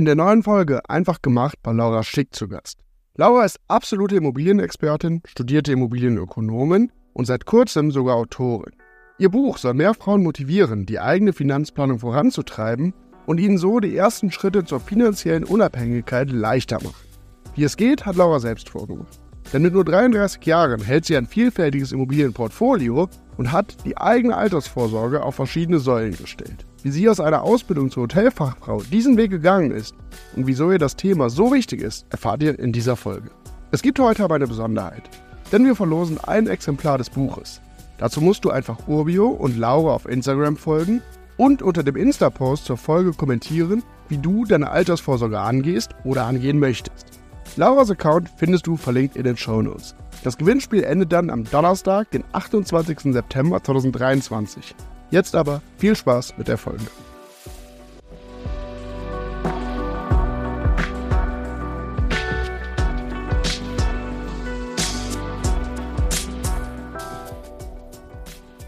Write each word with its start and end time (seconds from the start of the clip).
In 0.00 0.06
der 0.06 0.16
neuen 0.16 0.42
Folge 0.42 0.80
Einfach 0.88 1.20
gemacht 1.20 1.58
bei 1.62 1.72
Laura 1.72 2.02
Schick 2.02 2.34
zu 2.34 2.48
Gast. 2.48 2.78
Laura 3.16 3.44
ist 3.44 3.60
absolute 3.68 4.16
Immobilienexpertin, 4.16 5.20
studierte 5.26 5.72
Immobilienökonomin 5.72 6.90
und 7.12 7.26
seit 7.26 7.44
kurzem 7.44 7.90
sogar 7.90 8.16
Autorin. 8.16 8.74
Ihr 9.18 9.28
Buch 9.28 9.58
soll 9.58 9.74
mehr 9.74 9.92
Frauen 9.92 10.22
motivieren, 10.22 10.86
die 10.86 11.00
eigene 11.00 11.34
Finanzplanung 11.34 11.98
voranzutreiben 11.98 12.94
und 13.26 13.40
ihnen 13.40 13.58
so 13.58 13.78
die 13.78 13.94
ersten 13.94 14.32
Schritte 14.32 14.64
zur 14.64 14.80
finanziellen 14.80 15.44
Unabhängigkeit 15.44 16.30
leichter 16.30 16.76
machen. 16.82 17.04
Wie 17.54 17.64
es 17.64 17.76
geht, 17.76 18.06
hat 18.06 18.16
Laura 18.16 18.40
selbst 18.40 18.70
vorgemacht. 18.70 19.20
Denn 19.52 19.62
mit 19.62 19.74
nur 19.74 19.84
33 19.84 20.44
Jahren 20.46 20.80
hält 20.80 21.06
sie 21.06 21.16
ein 21.16 21.26
vielfältiges 21.26 21.90
Immobilienportfolio 21.90 23.08
und 23.36 23.50
hat 23.50 23.84
die 23.84 23.96
eigene 23.96 24.36
Altersvorsorge 24.36 25.22
auf 25.22 25.34
verschiedene 25.34 25.80
Säulen 25.80 26.16
gestellt. 26.16 26.66
Wie 26.82 26.90
sie 26.90 27.08
aus 27.08 27.20
einer 27.20 27.42
Ausbildung 27.42 27.90
zur 27.90 28.04
Hotelfachfrau 28.04 28.82
diesen 28.82 29.16
Weg 29.16 29.30
gegangen 29.30 29.72
ist 29.72 29.94
und 30.36 30.46
wieso 30.46 30.70
ihr 30.70 30.78
das 30.78 30.96
Thema 30.96 31.30
so 31.30 31.52
wichtig 31.52 31.82
ist, 31.82 32.06
erfahrt 32.10 32.42
ihr 32.42 32.58
in 32.58 32.72
dieser 32.72 32.96
Folge. 32.96 33.30
Es 33.72 33.82
gibt 33.82 33.98
heute 33.98 34.24
aber 34.24 34.36
eine 34.36 34.46
Besonderheit, 34.46 35.10
denn 35.50 35.64
wir 35.64 35.74
verlosen 35.74 36.18
ein 36.18 36.46
Exemplar 36.46 36.98
des 36.98 37.10
Buches. 37.10 37.60
Dazu 37.98 38.20
musst 38.20 38.44
du 38.44 38.50
einfach 38.50 38.88
Urbio 38.88 39.28
und 39.28 39.58
Laura 39.58 39.92
auf 39.92 40.08
Instagram 40.08 40.56
folgen 40.56 41.02
und 41.36 41.60
unter 41.60 41.82
dem 41.82 41.96
Insta-Post 41.96 42.66
zur 42.66 42.76
Folge 42.76 43.12
kommentieren, 43.12 43.82
wie 44.08 44.18
du 44.18 44.44
deine 44.44 44.70
Altersvorsorge 44.70 45.38
angehst 45.38 45.90
oder 46.04 46.24
angehen 46.24 46.58
möchtest. 46.58 47.19
Lauras 47.56 47.90
Account 47.90 48.30
findest 48.36 48.66
du 48.66 48.76
verlinkt 48.76 49.16
in 49.16 49.24
den 49.24 49.36
Show 49.36 49.60
Notes. 49.60 49.94
Das 50.22 50.38
Gewinnspiel 50.38 50.84
endet 50.84 51.12
dann 51.12 51.30
am 51.30 51.44
Donnerstag, 51.44 52.10
den 52.10 52.22
28. 52.32 53.12
September 53.12 53.62
2023. 53.62 54.74
Jetzt 55.10 55.34
aber 55.34 55.60
viel 55.76 55.96
Spaß 55.96 56.38
mit 56.38 56.46
der 56.46 56.56
Folge. 56.58 56.84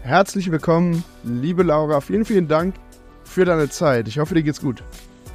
Herzlich 0.01 0.51
willkommen, 0.51 1.03
liebe 1.23 1.63
Laura. 1.63 2.01
Vielen, 2.01 2.25
vielen 2.25 2.47
Dank 2.49 2.75
für 3.23 3.45
deine 3.45 3.69
Zeit. 3.69 4.09
Ich 4.09 4.19
hoffe, 4.19 4.35
dir 4.35 4.43
geht's 4.43 4.61
gut. 4.61 4.83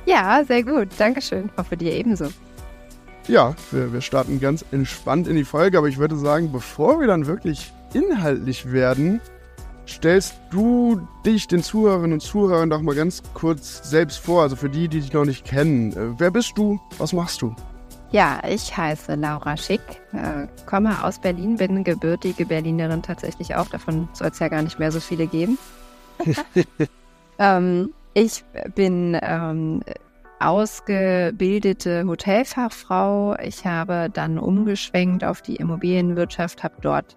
Ja, 0.05 0.45
sehr 0.45 0.63
gut. 0.63 0.89
Dankeschön. 0.99 1.51
Hoffe 1.57 1.77
dir 1.77 1.93
ebenso. 1.93 2.29
Ja, 3.29 3.55
wir, 3.71 3.93
wir 3.93 4.01
starten 4.01 4.41
ganz 4.41 4.65
entspannt 4.73 5.29
in 5.29 5.37
die 5.37 5.45
Folge, 5.45 5.77
aber 5.77 5.89
ich 5.89 5.99
würde 5.99 6.17
sagen, 6.17 6.51
bevor 6.51 6.99
wir 6.99 7.07
dann 7.07 7.27
wirklich 7.27 7.75
inhaltlich 7.93 8.73
werden, 8.73 9.21
stellst 9.87 10.37
du 10.51 11.07
dich 11.27 11.47
den 11.47 11.63
Zuhörerinnen 11.63 12.15
und 12.15 12.21
Zuhörern 12.21 12.71
doch 12.71 12.81
mal 12.81 12.95
ganz 12.95 13.23
kurz 13.35 13.89
selbst 13.89 14.19
vor, 14.19 14.43
also 14.43 14.57
für 14.57 14.71
die, 14.71 14.89
die 14.89 15.01
dich 15.01 15.13
noch 15.13 15.27
nicht 15.27 15.45
kennen. 15.45 15.93
Äh, 15.93 16.19
wer 16.19 16.31
bist 16.31 16.57
du? 16.57 16.81
Was 16.97 17.13
machst 17.13 17.43
du? 17.43 17.55
Ja, 18.13 18.41
ich 18.49 18.75
heiße 18.75 19.17
Laura 19.17 19.59
Schick, 19.59 19.83
äh, 20.15 20.47
komme 20.65 21.05
aus 21.05 21.19
Berlin, 21.19 21.57
bin 21.57 21.85
gebürtige 21.85 22.47
Berlinerin 22.47 23.03
tatsächlich 23.03 23.55
auch. 23.55 23.69
Davon 23.69 24.09
soll 24.15 24.29
es 24.29 24.39
ja 24.39 24.49
gar 24.49 24.63
nicht 24.63 24.79
mehr 24.79 24.91
so 24.91 25.01
viele 25.01 25.27
geben. 25.27 25.59
ähm, 27.39 27.93
ich 28.15 28.43
bin 28.75 29.19
ähm, 29.21 29.83
ausgebildete 30.41 32.05
Hotelfachfrau. 32.07 33.37
Ich 33.43 33.67
habe 33.67 34.09
dann 34.13 34.39
umgeschwenkt 34.39 35.25
auf 35.25 35.43
die 35.43 35.57
Immobilienwirtschaft, 35.57 36.63
habe 36.63 36.75
dort 36.81 37.17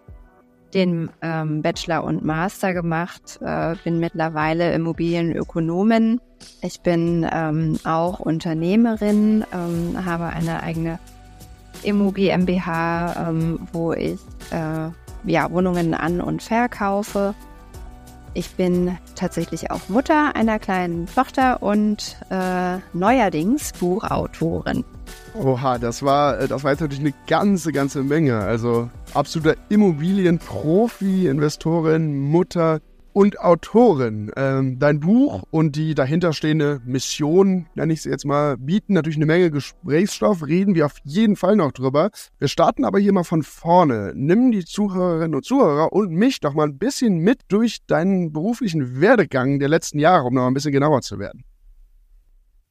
den 0.74 1.10
ähm, 1.22 1.62
Bachelor 1.62 2.04
und 2.04 2.24
Master 2.24 2.74
gemacht, 2.74 3.40
äh, 3.42 3.76
bin 3.84 4.00
mittlerweile 4.00 4.74
Immobilienökonomin. 4.74 6.22
Ich 6.62 6.82
bin 6.82 7.28
ähm, 7.32 7.78
auch 7.84 8.20
Unternehmerin, 8.20 9.46
ähm, 9.54 10.06
habe 10.06 10.28
eine 10.28 10.64
eigene 10.64 11.00
Immo 11.84 12.12
GmbH, 12.12 13.30
ähm, 13.30 13.68
wo 13.74 13.94
ich 13.94 14.20
äh, 14.52 14.90
ja, 15.26 15.52
Wohnungen 15.52 15.94
an- 15.94 16.22
und 16.22 16.42
verkaufe. 16.42 17.36
Ich 18.34 18.52
bin 18.56 18.98
tatsächlich 19.16 19.72
auch 19.72 19.90
Mutter 19.90 20.36
einer 20.36 20.58
kleinen 20.58 21.06
Tochter 21.06 21.62
und 21.62 22.18
äh, 22.30 22.78
neuerdings 22.94 23.74
Buchautorin. 23.74 24.86
Oha, 25.34 25.78
das 25.78 26.02
war, 26.04 26.40
äh, 26.40 26.48
das 26.48 26.64
war 26.64 26.72
jetzt 26.72 26.80
natürlich 26.80 27.04
eine 27.04 27.14
ganze, 27.28 27.74
ganze 27.74 28.04
Menge. 28.04 28.40
Also 28.40 28.90
absoluter 29.14 29.56
Immobilienprofi, 29.68 31.28
Investorin, 31.28 32.18
Mutter 32.18 32.80
und 33.14 33.40
Autorin. 33.40 34.32
Ähm, 34.36 34.80
dein 34.80 35.00
Buch 35.00 35.44
und 35.52 35.76
die 35.76 35.96
dahinterstehende 35.96 36.82
Mission, 36.86 37.68
nenne 37.76 37.94
ich 37.94 38.02
sie 38.02 38.10
jetzt 38.10 38.26
mal, 38.26 38.58
bieten 38.58 38.94
natürlich 38.94 39.18
eine 39.18 39.26
Menge 39.26 39.52
Gesprächsstoff, 39.52 40.46
reden 40.46 40.76
wir 40.76 40.86
auf 40.86 40.98
jeden 41.04 41.36
Fall 41.36 41.56
noch 41.56 41.72
drüber. 41.72 42.12
Wir 42.40 42.48
starten 42.48 42.86
aber 42.86 43.00
hier 43.00 43.14
mal 43.14 43.24
von 43.24 43.44
vorne. 43.44 44.14
Nimm 44.16 44.52
die 44.52 44.66
Zuhörerinnen 44.66 45.36
und 45.36 45.46
Zuhörer 45.46 45.94
und 45.94 46.12
mich 46.12 46.40
doch 46.40 46.54
mal 46.54 46.68
ein 46.68 46.78
bisschen 46.78 47.20
mit 47.20 47.42
durch 47.48 47.86
deinen 47.88 48.32
beruflichen 48.32 49.02
Werdegang 49.02 49.60
der 49.60 49.70
letzten 49.70 50.00
Jahre, 50.00 50.26
um 50.26 50.34
noch 50.34 50.48
ein 50.48 50.54
bisschen 50.54 50.72
genauer 50.72 51.02
zu 51.02 51.20
werden. 51.20 51.44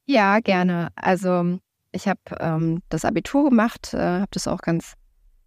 Ja, 0.05 0.39
gerne. 0.39 0.89
Also 0.95 1.59
ich 1.91 2.07
habe 2.07 2.19
ähm, 2.39 2.81
das 2.89 3.05
Abitur 3.05 3.49
gemacht, 3.49 3.93
äh, 3.93 3.97
habe 3.97 4.31
das 4.31 4.47
auch 4.47 4.61
ganz 4.61 4.95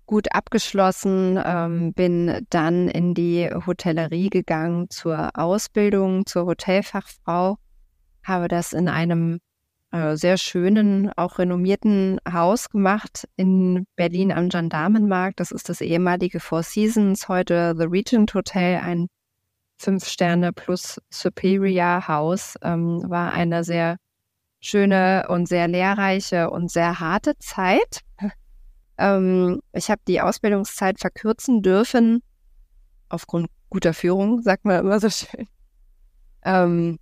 gut 0.07 0.35
abgeschlossen, 0.35 1.41
ähm, 1.45 1.93
bin 1.93 2.47
dann 2.51 2.89
in 2.89 3.15
die 3.15 3.49
Hotellerie 3.67 4.31
gegangen 4.31 4.91
zur 4.91 5.31
Ausbildung 5.35 6.27
zur 6.27 6.47
Hotelfachfrau, 6.47 7.57
habe 8.23 8.49
das 8.49 8.73
in 8.73 8.89
einem 8.89 9.41
äh, 9.95 10.17
sehr 10.17 10.39
schönen, 10.39 11.11
auch 11.17 11.39
renommierten 11.39 12.19
Haus 12.31 12.69
gemacht 12.69 13.29
in 13.37 13.87
Berlin 13.97 14.33
am 14.33 14.49
Gendarmenmarkt. 14.49 15.41
Das 15.41 15.53
ist 15.53 15.69
das 15.69 15.81
ehemalige 15.81 16.41
Four 16.41 16.63
Seasons, 16.63 17.29
heute 17.29 17.75
The 17.79 17.85
Regent 17.85 18.35
Hotel, 18.35 18.81
ein 18.81 19.07
Fünf 19.77 20.07
Sterne 20.07 20.53
plus 20.53 21.01
Superior 21.11 22.09
Haus, 22.09 22.57
ähm, 22.63 23.03
war 23.09 23.33
eine 23.33 23.65
sehr 23.65 23.97
schöne 24.61 25.27
und 25.29 25.47
sehr 25.47 25.69
lehrreiche 25.69 26.51
und 26.51 26.71
sehr 26.71 27.01
harte 27.01 27.39
Zeit. 27.39 28.01
Ähm, 28.99 29.61
ich 29.73 29.91
habe 29.91 30.01
die 30.07 30.21
Ausbildungszeit 30.21 30.99
verkürzen 30.99 31.63
dürfen, 31.63 32.23
aufgrund 33.09 33.49
guter 33.71 33.95
Führung, 33.95 34.43
sagt 34.43 34.65
man 34.65 34.81
immer 34.81 35.01
so 35.01 35.11
schön. 35.11 35.49
Ähm, 36.45 36.99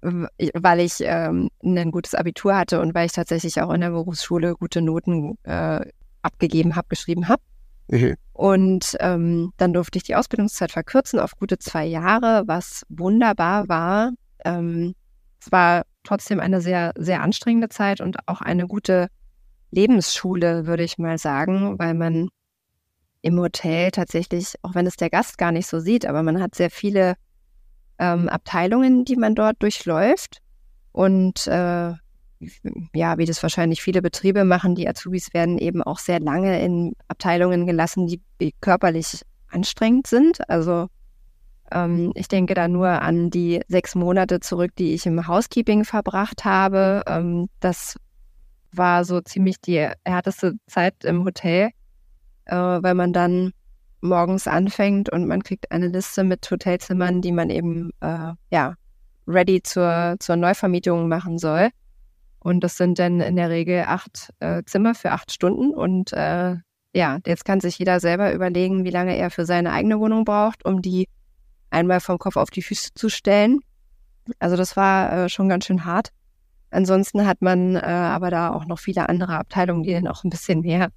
weil 0.00 0.80
ich 0.80 0.98
ähm, 1.00 1.50
ein 1.62 1.90
gutes 1.90 2.14
Abitur 2.14 2.56
hatte 2.56 2.80
und 2.80 2.94
weil 2.94 3.06
ich 3.06 3.12
tatsächlich 3.12 3.60
auch 3.60 3.72
in 3.72 3.80
der 3.80 3.90
Berufsschule 3.90 4.54
gute 4.54 4.82
Noten 4.82 5.36
äh, 5.44 5.80
abgegeben 6.22 6.76
habe, 6.76 6.88
geschrieben 6.88 7.28
habe. 7.28 7.42
Mhm. 7.88 8.16
Und 8.32 8.96
ähm, 9.00 9.52
dann 9.56 9.72
durfte 9.72 9.98
ich 9.98 10.04
die 10.04 10.16
Ausbildungszeit 10.16 10.72
verkürzen 10.72 11.18
auf 11.18 11.36
gute 11.36 11.58
zwei 11.58 11.86
Jahre, 11.86 12.44
was 12.46 12.82
wunderbar 12.88 13.68
war. 13.68 14.12
Ähm, 14.44 14.94
es 15.40 15.50
war 15.52 15.82
trotzdem 16.02 16.40
eine 16.40 16.60
sehr, 16.60 16.92
sehr 16.96 17.22
anstrengende 17.22 17.68
Zeit 17.68 18.00
und 18.00 18.16
auch 18.26 18.40
eine 18.40 18.66
gute 18.66 19.08
Lebensschule, 19.76 20.66
würde 20.66 20.82
ich 20.82 20.98
mal 20.98 21.18
sagen, 21.18 21.78
weil 21.78 21.94
man 21.94 22.28
im 23.22 23.38
Hotel 23.38 23.90
tatsächlich, 23.90 24.54
auch 24.62 24.74
wenn 24.74 24.86
es 24.86 24.96
der 24.96 25.10
Gast 25.10 25.38
gar 25.38 25.52
nicht 25.52 25.66
so 25.66 25.78
sieht, 25.78 26.06
aber 26.06 26.22
man 26.22 26.40
hat 26.40 26.54
sehr 26.54 26.70
viele 26.70 27.14
ähm, 27.98 28.28
Abteilungen, 28.28 29.04
die 29.04 29.16
man 29.16 29.34
dort 29.34 29.62
durchläuft. 29.62 30.40
Und 30.92 31.46
äh, 31.46 31.92
ja, 32.94 33.18
wie 33.18 33.24
das 33.24 33.42
wahrscheinlich 33.42 33.82
viele 33.82 34.02
Betriebe 34.02 34.44
machen, 34.44 34.74
die 34.74 34.88
Azubis 34.88 35.32
werden 35.34 35.58
eben 35.58 35.82
auch 35.82 35.98
sehr 35.98 36.20
lange 36.20 36.62
in 36.62 36.94
Abteilungen 37.08 37.66
gelassen, 37.66 38.06
die 38.06 38.20
körperlich 38.60 39.22
anstrengend 39.50 40.06
sind. 40.06 40.48
Also 40.48 40.88
ähm, 41.70 42.12
ich 42.14 42.28
denke 42.28 42.54
da 42.54 42.68
nur 42.68 42.88
an 42.88 43.30
die 43.30 43.60
sechs 43.68 43.94
Monate 43.94 44.40
zurück, 44.40 44.72
die 44.78 44.94
ich 44.94 45.06
im 45.06 45.26
Housekeeping 45.26 45.84
verbracht 45.84 46.44
habe. 46.44 47.02
Ähm, 47.06 47.48
das 47.60 47.96
war 48.72 49.04
so 49.04 49.20
ziemlich 49.20 49.60
die 49.60 49.88
härteste 50.04 50.54
Zeit 50.66 51.04
im 51.04 51.24
Hotel, 51.24 51.70
äh, 52.46 52.54
weil 52.54 52.94
man 52.94 53.12
dann 53.12 53.52
morgens 54.00 54.46
anfängt 54.46 55.10
und 55.10 55.26
man 55.26 55.42
kriegt 55.42 55.70
eine 55.72 55.88
Liste 55.88 56.24
mit 56.24 56.48
Hotelzimmern, 56.50 57.22
die 57.22 57.32
man 57.32 57.50
eben 57.50 57.90
äh, 58.00 58.32
ja 58.50 58.74
ready 59.26 59.62
zur, 59.62 60.16
zur 60.20 60.36
Neuvermietung 60.36 61.08
machen 61.08 61.38
soll. 61.38 61.70
Und 62.38 62.62
das 62.62 62.76
sind 62.76 62.98
dann 62.98 63.20
in 63.20 63.36
der 63.36 63.50
Regel 63.50 63.84
acht 63.86 64.30
äh, 64.38 64.62
Zimmer 64.64 64.94
für 64.94 65.10
acht 65.10 65.32
Stunden. 65.32 65.74
Und 65.74 66.12
äh, 66.12 66.56
ja, 66.92 67.18
jetzt 67.26 67.44
kann 67.44 67.60
sich 67.60 67.78
jeder 67.78 67.98
selber 67.98 68.32
überlegen, 68.32 68.84
wie 68.84 68.90
lange 68.90 69.16
er 69.16 69.30
für 69.30 69.44
seine 69.44 69.72
eigene 69.72 69.98
Wohnung 69.98 70.24
braucht, 70.24 70.64
um 70.64 70.80
die 70.80 71.08
einmal 71.70 72.00
vom 72.00 72.18
Kopf 72.18 72.36
auf 72.36 72.50
die 72.50 72.62
Füße 72.62 72.90
zu 72.94 73.08
stellen. 73.08 73.60
Also 74.38 74.56
das 74.56 74.76
war 74.76 75.12
äh, 75.12 75.28
schon 75.28 75.48
ganz 75.48 75.66
schön 75.66 75.84
hart. 75.84 76.10
Ansonsten 76.70 77.26
hat 77.26 77.42
man 77.42 77.76
äh, 77.76 77.80
aber 77.80 78.30
da 78.30 78.52
auch 78.52 78.66
noch 78.66 78.78
viele 78.78 79.08
andere 79.08 79.38
Abteilungen, 79.38 79.82
die 79.82 79.92
dann 79.92 80.08
auch 80.08 80.24
ein 80.24 80.30
bisschen 80.30 80.60
mehr 80.60 80.88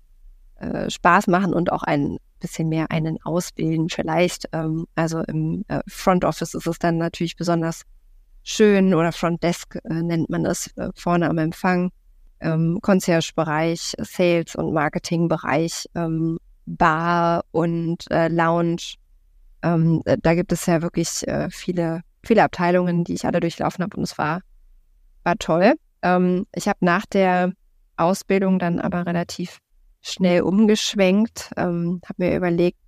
äh, 0.55 0.89
Spaß 0.89 1.27
machen 1.27 1.53
und 1.53 1.71
auch 1.71 1.83
ein 1.83 2.17
bisschen 2.39 2.69
mehr 2.69 2.91
einen 2.91 3.21
ausbilden 3.23 3.89
vielleicht. 3.89 4.49
Ähm, 4.51 4.87
also 4.95 5.19
im 5.21 5.63
äh, 5.67 5.81
Front 5.87 6.25
Office 6.25 6.53
ist 6.53 6.67
es 6.67 6.79
dann 6.79 6.97
natürlich 6.97 7.35
besonders 7.35 7.83
schön 8.43 8.93
oder 8.93 9.11
Front 9.11 9.43
Desk 9.43 9.77
äh, 9.83 10.01
nennt 10.01 10.29
man 10.29 10.43
das 10.43 10.67
äh, 10.77 10.89
vorne 10.95 11.29
am 11.29 11.37
Empfang. 11.37 11.91
ähm, 12.41 12.79
Concierge-Bereich, 12.81 13.95
Sales- 13.99 14.55
und 14.55 14.73
Marketing-Bereich, 14.73 15.89
ähm, 15.95 16.39
Bar 16.65 17.43
und 17.51 18.09
äh, 18.11 18.27
Lounge. 18.29 18.95
Ähm, 19.61 20.01
äh, 20.05 20.17
da 20.21 20.35
gibt 20.35 20.51
es 20.51 20.65
ja 20.65 20.81
wirklich 20.81 21.27
äh, 21.27 21.49
viele, 21.51 22.01
viele 22.23 22.43
Abteilungen, 22.43 23.03
die 23.03 23.13
ich 23.13 23.25
alle 23.25 23.39
durchlaufen 23.39 23.83
habe 23.83 23.97
und 23.97 24.03
es 24.03 24.17
war, 24.17 24.41
war 25.29 25.37
toll. 25.37 25.73
Ähm, 26.01 26.45
ich 26.55 26.67
habe 26.67 26.79
nach 26.81 27.05
der 27.05 27.53
Ausbildung 27.97 28.57
dann 28.59 28.79
aber 28.79 29.05
relativ 29.05 29.59
schnell 30.01 30.41
umgeschwenkt, 30.41 31.51
ähm, 31.57 32.01
habe 32.05 32.23
mir 32.23 32.35
überlegt, 32.35 32.79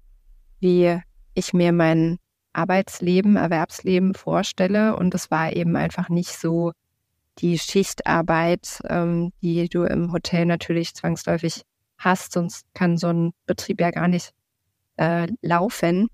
wie 0.59 0.99
ich 1.33 1.53
mir 1.53 1.71
mein 1.71 2.17
Arbeitsleben, 2.53 3.35
Erwerbsleben 3.35 4.13
vorstelle. 4.13 4.95
Und 4.95 5.13
es 5.13 5.29
war 5.29 5.53
eben 5.53 5.75
einfach 5.75 6.09
nicht 6.09 6.31
so 6.31 6.71
die 7.37 7.59
Schichtarbeit, 7.59 8.81
ähm, 8.89 9.31
die 9.41 9.69
du 9.69 9.83
im 9.83 10.11
Hotel 10.11 10.45
natürlich 10.45 10.93
zwangsläufig 10.95 11.61
hast, 11.97 12.33
sonst 12.33 12.65
kann 12.73 12.97
so 12.97 13.07
ein 13.07 13.31
Betrieb 13.45 13.79
ja 13.79 13.91
gar 13.91 14.07
nicht 14.07 14.31
äh, 14.97 15.27
laufen. 15.41 16.07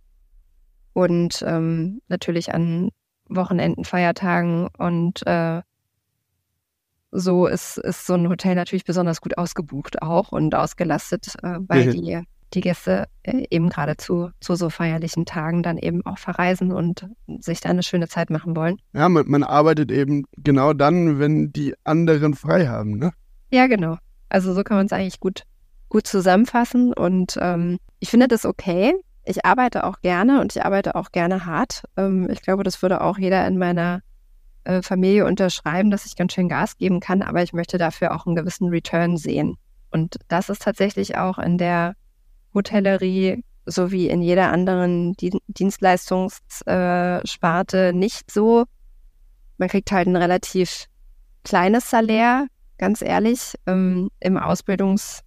Und 0.93 1.43
ähm, 1.47 2.01
natürlich 2.07 2.53
an 2.53 2.89
Wochenenden, 3.29 3.85
Feiertagen 3.85 4.67
und 4.77 5.25
äh, 5.27 5.61
so 7.11 7.47
ist, 7.47 7.77
ist 7.77 8.05
so 8.05 8.13
ein 8.13 8.29
Hotel 8.29 8.55
natürlich 8.55 8.85
besonders 8.85 9.21
gut 9.21 9.37
ausgebucht 9.37 10.01
auch 10.01 10.31
und 10.31 10.55
ausgelastet, 10.55 11.35
äh, 11.41 11.57
weil 11.67 11.87
mhm. 11.87 11.91
die, 11.91 12.21
die 12.53 12.61
Gäste 12.61 13.07
äh, 13.23 13.45
eben 13.49 13.69
gerade 13.69 13.97
zu, 13.97 14.31
zu 14.39 14.55
so 14.55 14.69
feierlichen 14.69 15.25
Tagen 15.25 15.63
dann 15.63 15.77
eben 15.77 16.05
auch 16.05 16.17
verreisen 16.17 16.71
und 16.71 17.07
sich 17.39 17.61
da 17.61 17.69
eine 17.69 17.83
schöne 17.83 18.07
Zeit 18.07 18.29
machen 18.29 18.55
wollen. 18.55 18.77
Ja, 18.93 19.09
man, 19.09 19.27
man 19.27 19.43
arbeitet 19.43 19.91
eben 19.91 20.25
genau 20.37 20.73
dann, 20.73 21.19
wenn 21.19 21.51
die 21.51 21.75
anderen 21.83 22.33
frei 22.33 22.67
haben, 22.67 22.97
ne? 22.97 23.11
Ja, 23.51 23.67
genau. 23.67 23.97
Also 24.29 24.53
so 24.53 24.63
kann 24.63 24.77
man 24.77 24.87
es 24.87 24.91
eigentlich 24.91 25.21
gut, 25.21 25.43
gut 25.89 26.05
zusammenfassen 26.05 26.93
und 26.93 27.37
ähm, 27.41 27.77
ich 27.99 28.09
finde 28.09 28.27
das 28.27 28.45
okay. 28.45 28.93
Ich 29.23 29.45
arbeite 29.45 29.83
auch 29.83 29.99
gerne 30.01 30.39
und 30.39 30.55
ich 30.55 30.63
arbeite 30.63 30.95
auch 30.95 31.11
gerne 31.11 31.45
hart. 31.45 31.83
Ähm, 31.97 32.29
ich 32.29 32.41
glaube, 32.41 32.63
das 32.63 32.81
würde 32.81 33.01
auch 33.01 33.17
jeder 33.17 33.45
in 33.47 33.57
meiner 33.57 34.01
äh, 34.67 34.81
Familie 34.81 35.25
unterschreiben, 35.25 35.91
dass 35.91 36.05
ich 36.05 36.17
ganz 36.17 36.33
schön 36.33 36.49
Gas 36.49 36.77
geben 36.77 36.99
kann, 36.99 37.21
aber 37.21 37.41
ich 37.41 37.53
möchte 37.53 37.77
dafür 37.77 38.13
auch 38.13 38.25
einen 38.25 38.35
gewissen 38.35 38.67
Return 38.67 39.15
sehen. 39.15 39.55
Und 39.91 40.17
das 40.27 40.49
ist 40.49 40.63
tatsächlich 40.63 41.17
auch 41.17 41.37
in 41.37 41.57
der 41.57 41.93
Hotellerie 42.53 43.45
sowie 43.65 44.09
in 44.09 44.21
jeder 44.21 44.51
anderen 44.51 45.15
Dienstleistungssparte 45.47 47.93
nicht 47.93 48.29
so. 48.29 48.65
Man 49.57 49.69
kriegt 49.69 49.89
halt 49.91 50.07
ein 50.07 50.17
relativ 50.17 50.87
kleines 51.45 51.89
Salär, 51.89 52.47
ganz 52.77 53.01
ehrlich. 53.01 53.55
Ähm, 53.67 54.09
Im 54.19 54.37
Ausbildungs-, 54.37 55.21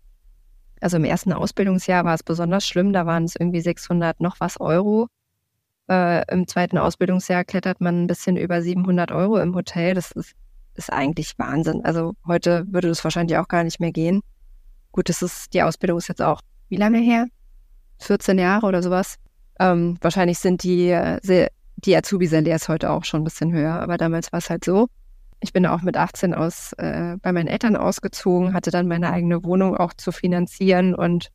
also 0.83 0.99
im 0.99 1.05
ersten 1.05 1.33
Ausbildungsjahr 1.33 2.05
war 2.05 2.13
es 2.15 2.23
besonders 2.23 2.67
schlimm, 2.67 2.93
da 2.93 3.07
waren 3.07 3.25
es 3.25 3.37
irgendwie 3.37 3.63
600 3.63 4.21
noch 4.21 4.39
was 4.39 4.61
Euro. 4.61 5.09
Äh, 5.91 6.23
Im 6.33 6.47
zweiten 6.47 6.79
Ausbildungsjahr 6.79 7.45
klettert 7.45 7.81
man 7.81 8.05
ein 8.05 8.07
bisschen 8.07 8.37
über 8.37 8.63
700 8.63 9.11
Euro 9.11 9.39
im 9.39 9.57
Hotel. 9.57 9.95
Das 9.95 10.13
ist, 10.13 10.35
ist 10.75 10.93
eigentlich 10.93 11.37
Wahnsinn. 11.37 11.85
Also 11.85 12.15
heute 12.27 12.65
würde 12.69 12.89
das 12.89 13.03
wahrscheinlich 13.03 13.37
auch 13.39 13.49
gar 13.49 13.65
nicht 13.65 13.81
mehr 13.81 13.91
gehen. 13.91 14.21
Gut, 14.93 15.09
das 15.09 15.21
ist, 15.21 15.53
die 15.53 15.63
Ausbildung 15.63 15.99
ist 15.99 16.09
jetzt 16.09 16.23
auch 16.23 16.41
wie 16.69 16.77
lange 16.77 16.99
her? 16.99 17.27
14 17.99 18.39
Jahre 18.39 18.67
oder 18.67 18.85
sowas. 18.85 19.17
Ähm, 19.59 19.99
wahrscheinlich 20.01 20.39
sind 20.39 20.63
die, 20.63 20.91
äh, 20.91 21.49
die 21.77 21.97
Azubi-Salärs 21.97 22.69
heute 22.69 22.91
auch 22.91 23.05
schon 23.05 23.23
ein 23.23 23.25
bisschen 23.25 23.53
höher, 23.53 23.75
aber 23.75 23.97
damals 23.97 24.33
war 24.33 24.39
es 24.39 24.49
halt 24.49 24.65
so. 24.65 24.87
Ich 25.41 25.53
bin 25.53 25.67
auch 25.67 25.83
mit 25.83 25.97
18 25.97 26.35
aus 26.35 26.73
äh, 26.75 27.17
bei 27.21 27.33
meinen 27.33 27.49
Eltern 27.49 27.75
ausgezogen, 27.75 28.55
hatte 28.55 28.71
dann 28.71 28.87
meine 28.87 29.11
eigene 29.11 29.43
Wohnung 29.43 29.77
auch 29.77 29.93
zu 29.95 30.13
finanzieren 30.13 30.95
und 30.95 31.31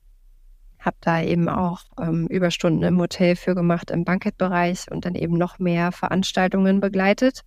habe 0.85 0.97
da 1.01 1.21
eben 1.21 1.49
auch 1.49 1.81
ähm, 1.99 2.27
Überstunden 2.27 2.83
im 2.83 2.99
Hotel 2.99 3.35
für 3.35 3.55
gemacht 3.55 3.91
im 3.91 4.05
Bankettbereich 4.05 4.85
und 4.91 5.05
dann 5.05 5.15
eben 5.15 5.37
noch 5.37 5.59
mehr 5.59 5.91
Veranstaltungen 5.91 6.79
begleitet. 6.79 7.41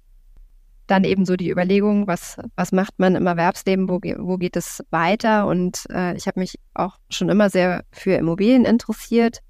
Dann 0.87 1.05
eben 1.05 1.26
so 1.26 1.37
die 1.37 1.50
Überlegung, 1.50 2.06
was, 2.06 2.38
was 2.56 2.73
macht 2.73 2.99
man 2.99 3.14
im 3.14 3.26
Erwerbsleben, 3.26 3.88
wo, 3.88 4.00
wo 4.19 4.38
geht 4.38 4.56
es 4.56 4.82
weiter? 4.90 5.46
Und 5.46 5.85
äh, 5.90 6.17
ich 6.17 6.26
habe 6.26 6.40
mich 6.40 6.58
auch 6.75 6.96
schon 7.11 7.29
immer 7.29 7.50
sehr 7.50 7.85
für 7.93 8.14
Immobilien 8.14 8.64
interessiert. 8.64 9.41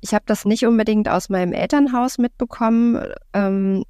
Ich 0.00 0.14
habe 0.14 0.24
das 0.26 0.44
nicht 0.44 0.64
unbedingt 0.64 1.08
aus 1.08 1.28
meinem 1.28 1.52
Elternhaus 1.52 2.18
mitbekommen. 2.18 3.02
Ähm, 3.32 3.84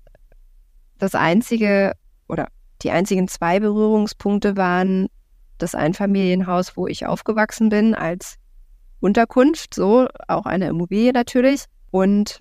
das 0.99 1.15
einzige 1.15 1.93
oder 2.29 2.49
die 2.83 2.91
einzigen 2.91 3.29
zwei 3.29 3.61
Berührungspunkte 3.61 4.57
waren 4.57 5.09
das 5.59 5.75
Einfamilienhaus, 5.75 6.77
wo 6.77 6.87
ich 6.87 7.07
aufgewachsen 7.07 7.69
bin, 7.69 7.95
als 7.95 8.39
Unterkunft, 9.01 9.75
so 9.75 10.09
auch 10.27 10.47
eine 10.47 10.69
Immobilie 10.69 11.13
natürlich 11.13 11.65
und 11.91 12.41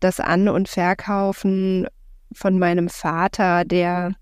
das 0.00 0.20
An- 0.20 0.48
und 0.48 0.68
Verkaufen 0.68 1.86
von 2.32 2.58
meinem 2.58 2.88
Vater, 2.88 3.64
der 3.64 4.12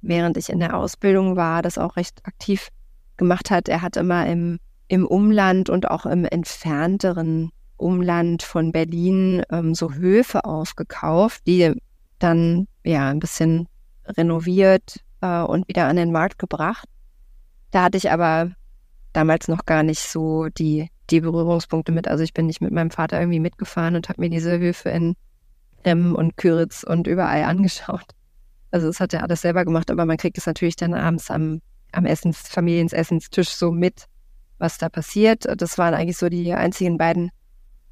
während 0.00 0.36
ich 0.36 0.48
in 0.48 0.60
der 0.60 0.76
Ausbildung 0.76 1.36
war, 1.36 1.62
das 1.62 1.78
auch 1.78 1.96
recht 1.96 2.20
aktiv 2.24 2.68
gemacht 3.16 3.50
hat. 3.50 3.68
Er 3.68 3.82
hat 3.82 3.96
immer 3.96 4.26
im, 4.26 4.58
im 4.88 5.06
Umland 5.06 5.68
und 5.68 5.90
auch 5.90 6.06
im 6.06 6.24
entfernteren 6.24 7.50
Umland 7.76 8.42
von 8.42 8.72
Berlin 8.72 9.42
ähm, 9.50 9.74
so 9.74 9.92
Höfe 9.92 10.44
aufgekauft, 10.44 11.46
die 11.46 11.74
dann 12.18 12.68
ja 12.84 13.10
ein 13.10 13.18
bisschen 13.18 13.68
renoviert 14.06 15.00
äh, 15.20 15.42
und 15.42 15.68
wieder 15.68 15.86
an 15.86 15.96
den 15.96 16.12
Markt 16.12 16.38
gebracht. 16.38 16.88
Da 17.70 17.84
hatte 17.84 17.98
ich 17.98 18.10
aber 18.10 18.52
damals 19.16 19.48
noch 19.48 19.64
gar 19.64 19.82
nicht 19.82 20.00
so 20.00 20.48
die, 20.48 20.90
die 21.10 21.20
Berührungspunkte 21.20 21.90
mit. 21.90 22.06
Also 22.06 22.22
ich 22.22 22.34
bin 22.34 22.46
nicht 22.46 22.60
mit 22.60 22.72
meinem 22.72 22.90
Vater 22.90 23.18
irgendwie 23.18 23.40
mitgefahren 23.40 23.96
und 23.96 24.08
habe 24.08 24.20
mir 24.20 24.28
diese 24.28 24.58
Höfe 24.58 24.90
in 24.90 25.16
Rem 25.84 26.14
und 26.14 26.36
Küritz 26.36 26.82
und 26.82 27.06
überall 27.06 27.44
angeschaut. 27.44 28.04
Also 28.70 28.88
das 28.88 29.00
hat 29.00 29.14
er 29.14 29.22
alles 29.22 29.40
selber 29.40 29.64
gemacht, 29.64 29.90
aber 29.90 30.04
man 30.04 30.18
kriegt 30.18 30.36
es 30.36 30.46
natürlich 30.46 30.76
dann 30.76 30.92
abends 30.92 31.30
am, 31.30 31.62
am 31.92 32.04
Essens, 32.04 32.40
Familiensessenstisch 32.48 33.50
so 33.50 33.70
mit, 33.72 34.04
was 34.58 34.76
da 34.76 34.88
passiert. 34.88 35.46
Das 35.56 35.78
waren 35.78 35.94
eigentlich 35.94 36.18
so 36.18 36.28
die 36.28 36.52
einzigen 36.52 36.98
beiden 36.98 37.30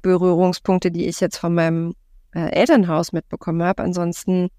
Berührungspunkte, 0.01 0.91
die 0.91 1.07
ich 1.07 1.19
jetzt 1.21 1.37
von 1.37 1.55
meinem 1.55 1.95
äh, 2.35 2.51
Elternhaus 2.51 3.13
mitbekommen 3.13 3.63
habe. 3.63 3.81
Ansonsten 3.81 4.49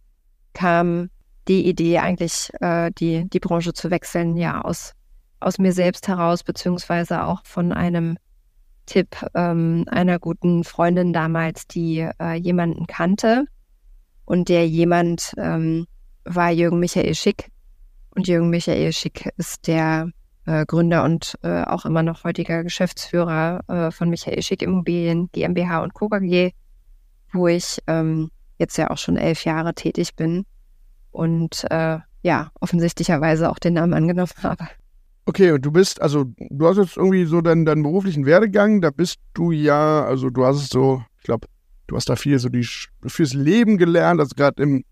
kam 0.53 1.11
die 1.47 1.69
Idee 1.69 1.99
eigentlich, 1.99 2.51
äh, 2.61 2.91
die, 2.99 3.29
die 3.29 3.41
Branche 3.41 3.73
zu 3.73 3.91
wechseln, 3.91 4.37
ja, 4.37 4.63
aus 4.63 4.95
aus 5.41 5.59
mir 5.59 5.73
selbst 5.73 6.09
heraus, 6.09 6.43
beziehungsweise 6.43 7.25
auch 7.25 7.45
von 7.45 7.73
einem 7.73 8.19
Tipp 8.87 9.17
ähm, 9.35 9.85
einer 9.89 10.19
guten 10.19 10.65
Freundin 10.65 11.13
damals, 11.13 11.67
die 11.67 12.09
äh, 12.21 12.35
jemanden 12.35 12.87
kannte. 12.87 13.45
Und 14.25 14.49
der 14.49 14.67
jemand 14.69 15.35
ähm, 15.37 15.87
war 16.25 16.51
Jürgen 16.51 16.81
Michael 16.81 17.15
Schick. 17.15 17.51
Und 18.11 18.29
Jürgen 18.29 18.51
Michael 18.51 18.93
Schick 18.93 19.31
ist 19.37 19.67
der 19.67 20.11
äh, 20.47 20.65
Gründer 20.65 21.05
und 21.05 21.35
äh, 21.43 21.65
auch 21.65 21.85
immer 21.85 22.03
noch 22.03 22.25
heutiger 22.25 22.63
Geschäftsführer 22.65 23.61
äh, 23.69 23.91
von 23.91 24.09
Michael 24.09 24.43
Schick 24.43 24.63
Immobilien 24.63 25.29
GmbH 25.33 25.83
und 25.83 25.95
Co. 25.95 26.09
KG, 26.09 26.53
wo 27.33 27.49
ich 27.49 27.79
ähm, 27.87 28.31
jetzt 28.59 28.79
ja 28.79 28.91
auch 28.91 28.99
schon 28.99 29.17
elf 29.17 29.45
Jahre 29.45 29.75
tätig 29.75 30.15
bin 30.17 30.47
und 31.11 31.65
äh, 31.71 31.99
ja, 32.23 32.51
offensichtlicherweise 32.61 33.51
auch 33.51 33.59
den 33.59 33.75
Namen 33.75 33.95
angenommen 33.95 34.33
habe. 34.43 34.67
Okay, 35.27 35.51
und 35.51 35.67
du 35.67 35.73
bist, 35.73 36.01
also 36.01 36.25
du 36.39 36.67
hast 36.67 36.77
jetzt 36.77 36.97
irgendwie 36.97 37.25
so 37.25 37.41
deinen, 37.41 37.67
deinen 37.67 37.83
beruflichen 37.83 38.27
Werdegang, 38.27 38.81
da 38.81 38.91
bist 38.91 39.19
du 39.35 39.51
ja, 39.51 40.05
also 40.05 40.31
du 40.31 40.45
hast 40.45 40.57
es 40.57 40.69
so, 40.69 41.03
ich 41.19 41.25
glaube, 41.25 41.49
du 41.89 41.97
hast 41.97 42.09
da 42.09 42.17
viel 42.17 42.39
so 42.39 42.49
die 42.49 42.67
fürs 43.07 43.35
Leben 43.35 43.77
gelernt, 43.77 44.21
also 44.21 44.35
gerade 44.37 44.63
im 44.63 44.85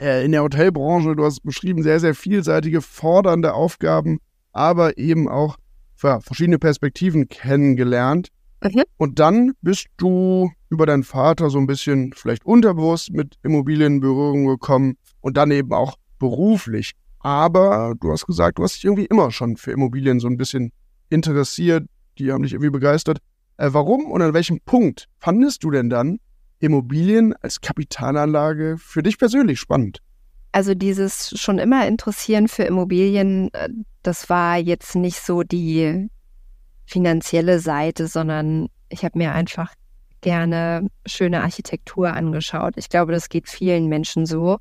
äh, 0.00 0.24
in 0.24 0.32
der 0.32 0.42
Hotelbranche, 0.42 1.16
du 1.16 1.24
hast 1.24 1.42
beschrieben, 1.42 1.82
sehr, 1.82 2.00
sehr 2.00 2.14
vielseitige, 2.14 2.80
fordernde 2.82 3.54
Aufgaben, 3.54 4.18
aber 4.52 4.98
eben 4.98 5.28
auch 5.28 5.56
ja, 6.02 6.20
verschiedene 6.20 6.58
Perspektiven 6.58 7.28
kennengelernt. 7.28 8.28
Mhm. 8.62 8.82
Und 8.96 9.18
dann 9.18 9.52
bist 9.62 9.86
du 9.96 10.50
über 10.68 10.86
deinen 10.86 11.04
Vater 11.04 11.50
so 11.50 11.58
ein 11.58 11.66
bisschen 11.66 12.12
vielleicht 12.14 12.44
unterbewusst 12.44 13.12
mit 13.12 13.36
Immobilien 13.42 13.94
in 13.94 14.00
Berührung 14.00 14.46
gekommen 14.46 14.96
und 15.20 15.36
dann 15.36 15.50
eben 15.50 15.72
auch 15.72 15.96
beruflich. 16.18 16.92
Aber 17.20 17.94
du 18.00 18.12
hast 18.12 18.26
gesagt, 18.26 18.58
du 18.58 18.62
hast 18.62 18.76
dich 18.76 18.84
irgendwie 18.84 19.06
immer 19.06 19.30
schon 19.30 19.56
für 19.56 19.72
Immobilien 19.72 20.20
so 20.20 20.28
ein 20.28 20.36
bisschen 20.36 20.72
interessiert. 21.08 21.86
Die 22.18 22.32
haben 22.32 22.42
dich 22.42 22.52
irgendwie 22.52 22.70
begeistert. 22.70 23.18
Äh, 23.56 23.70
warum 23.72 24.10
und 24.10 24.22
an 24.22 24.34
welchem 24.34 24.60
Punkt 24.60 25.08
fandest 25.18 25.64
du 25.64 25.70
denn 25.70 25.90
dann 25.90 26.18
Immobilien 26.58 27.34
als 27.42 27.60
Kapitalanlage 27.60 28.76
für 28.78 29.02
dich 29.02 29.18
persönlich 29.18 29.60
spannend? 29.60 29.98
Also 30.52 30.74
dieses 30.74 31.38
schon 31.38 31.58
immer 31.58 31.86
interessieren 31.86 32.48
für 32.48 32.62
Immobilien, 32.62 33.52
äh, 33.52 33.68
das 34.02 34.30
war 34.30 34.56
jetzt 34.56 34.94
nicht 34.94 35.20
so 35.20 35.42
die 35.42 36.08
finanzielle 36.86 37.58
Seite, 37.58 38.06
sondern 38.06 38.68
ich 38.88 39.04
habe 39.04 39.18
mir 39.18 39.32
einfach 39.32 39.74
gerne 40.20 40.88
schöne 41.04 41.42
Architektur 41.42 42.12
angeschaut. 42.12 42.74
Ich 42.76 42.88
glaube, 42.88 43.12
das 43.12 43.28
geht 43.28 43.48
vielen 43.48 43.88
Menschen 43.88 44.26
so. 44.26 44.58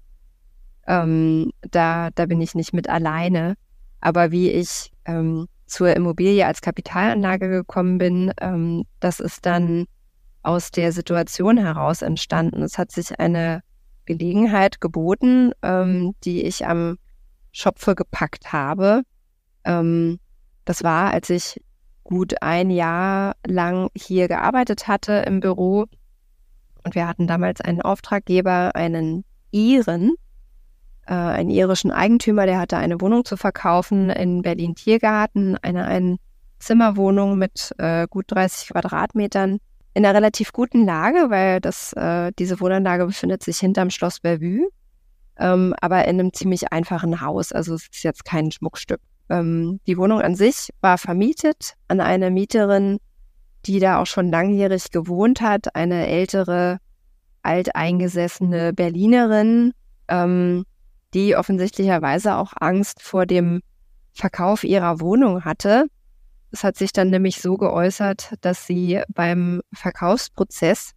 Ähm, 0.87 1.51
da, 1.71 2.09
da 2.13 2.25
bin 2.25 2.41
ich 2.41 2.55
nicht 2.55 2.73
mit 2.73 2.89
alleine. 2.89 3.55
Aber 4.01 4.31
wie 4.31 4.51
ich 4.51 4.91
ähm, 5.05 5.47
zur 5.65 5.95
Immobilie 5.95 6.45
als 6.45 6.61
Kapitalanlage 6.61 7.49
gekommen 7.49 7.97
bin, 7.97 8.31
ähm, 8.39 8.85
das 8.99 9.19
ist 9.19 9.45
dann 9.45 9.85
aus 10.43 10.71
der 10.71 10.91
Situation 10.91 11.57
heraus 11.57 12.01
entstanden. 12.01 12.61
Es 12.61 12.77
hat 12.77 12.91
sich 12.91 13.19
eine 13.19 13.61
Gelegenheit 14.05 14.79
geboten, 14.79 15.51
ähm, 15.63 16.13
die 16.23 16.43
ich 16.43 16.67
am 16.67 16.97
Schopfe 17.51 17.95
gepackt 17.95 18.53
habe. 18.53 19.01
Ähm, 19.63 20.19
das 20.65 20.83
war, 20.83 21.11
als 21.11 21.29
ich 21.29 21.61
gut 22.03 22.41
ein 22.41 22.69
Jahr 22.69 23.35
lang 23.47 23.89
hier 23.95 24.27
gearbeitet 24.27 24.87
hatte 24.87 25.23
im 25.25 25.39
Büro. 25.39 25.85
Und 26.83 26.93
wir 26.93 27.07
hatten 27.07 27.25
damals 27.25 27.61
einen 27.61 27.81
Auftraggeber, 27.81 28.75
einen 28.75 29.25
Iren, 29.49 30.13
äh, 31.07 31.13
einen 31.13 31.49
irischen 31.49 31.91
Eigentümer, 31.91 32.45
der 32.45 32.59
hatte 32.59 32.77
eine 32.77 32.99
Wohnung 33.01 33.25
zu 33.25 33.37
verkaufen 33.37 34.09
in 34.09 34.41
Berlin-Tiergarten, 34.41 35.57
eine 35.61 35.85
Einzimmerwohnung 35.85 37.37
mit 37.37 37.73
äh, 37.77 38.07
gut 38.09 38.25
30 38.29 38.69
Quadratmetern 38.69 39.59
in 39.93 40.05
einer 40.05 40.15
relativ 40.15 40.51
guten 40.51 40.85
Lage, 40.85 41.29
weil 41.29 41.61
das, 41.61 41.93
äh, 41.93 42.31
diese 42.37 42.59
Wohnanlage 42.59 43.05
befindet 43.05 43.43
sich 43.43 43.59
hinterm 43.59 43.89
Schloss 43.89 44.19
Bellevue, 44.19 44.67
ähm, 45.37 45.73
aber 45.79 46.05
in 46.05 46.19
einem 46.19 46.33
ziemlich 46.33 46.71
einfachen 46.73 47.21
Haus. 47.21 47.51
Also 47.51 47.75
es 47.75 47.83
ist 47.83 48.03
jetzt 48.03 48.25
kein 48.25 48.51
Schmuckstück. 48.51 48.99
Ähm, 49.29 49.79
die 49.87 49.97
Wohnung 49.97 50.21
an 50.21 50.35
sich 50.35 50.69
war 50.81 50.97
vermietet 50.97 51.75
an 51.87 52.01
eine 52.01 52.29
Mieterin, 52.29 52.99
die 53.65 53.79
da 53.79 53.99
auch 54.01 54.05
schon 54.05 54.29
langjährig 54.29 54.91
gewohnt 54.91 55.41
hat, 55.41 55.75
eine 55.75 56.07
ältere, 56.07 56.79
alteingesessene 57.41 58.73
Berlinerin, 58.73 59.73
ähm, 60.07 60.65
die 61.15 61.35
offensichtlicherweise 61.35 62.35
auch 62.35 62.53
Angst 62.59 63.01
vor 63.01 63.25
dem 63.25 63.61
Verkauf 64.13 64.63
ihrer 64.63 64.99
Wohnung 64.99 65.43
hatte 65.43 65.87
es 66.55 66.63
hat 66.63 66.77
sich 66.77 66.93
dann 66.93 67.09
nämlich 67.09 67.41
so 67.41 67.57
geäußert, 67.57 68.35
dass 68.39 68.65
sie 68.65 69.01
beim 69.09 69.61
Verkaufsprozess 69.73 70.91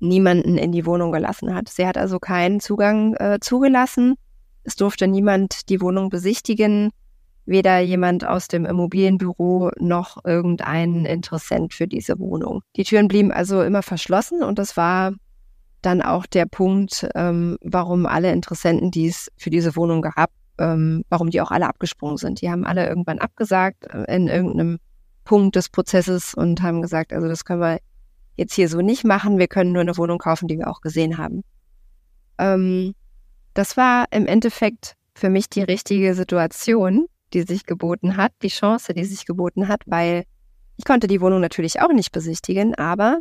niemanden 0.00 0.58
in 0.58 0.72
die 0.72 0.84
Wohnung 0.84 1.12
gelassen 1.12 1.54
hat. 1.54 1.68
Sie 1.68 1.86
hat 1.86 1.96
also 1.96 2.18
keinen 2.18 2.58
Zugang 2.58 3.14
äh, 3.14 3.38
zugelassen. 3.40 4.16
Es 4.64 4.74
durfte 4.74 5.06
niemand 5.06 5.68
die 5.68 5.80
Wohnung 5.80 6.08
besichtigen, 6.08 6.90
weder 7.46 7.78
jemand 7.78 8.26
aus 8.26 8.48
dem 8.48 8.66
Immobilienbüro 8.66 9.70
noch 9.78 10.24
irgendein 10.24 11.04
Interessent 11.04 11.72
für 11.72 11.86
diese 11.86 12.18
Wohnung. 12.18 12.62
Die 12.74 12.82
Türen 12.82 13.06
blieben 13.06 13.30
also 13.30 13.62
immer 13.62 13.82
verschlossen 13.84 14.42
und 14.42 14.58
das 14.58 14.76
war 14.76 15.12
dann 15.84 16.02
auch 16.02 16.26
der 16.26 16.46
Punkt, 16.46 17.06
ähm, 17.14 17.58
warum 17.62 18.06
alle 18.06 18.32
Interessenten, 18.32 18.90
die 18.90 19.08
es 19.08 19.30
für 19.36 19.50
diese 19.50 19.76
Wohnung 19.76 20.02
gab, 20.02 20.30
ähm, 20.58 21.04
warum 21.08 21.30
die 21.30 21.40
auch 21.40 21.50
alle 21.50 21.68
abgesprungen 21.68 22.16
sind. 22.16 22.40
Die 22.40 22.50
haben 22.50 22.64
alle 22.64 22.86
irgendwann 22.86 23.18
abgesagt 23.18 23.84
äh, 23.92 24.14
in 24.14 24.28
irgendeinem 24.28 24.78
Punkt 25.24 25.56
des 25.56 25.68
Prozesses 25.68 26.34
und 26.34 26.62
haben 26.62 26.82
gesagt, 26.82 27.12
also 27.12 27.28
das 27.28 27.44
können 27.44 27.60
wir 27.60 27.78
jetzt 28.36 28.54
hier 28.54 28.68
so 28.68 28.80
nicht 28.80 29.04
machen. 29.04 29.38
Wir 29.38 29.48
können 29.48 29.72
nur 29.72 29.82
eine 29.82 29.96
Wohnung 29.96 30.18
kaufen, 30.18 30.48
die 30.48 30.58
wir 30.58 30.68
auch 30.68 30.80
gesehen 30.80 31.18
haben. 31.18 31.42
Ähm, 32.38 32.94
das 33.54 33.76
war 33.76 34.06
im 34.10 34.26
Endeffekt 34.26 34.94
für 35.14 35.30
mich 35.30 35.48
die 35.48 35.62
richtige 35.62 36.14
Situation, 36.14 37.06
die 37.32 37.42
sich 37.42 37.66
geboten 37.66 38.16
hat, 38.16 38.32
die 38.42 38.48
Chance, 38.48 38.94
die 38.94 39.04
sich 39.04 39.26
geboten 39.26 39.68
hat, 39.68 39.82
weil 39.86 40.24
ich 40.76 40.84
konnte 40.84 41.06
die 41.06 41.20
Wohnung 41.20 41.40
natürlich 41.40 41.80
auch 41.80 41.92
nicht 41.92 42.10
besichtigen, 42.10 42.74
aber 42.74 43.20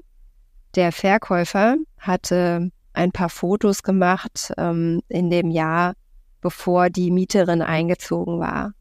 der 0.75 0.92
Verkäufer 0.92 1.77
hatte 1.98 2.72
ein 2.94 3.12
paar 3.12 3.30
Fotos 3.30 3.84
gemacht 3.84 4.53
ähm, 4.58 5.01
in 5.08 5.30
dem 5.30 5.50
Jahr, 5.50 5.94
bevor 6.42 6.89
die 6.89 7.12
Mieterin 7.12 7.62
eingezogen 7.62 8.39
war. 8.39 8.74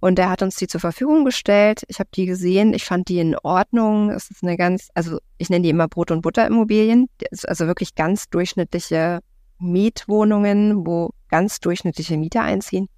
Und 0.00 0.18
er 0.18 0.30
hat 0.30 0.42
uns 0.42 0.56
die 0.56 0.68
zur 0.68 0.80
Verfügung 0.80 1.24
gestellt. 1.24 1.82
Ich 1.88 1.98
habe 1.98 2.08
die 2.14 2.26
gesehen. 2.26 2.72
Ich 2.72 2.84
fand 2.84 3.08
die 3.08 3.18
in 3.18 3.36
Ordnung. 3.36 4.10
Es 4.10 4.30
ist 4.30 4.44
eine 4.44 4.56
ganz, 4.56 4.88
also 4.94 5.18
ich 5.38 5.50
nenne 5.50 5.64
die 5.64 5.70
immer 5.70 5.88
Brot- 5.88 6.12
und 6.12 6.22
Butter-Immobilien. 6.22 7.08
Also 7.44 7.66
wirklich 7.66 7.96
ganz 7.96 8.28
durchschnittliche 8.30 9.20
Mietwohnungen, 9.58 10.86
wo 10.86 11.10
ganz 11.28 11.58
durchschnittliche 11.58 12.16
Mieter 12.16 12.42
einziehen. 12.42 12.88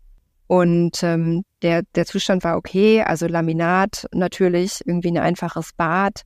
Und 0.46 1.02
ähm, 1.02 1.44
der, 1.62 1.82
der 1.94 2.04
Zustand 2.04 2.44
war 2.44 2.56
okay. 2.56 3.02
Also 3.02 3.26
Laminat 3.26 4.06
natürlich, 4.12 4.80
irgendwie 4.84 5.12
ein 5.12 5.18
einfaches 5.18 5.70
Bad, 5.74 6.22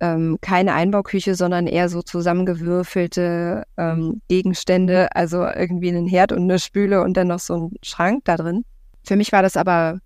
ähm, 0.00 0.38
keine 0.40 0.74
Einbauküche, 0.74 1.34
sondern 1.34 1.66
eher 1.66 1.88
so 1.88 2.02
zusammengewürfelte 2.02 3.64
ähm, 3.76 4.22
Gegenstände, 4.28 5.14
also 5.14 5.44
irgendwie 5.44 5.88
einen 5.88 6.06
Herd 6.06 6.32
und 6.32 6.42
eine 6.42 6.58
Spüle 6.58 7.02
und 7.02 7.16
dann 7.16 7.28
noch 7.28 7.38
so 7.38 7.68
ein 7.68 7.74
Schrank 7.82 8.24
da 8.24 8.36
drin. 8.36 8.64
Für 9.04 9.16
mich 9.16 9.32
war 9.32 9.42
das 9.42 9.56
aber, 9.56 9.98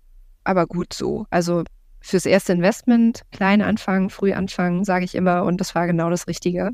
aber 0.43 0.67
gut 0.67 0.93
so. 0.93 1.25
Also 1.29 1.63
fürs 2.01 2.25
erste 2.25 2.53
Investment, 2.53 3.21
klein 3.31 3.61
anfangen, 3.61 4.09
früh 4.09 4.33
anfangen, 4.33 4.83
sage 4.83 5.05
ich 5.05 5.15
immer, 5.15 5.43
und 5.43 5.59
das 5.59 5.73
war 5.73 5.87
genau 5.87 6.09
das 6.09 6.27
Richtige. 6.27 6.71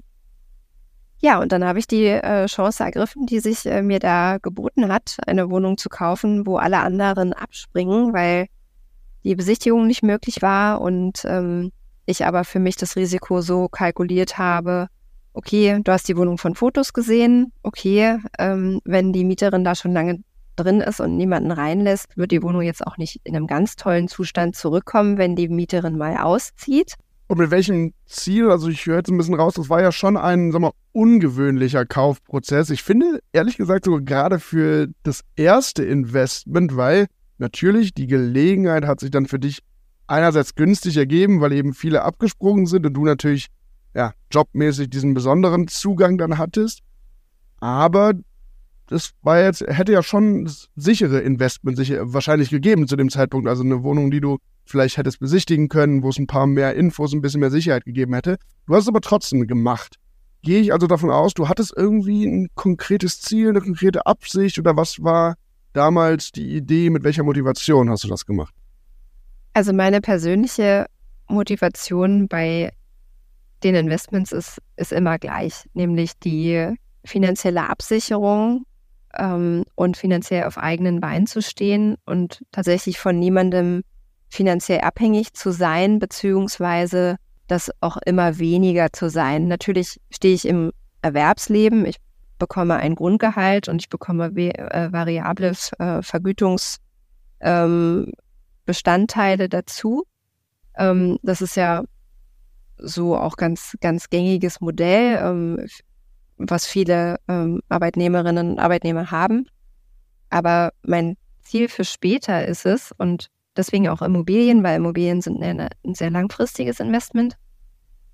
Ja, 1.19 1.39
und 1.39 1.51
dann 1.51 1.63
habe 1.63 1.77
ich 1.77 1.85
die 1.85 2.07
äh, 2.07 2.47
Chance 2.47 2.83
ergriffen, 2.83 3.27
die 3.27 3.39
sich 3.39 3.67
äh, 3.67 3.83
mir 3.83 3.99
da 3.99 4.39
geboten 4.41 4.91
hat, 4.91 5.17
eine 5.27 5.51
Wohnung 5.51 5.77
zu 5.77 5.87
kaufen, 5.87 6.47
wo 6.47 6.57
alle 6.57 6.79
anderen 6.79 7.33
abspringen, 7.33 8.11
weil 8.11 8.47
die 9.23 9.35
Besichtigung 9.35 9.85
nicht 9.85 10.01
möglich 10.01 10.41
war 10.41 10.81
und 10.81 11.23
ähm, 11.25 11.71
ich 12.05 12.25
aber 12.25 12.43
für 12.43 12.59
mich 12.59 12.75
das 12.75 12.95
Risiko 12.95 13.41
so 13.41 13.67
kalkuliert 13.67 14.37
habe, 14.37 14.87
okay, 15.33 15.79
du 15.83 15.91
hast 15.91 16.07
die 16.07 16.17
Wohnung 16.17 16.37
von 16.37 16.55
Fotos 16.55 16.93
gesehen, 16.93 17.51
okay, 17.63 18.17
ähm, 18.37 18.81
wenn 18.83 19.13
die 19.13 19.23
Mieterin 19.23 19.63
da 19.63 19.75
schon 19.75 19.93
lange 19.93 20.19
drin 20.55 20.81
ist 20.81 20.99
und 20.99 21.17
niemanden 21.17 21.51
reinlässt, 21.51 22.07
wird 22.17 22.31
die 22.31 22.43
Wohnung 22.43 22.61
jetzt 22.61 22.85
auch 22.85 22.97
nicht 22.97 23.21
in 23.23 23.35
einem 23.35 23.47
ganz 23.47 23.75
tollen 23.75 24.07
Zustand 24.07 24.55
zurückkommen, 24.55 25.17
wenn 25.17 25.35
die 25.35 25.47
Mieterin 25.47 25.97
mal 25.97 26.17
auszieht. 26.17 26.95
Und 27.27 27.37
mit 27.37 27.49
welchem 27.49 27.93
Ziel? 28.05 28.51
Also 28.51 28.67
ich 28.67 28.85
höre 28.85 28.97
jetzt 28.97 29.09
ein 29.09 29.17
bisschen 29.17 29.35
raus, 29.35 29.53
das 29.53 29.69
war 29.69 29.81
ja 29.81 29.93
schon 29.93 30.17
ein, 30.17 30.51
sag 30.51 30.59
mal, 30.59 30.73
ungewöhnlicher 30.91 31.85
Kaufprozess. 31.85 32.69
Ich 32.69 32.83
finde, 32.83 33.21
ehrlich 33.31 33.55
gesagt, 33.55 33.85
sogar 33.85 34.01
gerade 34.01 34.39
für 34.39 34.89
das 35.03 35.21
erste 35.37 35.85
Investment, 35.85 36.75
weil 36.75 37.07
natürlich 37.37 37.93
die 37.93 38.07
Gelegenheit 38.07 38.85
hat 38.85 38.99
sich 38.99 39.11
dann 39.11 39.27
für 39.27 39.39
dich 39.39 39.59
einerseits 40.07 40.55
günstig 40.55 40.97
ergeben, 40.97 41.41
weil 41.41 41.53
eben 41.53 41.73
viele 41.73 42.03
abgesprungen 42.03 42.65
sind 42.65 42.85
und 42.85 42.93
du 42.93 43.05
natürlich 43.05 43.47
ja, 43.93 44.13
jobmäßig 44.31 44.89
diesen 44.89 45.13
besonderen 45.13 45.67
Zugang 45.67 46.17
dann 46.17 46.37
hattest. 46.37 46.81
Aber 47.59 48.13
das 48.87 49.11
war 49.21 49.39
jetzt, 49.39 49.61
hätte 49.61 49.93
ja 49.93 50.03
schon 50.03 50.49
sichere 50.75 51.19
Investment 51.19 51.77
sich 51.77 51.93
wahrscheinlich 51.97 52.49
gegeben 52.49 52.87
zu 52.87 52.97
dem 52.97 53.09
Zeitpunkt. 53.09 53.47
Also 53.47 53.63
eine 53.63 53.83
Wohnung, 53.83 54.11
die 54.11 54.19
du 54.19 54.37
vielleicht 54.65 54.97
hättest 54.97 55.19
besichtigen 55.19 55.69
können, 55.69 56.03
wo 56.03 56.09
es 56.09 56.17
ein 56.17 56.27
paar 56.27 56.47
mehr 56.47 56.75
Infos, 56.75 57.13
ein 57.13 57.21
bisschen 57.21 57.39
mehr 57.39 57.51
Sicherheit 57.51 57.85
gegeben 57.85 58.13
hätte. 58.13 58.37
Du 58.67 58.75
hast 58.75 58.83
es 58.83 58.89
aber 58.89 59.01
trotzdem 59.01 59.47
gemacht. 59.47 59.95
Gehe 60.43 60.59
ich 60.59 60.73
also 60.73 60.87
davon 60.87 61.11
aus, 61.11 61.33
du 61.33 61.47
hattest 61.47 61.73
irgendwie 61.75 62.25
ein 62.25 62.49
konkretes 62.55 63.21
Ziel, 63.21 63.49
eine 63.49 63.61
konkrete 63.61 64.05
Absicht 64.05 64.57
oder 64.57 64.75
was 64.75 65.01
war 65.01 65.35
damals 65.73 66.31
die 66.31 66.55
Idee, 66.55 66.89
mit 66.89 67.03
welcher 67.03 67.23
Motivation 67.23 67.89
hast 67.89 68.03
du 68.03 68.07
das 68.07 68.25
gemacht? 68.25 68.53
Also 69.53 69.73
meine 69.73 70.01
persönliche 70.01 70.85
Motivation 71.27 72.27
bei 72.27 72.71
den 73.63 73.75
Investments 73.75 74.31
ist, 74.31 74.59
ist 74.75 74.91
immer 74.91 75.19
gleich, 75.19 75.65
nämlich 75.73 76.17
die 76.19 76.75
finanzielle 77.05 77.69
Absicherung 77.69 78.65
ähm, 79.17 79.65
und 79.75 79.97
finanziell 79.97 80.45
auf 80.45 80.57
eigenen 80.57 80.99
Beinen 80.99 81.27
zu 81.27 81.41
stehen 81.41 81.97
und 82.05 82.43
tatsächlich 82.51 82.97
von 82.97 83.19
niemandem 83.19 83.83
finanziell 84.29 84.81
abhängig 84.81 85.33
zu 85.33 85.51
sein, 85.51 85.99
beziehungsweise 85.99 87.17
das 87.47 87.69
auch 87.81 87.97
immer 88.05 88.39
weniger 88.39 88.93
zu 88.93 89.09
sein. 89.09 89.47
Natürlich 89.47 89.99
stehe 90.09 90.33
ich 90.33 90.47
im 90.47 90.71
Erwerbsleben, 91.01 91.85
ich 91.85 91.97
bekomme 92.39 92.77
ein 92.77 92.95
Grundgehalt 92.95 93.67
und 93.67 93.81
ich 93.81 93.89
bekomme 93.89 94.27
äh, 94.35 94.91
variable 94.91 95.49
äh, 95.49 96.01
Vergütungs- 96.01 96.77
ähm, 97.41 98.11
Bestandteile 98.65 99.49
dazu. 99.49 100.03
Ähm, 100.75 101.19
das 101.23 101.41
ist 101.41 101.55
ja 101.55 101.83
so 102.77 103.15
auch 103.15 103.37
ganz, 103.37 103.75
ganz 103.81 104.09
gängiges 104.09 104.61
Modell, 104.61 105.19
ähm, 105.21 105.67
was 106.37 106.65
viele 106.65 107.17
ähm, 107.27 107.61
Arbeitnehmerinnen 107.69 108.51
und 108.51 108.59
Arbeitnehmer 108.59 109.11
haben. 109.11 109.47
Aber 110.29 110.71
mein 110.83 111.17
Ziel 111.41 111.69
für 111.69 111.83
später 111.83 112.47
ist 112.47 112.65
es, 112.65 112.91
und 112.97 113.27
deswegen 113.55 113.89
auch 113.89 114.01
Immobilien, 114.01 114.63
weil 114.63 114.77
Immobilien 114.77 115.21
sind 115.21 115.43
eine, 115.43 115.69
ein 115.85 115.93
sehr 115.93 116.09
langfristiges 116.09 116.79
Investment. 116.79 117.35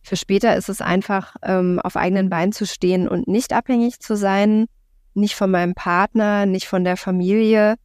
Für 0.01 0.15
später 0.15 0.55
ist 0.55 0.69
es 0.69 0.81
einfach, 0.81 1.35
ähm, 1.43 1.79
auf 1.79 1.95
eigenen 1.95 2.29
Beinen 2.29 2.51
zu 2.51 2.65
stehen 2.65 3.07
und 3.07 3.27
nicht 3.27 3.53
abhängig 3.53 3.99
zu 3.99 4.15
sein, 4.15 4.67
nicht 5.13 5.35
von 5.35 5.51
meinem 5.51 5.73
Partner, 5.73 6.45
nicht 6.45 6.67
von 6.67 6.83
der 6.83 6.97
Familie, 6.97 7.75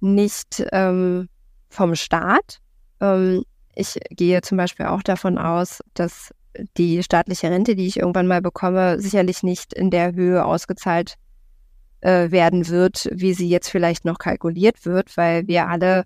nicht 0.00 0.64
ähm, 0.72 1.28
vom 1.68 1.94
Staat. 1.94 2.58
Ähm, 3.00 3.44
ich 3.74 3.98
gehe 4.10 4.40
zum 4.42 4.58
Beispiel 4.58 4.86
auch 4.86 5.02
davon 5.02 5.38
aus, 5.38 5.80
dass 5.94 6.30
die 6.76 7.02
staatliche 7.02 7.50
Rente, 7.50 7.76
die 7.76 7.86
ich 7.86 7.98
irgendwann 7.98 8.26
mal 8.26 8.42
bekomme, 8.42 9.00
sicherlich 9.00 9.42
nicht 9.42 9.72
in 9.72 9.90
der 9.90 10.14
Höhe 10.14 10.44
ausgezahlt 10.44 11.14
äh, 12.00 12.30
werden 12.30 12.68
wird, 12.68 13.08
wie 13.12 13.34
sie 13.34 13.48
jetzt 13.48 13.68
vielleicht 13.68 14.04
noch 14.04 14.18
kalkuliert 14.18 14.84
wird, 14.84 15.16
weil 15.16 15.46
wir 15.46 15.68
alle 15.68 16.04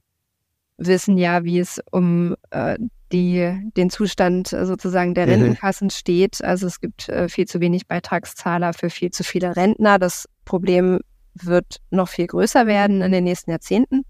wissen 0.76 1.16
ja, 1.16 1.44
wie 1.44 1.60
es 1.60 1.80
um 1.90 2.34
äh, 2.50 2.76
die, 3.12 3.70
den 3.76 3.90
Zustand 3.90 4.48
sozusagen 4.48 5.14
der 5.14 5.26
mhm. 5.26 5.32
Rentenkassen 5.32 5.90
steht. 5.90 6.42
Also 6.42 6.66
es 6.66 6.80
gibt 6.80 7.08
äh, 7.08 7.28
viel 7.28 7.46
zu 7.46 7.60
wenig 7.60 7.86
Beitragszahler 7.86 8.72
für 8.72 8.90
viel 8.90 9.10
zu 9.10 9.22
viele 9.22 9.54
Rentner. 9.54 9.98
Das 9.98 10.28
Problem 10.44 11.00
wird 11.34 11.78
noch 11.90 12.08
viel 12.08 12.26
größer 12.26 12.66
werden 12.66 13.02
in 13.02 13.12
den 13.12 13.24
nächsten 13.24 13.50
Jahrzehnten. 13.50 14.04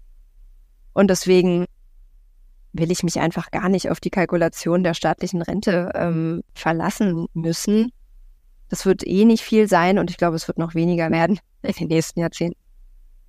Und 0.93 1.09
deswegen 1.09 1.65
will 2.73 2.91
ich 2.91 3.03
mich 3.03 3.19
einfach 3.19 3.51
gar 3.51 3.69
nicht 3.69 3.89
auf 3.89 3.99
die 3.99 4.09
Kalkulation 4.09 4.83
der 4.83 4.93
staatlichen 4.93 5.41
Rente 5.41 5.91
ähm, 5.95 6.41
verlassen 6.55 7.27
müssen. 7.33 7.91
Das 8.69 8.85
wird 8.85 9.05
eh 9.05 9.25
nicht 9.25 9.43
viel 9.43 9.67
sein 9.67 9.99
und 9.99 10.09
ich 10.09 10.17
glaube, 10.17 10.35
es 10.35 10.47
wird 10.47 10.57
noch 10.57 10.73
weniger 10.73 11.11
werden 11.11 11.39
in 11.61 11.73
den 11.73 11.87
nächsten 11.87 12.19
Jahrzehnten. 12.19 12.59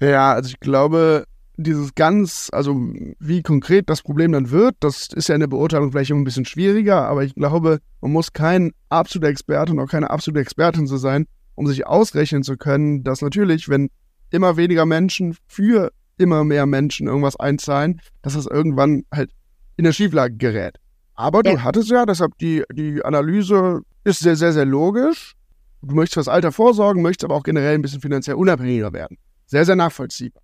Ja, 0.00 0.32
also 0.32 0.48
ich 0.48 0.60
glaube, 0.60 1.26
dieses 1.56 1.94
ganz, 1.94 2.48
also 2.52 2.74
wie 3.20 3.42
konkret 3.42 3.88
das 3.88 4.02
Problem 4.02 4.32
dann 4.32 4.50
wird, 4.50 4.74
das 4.80 5.08
ist 5.14 5.28
ja 5.28 5.34
in 5.34 5.40
der 5.40 5.46
Beurteilung 5.46 5.92
vielleicht 5.92 6.10
ein 6.10 6.24
bisschen 6.24 6.46
schwieriger, 6.46 7.06
aber 7.06 7.22
ich 7.22 7.34
glaube, 7.34 7.78
man 8.00 8.12
muss 8.12 8.32
kein 8.32 8.72
absoluter 8.88 9.28
Experte 9.28 9.72
und 9.72 9.78
auch 9.78 9.88
keine 9.88 10.10
absolute 10.10 10.40
Expertin 10.40 10.86
zu 10.86 10.96
sein, 10.96 11.26
um 11.54 11.66
sich 11.66 11.86
ausrechnen 11.86 12.42
zu 12.42 12.56
können, 12.56 13.04
dass 13.04 13.22
natürlich, 13.22 13.68
wenn 13.68 13.90
immer 14.30 14.56
weniger 14.56 14.84
Menschen 14.84 15.36
für 15.46 15.92
immer 16.18 16.44
mehr 16.44 16.66
Menschen 16.66 17.06
irgendwas 17.06 17.36
einzahlen, 17.36 18.00
dass 18.22 18.34
das 18.34 18.46
irgendwann 18.46 19.04
halt 19.12 19.30
in 19.76 19.84
der 19.84 19.92
Schieflage 19.92 20.36
gerät. 20.36 20.76
Aber 21.14 21.42
ja. 21.44 21.52
du 21.52 21.62
hattest 21.62 21.90
ja, 21.90 22.06
deshalb 22.06 22.36
die, 22.38 22.64
die 22.72 23.04
Analyse 23.04 23.82
ist 24.04 24.20
sehr, 24.20 24.36
sehr, 24.36 24.52
sehr 24.52 24.64
logisch. 24.64 25.34
Du 25.82 25.94
möchtest 25.94 26.14
fürs 26.14 26.28
Alter 26.28 26.52
vorsorgen, 26.52 27.02
möchtest 27.02 27.24
aber 27.24 27.34
auch 27.34 27.42
generell 27.42 27.74
ein 27.74 27.82
bisschen 27.82 28.00
finanziell 28.00 28.36
unabhängiger 28.36 28.92
werden. 28.92 29.18
Sehr, 29.46 29.64
sehr 29.64 29.76
nachvollziehbar. 29.76 30.42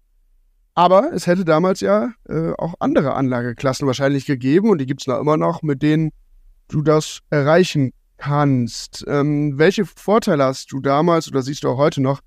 Aber 0.75 1.13
es 1.13 1.27
hätte 1.27 1.45
damals 1.45 1.81
ja 1.81 2.13
äh, 2.29 2.53
auch 2.57 2.75
andere 2.79 3.15
Anlageklassen 3.15 3.87
wahrscheinlich 3.87 4.27
gegeben 4.27 4.71
und 4.71 4.79
die 4.79 4.87
gibt 4.87 5.03
es 5.03 5.07
noch 5.07 5.19
immer 5.19 5.37
noch, 5.37 5.63
mit 5.63 5.83
denen 5.83 6.11
du 6.69 6.83
das 6.83 7.21
erreichen 7.31 7.93
kannst. 8.19 9.05
Ähm, 9.09 9.59
welche 9.59 9.85
Vorteile 9.85 10.45
hast 10.45 10.71
du 10.73 10.81
damals 10.81 11.29
oder 11.29 11.43
siehst 11.43 11.65
du 11.65 11.71
auch 11.71 11.79
heute 11.79 12.01
noch 12.01 12.21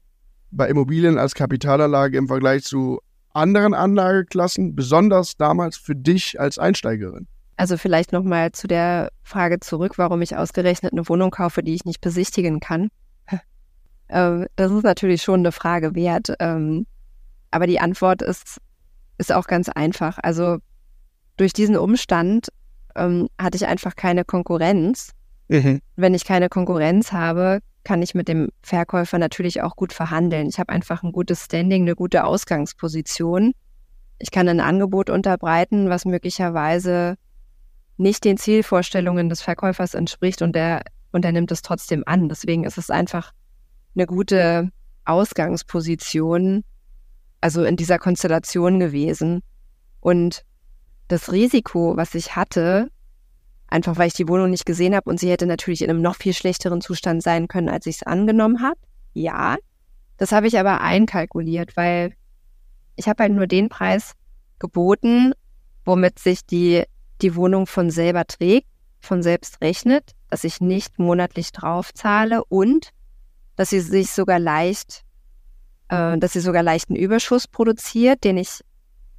bei 0.52 0.68
Immobilien 0.68 1.18
als 1.18 1.34
Kapitalanlage 1.34 2.18
im 2.18 2.28
Vergleich 2.28 2.64
zu 2.64 3.00
anderen 3.34 3.74
Anlageklassen, 3.74 4.76
besonders 4.76 5.38
damals 5.38 5.78
für 5.78 5.96
dich 5.96 6.40
als 6.40 6.58
Einsteigerin? 6.58 7.28
Also 7.58 7.78
vielleicht 7.78 8.12
nochmal 8.12 8.52
zu 8.52 8.68
der 8.68 9.10
Frage 9.24 9.60
zurück, 9.60 9.98
warum 9.98 10.22
ich 10.22 10.36
ausgerechnet 10.36 10.92
eine 10.92 11.08
Wohnung 11.08 11.32
kaufe, 11.32 11.64
die 11.64 11.76
ich 11.76 11.86
nicht 11.86 12.02
besichtigen 12.02 12.60
kann. 12.60 12.90
ähm, 14.10 14.48
das 14.56 14.72
ist 14.72 14.84
natürlich 14.84 15.22
schon 15.22 15.42
eine 15.42 15.52
Frage 15.52 15.96
wert. 15.96 16.34
Ähm, 16.40 16.86
aber 17.52 17.68
die 17.68 17.80
Antwort 17.80 18.22
ist, 18.22 18.58
ist 19.18 19.32
auch 19.32 19.46
ganz 19.46 19.70
einfach. 19.70 20.18
Also 20.22 20.58
durch 21.38 21.54
diesen 21.54 21.78
Umstand 21.78 22.48
ähm, 22.96 23.28
hatte 23.40 23.58
ich 23.58 23.68
einfach 23.68 23.96
keine 23.96 24.26
Konkurrenz. 24.26 25.12
Mhm. 25.50 25.82
Wenn 25.96 26.14
ich 26.14 26.26
keine 26.26 26.50
Konkurrenz 26.50 27.12
habe, 27.12 27.60
kann 27.84 28.02
ich 28.02 28.16
mit 28.16 28.28
dem 28.28 28.50
Verkäufer 28.62 29.18
natürlich 29.20 29.62
auch 29.62 29.76
gut 29.76 29.94
verhandeln. 29.94 30.48
Ich 30.48 30.60
habe 30.60 30.72
einfach 30.72 31.04
ein 31.04 31.12
gutes 31.12 31.46
Standing, 31.46 31.84
eine 31.84 31.96
gute 31.96 32.24
Ausgangsposition. 32.24 33.54
Ich 34.20 34.32
kann 34.32 34.48
ein 34.48 34.62
Angebot 34.62 35.10
unterbreiten, 35.10 35.90
was 35.90 36.06
möglicherweise 36.06 37.18
nicht 37.98 38.24
den 38.24 38.38
Zielvorstellungen 38.38 39.30
des 39.30 39.42
Verkäufers 39.42 39.94
entspricht 39.94 40.42
und 40.42 40.56
der, 40.56 40.84
und 41.12 41.26
er 41.26 41.32
nimmt 41.32 41.52
es 41.52 41.62
trotzdem 41.62 42.04
an. 42.06 42.30
Deswegen 42.30 42.64
ist 42.64 42.78
es 42.78 42.90
einfach 42.90 43.34
eine 43.96 44.06
gute 44.06 44.70
Ausgangsposition, 45.06 46.64
also 47.42 47.64
in 47.64 47.76
dieser 47.76 48.00
Konstellation 48.00 48.80
gewesen. 48.80 49.42
Und 50.00 50.44
das 51.10 51.32
Risiko, 51.32 51.98
was 51.98 52.16
ich 52.16 52.36
hatte, 52.36 52.90
einfach 53.74 53.98
weil 53.98 54.08
ich 54.08 54.14
die 54.14 54.28
Wohnung 54.28 54.52
nicht 54.52 54.66
gesehen 54.66 54.96
habe 54.96 55.10
und 55.10 55.20
sie 55.20 55.30
hätte 55.30 55.46
natürlich 55.46 55.82
in 55.82 55.90
einem 55.90 56.02
noch 56.02 56.16
viel 56.16 56.34
schlechteren 56.34 56.80
Zustand 56.80 57.24
sein 57.24 57.48
können, 57.48 57.70
als 57.70 57.88
ich 57.88 57.98
es 57.98 58.04
angenommen 58.04 58.62
habe. 58.62 58.80
Ja, 59.14 59.58
das 60.18 60.32
habe 60.32 60.48
ich 60.48 60.60
aber 60.60 60.82
einkalkuliert, 60.82 61.76
weil 61.76 62.14
ich 62.96 63.08
habe 63.08 63.24
halt 63.24 63.34
nur 63.34 63.48
den 63.48 63.70
Preis 63.70 64.14
geboten, 64.60 65.34
womit 65.86 66.20
sich 66.20 66.46
die, 66.46 66.84
die 67.22 67.36
Wohnung 67.36 67.66
von 67.66 67.90
selber 67.90 68.26
trägt, 68.26 68.68
von 69.00 69.24
selbst 69.24 69.60
rechnet, 69.62 70.12
dass 70.30 70.44
ich 70.44 70.62
nicht 70.62 71.00
monatlich 71.00 71.52
drauf 71.52 71.94
zahle 71.94 72.46
und 72.46 72.90
dass 73.56 73.72
sie 73.72 73.80
sich 73.80 74.12
sogar 74.12 74.40
leicht 74.40 75.04
äh, 75.90 76.18
dass 76.18 76.34
sie 76.34 76.40
sogar 76.40 76.64
leichten 76.64 76.96
Überschuss 76.96 77.48
produziert, 77.48 78.24
den 78.24 78.38
ich 78.38 78.62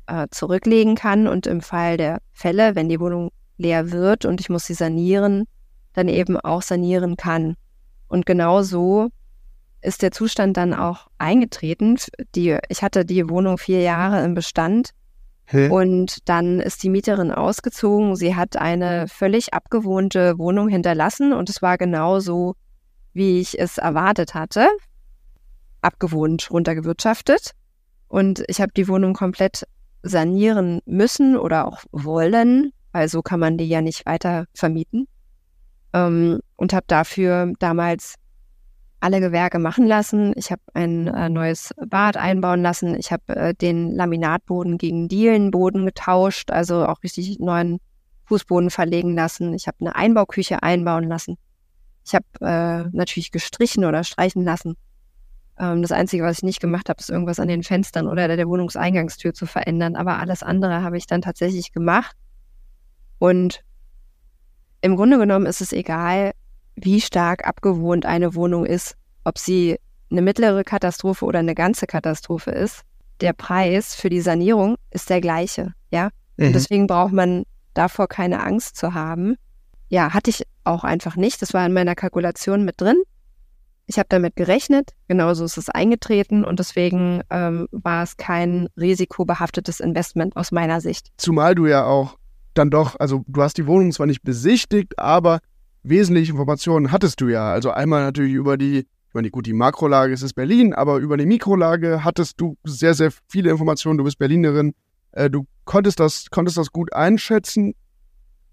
äh, 0.06 0.26
zurücklegen 0.30 0.94
kann 0.94 1.26
und 1.26 1.46
im 1.46 1.60
Fall 1.60 1.96
der 1.96 2.20
Fälle, 2.32 2.74
wenn 2.74 2.88
die 2.88 3.00
Wohnung 3.00 3.30
leer 3.56 3.90
wird 3.90 4.24
und 4.24 4.40
ich 4.40 4.48
muss 4.48 4.66
sie 4.66 4.74
sanieren, 4.74 5.44
dann 5.92 6.08
eben 6.08 6.38
auch 6.38 6.62
sanieren 6.62 7.16
kann. 7.16 7.54
Und 8.08 8.26
genau 8.26 8.62
so 8.62 9.08
ist 9.80 10.02
der 10.02 10.12
Zustand 10.12 10.56
dann 10.56 10.74
auch 10.74 11.08
eingetreten. 11.18 11.98
Die, 12.34 12.58
ich 12.68 12.82
hatte 12.82 13.04
die 13.04 13.28
Wohnung 13.28 13.58
vier 13.58 13.82
Jahre 13.82 14.24
im 14.24 14.34
Bestand 14.34 14.90
Hä? 15.46 15.68
und 15.68 16.28
dann 16.28 16.60
ist 16.60 16.82
die 16.82 16.90
Mieterin 16.90 17.30
ausgezogen. 17.30 18.16
Sie 18.16 18.34
hat 18.34 18.56
eine 18.56 19.06
völlig 19.08 19.52
abgewohnte 19.52 20.38
Wohnung 20.38 20.68
hinterlassen 20.68 21.32
und 21.32 21.50
es 21.50 21.62
war 21.62 21.78
genau 21.78 22.20
so, 22.20 22.54
wie 23.12 23.40
ich 23.40 23.58
es 23.58 23.78
erwartet 23.78 24.34
hatte 24.34 24.68
abgewohnt 25.84 26.50
runtergewirtschaftet. 26.50 27.52
Und 28.08 28.42
ich 28.48 28.60
habe 28.60 28.72
die 28.72 28.88
Wohnung 28.88 29.14
komplett 29.14 29.66
sanieren 30.02 30.80
müssen 30.86 31.36
oder 31.36 31.66
auch 31.66 31.82
wollen, 31.92 32.72
weil 32.94 33.08
so 33.08 33.22
kann 33.22 33.40
man 33.40 33.58
die 33.58 33.68
ja 33.68 33.80
nicht 33.82 34.06
weiter 34.06 34.46
vermieten. 34.54 35.08
Ähm, 35.92 36.40
und 36.54 36.72
habe 36.72 36.84
dafür 36.86 37.52
damals 37.58 38.14
alle 39.00 39.20
Gewerke 39.20 39.58
machen 39.58 39.86
lassen. 39.86 40.32
Ich 40.36 40.52
habe 40.52 40.62
ein 40.74 41.08
äh, 41.08 41.28
neues 41.28 41.74
Bad 41.88 42.16
einbauen 42.16 42.62
lassen. 42.62 42.94
Ich 42.94 43.10
habe 43.10 43.34
äh, 43.34 43.52
den 43.52 43.90
Laminatboden 43.90 44.78
gegen 44.78 45.08
Dielenboden 45.08 45.84
getauscht, 45.84 46.52
also 46.52 46.86
auch 46.86 47.02
richtig 47.02 47.38
neuen 47.40 47.80
Fußboden 48.26 48.70
verlegen 48.70 49.14
lassen. 49.14 49.54
Ich 49.54 49.66
habe 49.66 49.78
eine 49.80 49.96
Einbauküche 49.96 50.62
einbauen 50.62 51.08
lassen. 51.08 51.36
Ich 52.06 52.14
habe 52.14 52.24
äh, 52.40 52.88
natürlich 52.96 53.32
gestrichen 53.32 53.84
oder 53.84 54.04
streichen 54.04 54.44
lassen. 54.44 54.76
Ähm, 55.58 55.82
das 55.82 55.90
Einzige, 55.90 56.22
was 56.22 56.38
ich 56.38 56.44
nicht 56.44 56.60
gemacht 56.60 56.88
habe, 56.88 57.00
ist 57.00 57.10
irgendwas 57.10 57.40
an 57.40 57.48
den 57.48 57.64
Fenstern 57.64 58.06
oder 58.06 58.28
der 58.28 58.46
Wohnungseingangstür 58.46 59.34
zu 59.34 59.46
verändern. 59.46 59.96
Aber 59.96 60.20
alles 60.20 60.44
andere 60.44 60.82
habe 60.82 60.96
ich 60.96 61.08
dann 61.08 61.22
tatsächlich 61.22 61.72
gemacht. 61.72 62.16
Und 63.24 63.64
im 64.82 64.96
Grunde 64.96 65.16
genommen 65.16 65.46
ist 65.46 65.62
es 65.62 65.72
egal, 65.72 66.32
wie 66.76 67.00
stark 67.00 67.48
abgewohnt 67.48 68.04
eine 68.04 68.34
Wohnung 68.34 68.66
ist, 68.66 68.96
ob 69.24 69.38
sie 69.38 69.78
eine 70.10 70.20
mittlere 70.20 70.62
Katastrophe 70.62 71.24
oder 71.24 71.38
eine 71.38 71.54
ganze 71.54 71.86
Katastrophe 71.86 72.50
ist. 72.50 72.82
Der 73.22 73.32
Preis 73.32 73.94
für 73.94 74.10
die 74.10 74.20
Sanierung 74.20 74.76
ist 74.90 75.08
der 75.08 75.22
gleiche, 75.22 75.72
ja. 75.90 76.10
Mhm. 76.36 76.48
Und 76.48 76.52
deswegen 76.52 76.86
braucht 76.86 77.14
man 77.14 77.44
davor 77.72 78.08
keine 78.08 78.42
Angst 78.42 78.76
zu 78.76 78.92
haben. 78.92 79.36
Ja, 79.88 80.12
hatte 80.12 80.28
ich 80.28 80.44
auch 80.64 80.84
einfach 80.84 81.16
nicht. 81.16 81.40
Das 81.40 81.54
war 81.54 81.64
in 81.64 81.72
meiner 81.72 81.94
Kalkulation 81.94 82.62
mit 82.62 82.78
drin. 82.78 83.00
Ich 83.86 83.96
habe 83.96 84.08
damit 84.10 84.36
gerechnet, 84.36 84.90
genauso 85.08 85.46
ist 85.46 85.56
es 85.56 85.70
eingetreten 85.70 86.44
und 86.44 86.58
deswegen 86.58 87.22
ähm, 87.30 87.68
war 87.70 88.02
es 88.02 88.18
kein 88.18 88.68
risikobehaftetes 88.76 89.80
Investment 89.80 90.36
aus 90.36 90.52
meiner 90.52 90.82
Sicht. 90.82 91.08
Zumal 91.16 91.54
du 91.54 91.64
ja 91.64 91.86
auch 91.86 92.18
dann 92.54 92.70
doch, 92.70 92.96
also 92.98 93.24
du 93.26 93.42
hast 93.42 93.56
die 93.58 93.66
Wohnung 93.66 93.92
zwar 93.92 94.06
nicht 94.06 94.22
besichtigt, 94.22 94.98
aber 94.98 95.40
wesentliche 95.82 96.32
Informationen 96.32 96.92
hattest 96.92 97.20
du 97.20 97.28
ja. 97.28 97.52
Also 97.52 97.70
einmal 97.70 98.02
natürlich 98.02 98.34
über 98.34 98.56
die, 98.56 98.86
über 99.10 99.22
die, 99.22 99.30
gut, 99.30 99.46
die 99.46 99.52
Makrolage 99.52 100.12
ist 100.12 100.22
es 100.22 100.32
Berlin, 100.32 100.72
aber 100.72 100.98
über 100.98 101.16
die 101.16 101.26
Mikrolage 101.26 102.04
hattest 102.04 102.40
du 102.40 102.56
sehr, 102.64 102.94
sehr 102.94 103.12
viele 103.28 103.50
Informationen. 103.50 103.98
Du 103.98 104.04
bist 104.04 104.18
Berlinerin, 104.18 104.74
äh, 105.12 105.30
du 105.30 105.46
konntest 105.64 106.00
das, 106.00 106.30
konntest 106.30 106.56
das 106.56 106.72
gut 106.72 106.92
einschätzen 106.92 107.74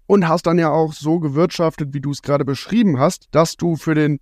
und 0.06 0.28
hast 0.28 0.46
dann 0.46 0.58
ja 0.58 0.70
auch 0.70 0.92
so 0.92 1.18
gewirtschaftet, 1.18 1.94
wie 1.94 2.00
du 2.00 2.10
es 2.10 2.22
gerade 2.22 2.44
beschrieben 2.44 2.98
hast, 2.98 3.28
dass 3.30 3.56
du 3.56 3.76
für 3.76 3.94
den 3.94 4.20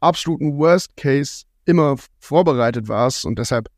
absoluten 0.00 0.58
Worst 0.58 0.96
Case 0.96 1.44
immer 1.64 1.96
vorbereitet 2.18 2.88
warst 2.88 3.24
und 3.24 3.38
deshalb, 3.38 3.68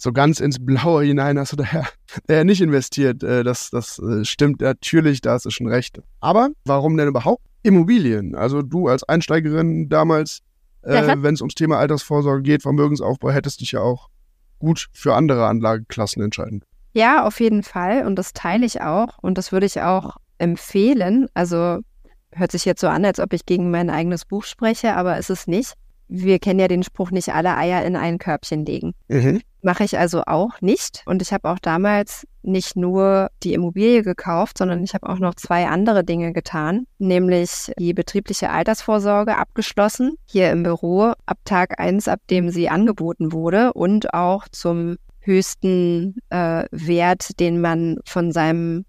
so 0.00 0.12
ganz 0.12 0.40
ins 0.40 0.56
Blaue 0.58 1.04
hinein 1.04 1.38
hast 1.38 1.52
du 1.52 1.56
daher, 1.56 1.86
daher 2.26 2.44
nicht 2.44 2.62
investiert. 2.62 3.22
Äh, 3.22 3.44
das, 3.44 3.70
das 3.70 3.98
äh, 3.98 4.24
stimmt 4.24 4.62
natürlich, 4.62 5.20
da 5.20 5.32
hast 5.32 5.44
du 5.44 5.50
schon 5.50 5.68
recht. 5.68 6.00
Aber 6.20 6.48
warum 6.64 6.96
denn 6.96 7.08
überhaupt 7.08 7.44
Immobilien? 7.62 8.34
Also 8.34 8.62
du 8.62 8.88
als 8.88 9.04
Einsteigerin 9.04 9.90
damals, 9.90 10.40
äh, 10.82 11.16
wenn 11.18 11.34
es 11.34 11.42
ums 11.42 11.54
Thema 11.54 11.78
Altersvorsorge 11.78 12.42
geht, 12.42 12.62
Vermögensaufbau, 12.62 13.30
hättest 13.30 13.60
dich 13.60 13.72
ja 13.72 13.80
auch 13.80 14.08
gut 14.58 14.88
für 14.92 15.14
andere 15.14 15.46
Anlageklassen 15.46 16.22
entscheiden. 16.22 16.64
Ja, 16.94 17.26
auf 17.26 17.38
jeden 17.38 17.62
Fall. 17.62 18.06
Und 18.06 18.16
das 18.16 18.32
teile 18.32 18.64
ich 18.64 18.80
auch. 18.80 19.18
Und 19.20 19.36
das 19.36 19.52
würde 19.52 19.66
ich 19.66 19.82
auch 19.82 20.16
empfehlen. 20.38 21.28
Also 21.34 21.80
hört 22.32 22.52
sich 22.52 22.64
jetzt 22.64 22.80
so 22.80 22.88
an, 22.88 23.04
als 23.04 23.20
ob 23.20 23.34
ich 23.34 23.44
gegen 23.44 23.70
mein 23.70 23.90
eigenes 23.90 24.24
Buch 24.24 24.44
spreche, 24.44 24.96
aber 24.96 25.18
ist 25.18 25.30
es 25.30 25.46
nicht. 25.46 25.74
Wir 26.10 26.40
kennen 26.40 26.58
ja 26.58 26.68
den 26.68 26.82
Spruch, 26.82 27.12
nicht 27.12 27.32
alle 27.32 27.56
Eier 27.56 27.84
in 27.84 27.96
ein 27.96 28.18
Körbchen 28.18 28.66
legen. 28.66 28.94
Mhm. 29.08 29.40
Mache 29.62 29.84
ich 29.84 29.96
also 29.96 30.22
auch 30.26 30.60
nicht. 30.60 31.02
Und 31.06 31.22
ich 31.22 31.32
habe 31.32 31.48
auch 31.48 31.58
damals 31.58 32.26
nicht 32.42 32.76
nur 32.76 33.30
die 33.42 33.54
Immobilie 33.54 34.02
gekauft, 34.02 34.58
sondern 34.58 34.82
ich 34.82 34.94
habe 34.94 35.08
auch 35.08 35.18
noch 35.18 35.34
zwei 35.34 35.66
andere 35.68 36.02
Dinge 36.02 36.32
getan, 36.32 36.86
nämlich 36.98 37.72
die 37.78 37.94
betriebliche 37.94 38.50
Altersvorsorge 38.50 39.36
abgeschlossen, 39.36 40.16
hier 40.26 40.50
im 40.50 40.62
Büro 40.62 41.12
ab 41.26 41.38
Tag 41.44 41.78
eins, 41.78 42.08
ab 42.08 42.20
dem 42.28 42.50
sie 42.50 42.68
angeboten 42.68 43.32
wurde 43.32 43.72
und 43.72 44.12
auch 44.12 44.48
zum 44.48 44.96
höchsten 45.20 46.16
äh, 46.30 46.64
Wert, 46.72 47.38
den 47.38 47.60
man 47.60 47.98
von 48.04 48.32
seinem 48.32 48.84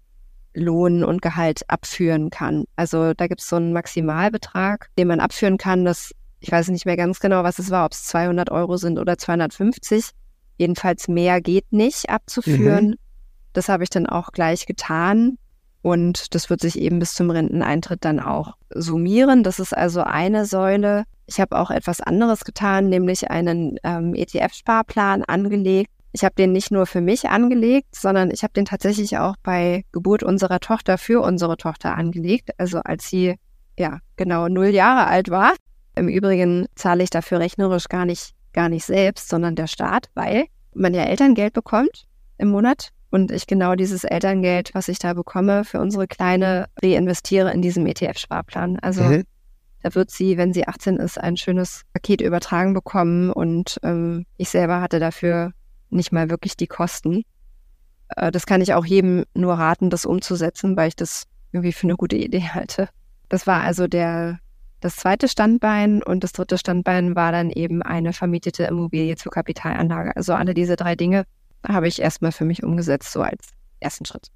Lohn 0.54 1.04
und 1.04 1.22
Gehalt 1.22 1.62
abführen 1.68 2.30
kann. 2.30 2.64
Also 2.76 3.14
da 3.14 3.26
gibt 3.26 3.40
es 3.40 3.48
so 3.48 3.56
einen 3.56 3.72
Maximalbetrag, 3.72 4.88
den 4.98 5.08
man 5.08 5.20
abführen 5.20 5.56
kann. 5.56 5.84
Das 5.84 6.12
ich 6.42 6.50
weiß 6.50 6.68
nicht 6.68 6.86
mehr 6.86 6.96
ganz 6.96 7.20
genau, 7.20 7.44
was 7.44 7.60
es 7.60 7.70
war, 7.70 7.86
ob 7.86 7.92
es 7.92 8.04
200 8.04 8.50
Euro 8.50 8.76
sind 8.76 8.98
oder 8.98 9.16
250. 9.16 10.10
Jedenfalls 10.58 11.06
mehr 11.06 11.40
geht 11.40 11.72
nicht 11.72 12.10
abzuführen. 12.10 12.88
Mhm. 12.88 12.96
Das 13.52 13.68
habe 13.68 13.84
ich 13.84 13.90
dann 13.90 14.06
auch 14.06 14.32
gleich 14.32 14.66
getan. 14.66 15.38
Und 15.82 16.34
das 16.34 16.50
wird 16.50 16.60
sich 16.60 16.78
eben 16.80 16.98
bis 16.98 17.14
zum 17.14 17.30
Renteneintritt 17.30 18.04
dann 18.04 18.18
auch 18.18 18.54
summieren. 18.70 19.44
Das 19.44 19.60
ist 19.60 19.76
also 19.76 20.02
eine 20.02 20.44
Säule. 20.44 21.04
Ich 21.26 21.40
habe 21.40 21.56
auch 21.56 21.70
etwas 21.70 22.00
anderes 22.00 22.44
getan, 22.44 22.88
nämlich 22.88 23.30
einen 23.30 23.78
ähm, 23.84 24.14
ETF-Sparplan 24.14 25.22
angelegt. 25.22 25.90
Ich 26.12 26.24
habe 26.24 26.34
den 26.34 26.52
nicht 26.52 26.72
nur 26.72 26.86
für 26.86 27.00
mich 27.00 27.28
angelegt, 27.28 27.94
sondern 27.94 28.32
ich 28.32 28.42
habe 28.42 28.52
den 28.52 28.64
tatsächlich 28.64 29.16
auch 29.18 29.36
bei 29.44 29.84
Geburt 29.92 30.24
unserer 30.24 30.58
Tochter 30.58 30.98
für 30.98 31.22
unsere 31.22 31.56
Tochter 31.56 31.96
angelegt. 31.96 32.50
Also 32.58 32.80
als 32.80 33.08
sie 33.08 33.36
ja 33.78 34.00
genau 34.16 34.48
null 34.48 34.68
Jahre 34.68 35.06
alt 35.06 35.30
war. 35.30 35.52
Im 35.94 36.08
Übrigen 36.08 36.66
zahle 36.74 37.02
ich 37.02 37.10
dafür 37.10 37.38
rechnerisch 37.40 37.88
gar 37.88 38.04
nicht, 38.04 38.34
gar 38.52 38.68
nicht 38.68 38.84
selbst, 38.84 39.28
sondern 39.28 39.54
der 39.54 39.66
Staat, 39.66 40.08
weil 40.14 40.46
man 40.74 40.94
ja 40.94 41.02
Elterngeld 41.02 41.52
bekommt 41.52 42.06
im 42.38 42.48
Monat 42.48 42.90
und 43.10 43.30
ich 43.30 43.46
genau 43.46 43.74
dieses 43.74 44.04
Elterngeld, 44.04 44.74
was 44.74 44.88
ich 44.88 44.98
da 44.98 45.12
bekomme, 45.12 45.64
für 45.64 45.80
unsere 45.80 46.06
Kleine 46.06 46.66
reinvestiere 46.82 47.52
in 47.52 47.60
diesem 47.60 47.86
ETF-Sparplan. 47.86 48.78
Also 48.80 49.02
mhm. 49.02 49.24
da 49.82 49.94
wird 49.94 50.10
sie, 50.10 50.38
wenn 50.38 50.54
sie 50.54 50.66
18 50.66 50.96
ist, 50.96 51.18
ein 51.18 51.36
schönes 51.36 51.82
Paket 51.92 52.22
übertragen 52.22 52.72
bekommen 52.72 53.30
und 53.30 53.78
ähm, 53.82 54.24
ich 54.38 54.48
selber 54.48 54.80
hatte 54.80 54.98
dafür 54.98 55.52
nicht 55.90 56.10
mal 56.10 56.30
wirklich 56.30 56.56
die 56.56 56.66
Kosten. 56.66 57.22
Äh, 58.16 58.30
das 58.30 58.46
kann 58.46 58.62
ich 58.62 58.72
auch 58.72 58.86
jedem 58.86 59.24
nur 59.34 59.54
raten, 59.54 59.90
das 59.90 60.06
umzusetzen, 60.06 60.74
weil 60.76 60.88
ich 60.88 60.96
das 60.96 61.24
irgendwie 61.52 61.72
für 61.72 61.86
eine 61.86 61.96
gute 61.96 62.16
Idee 62.16 62.48
halte. 62.54 62.88
Das 63.28 63.46
war 63.46 63.60
also 63.60 63.86
der 63.86 64.38
das 64.82 64.96
zweite 64.96 65.28
Standbein 65.28 66.02
und 66.02 66.24
das 66.24 66.32
dritte 66.32 66.58
Standbein 66.58 67.14
war 67.14 67.30
dann 67.30 67.50
eben 67.50 67.82
eine 67.82 68.12
vermietete 68.12 68.64
Immobilie 68.64 69.14
zur 69.16 69.30
Kapitalanlage. 69.30 70.14
Also 70.16 70.34
alle 70.34 70.54
diese 70.54 70.74
drei 70.74 70.96
Dinge 70.96 71.24
habe 71.66 71.86
ich 71.86 72.02
erstmal 72.02 72.32
für 72.32 72.44
mich 72.44 72.64
umgesetzt, 72.64 73.12
so 73.12 73.22
als 73.22 73.50
ersten 73.78 74.04
Schritt. 74.04 74.28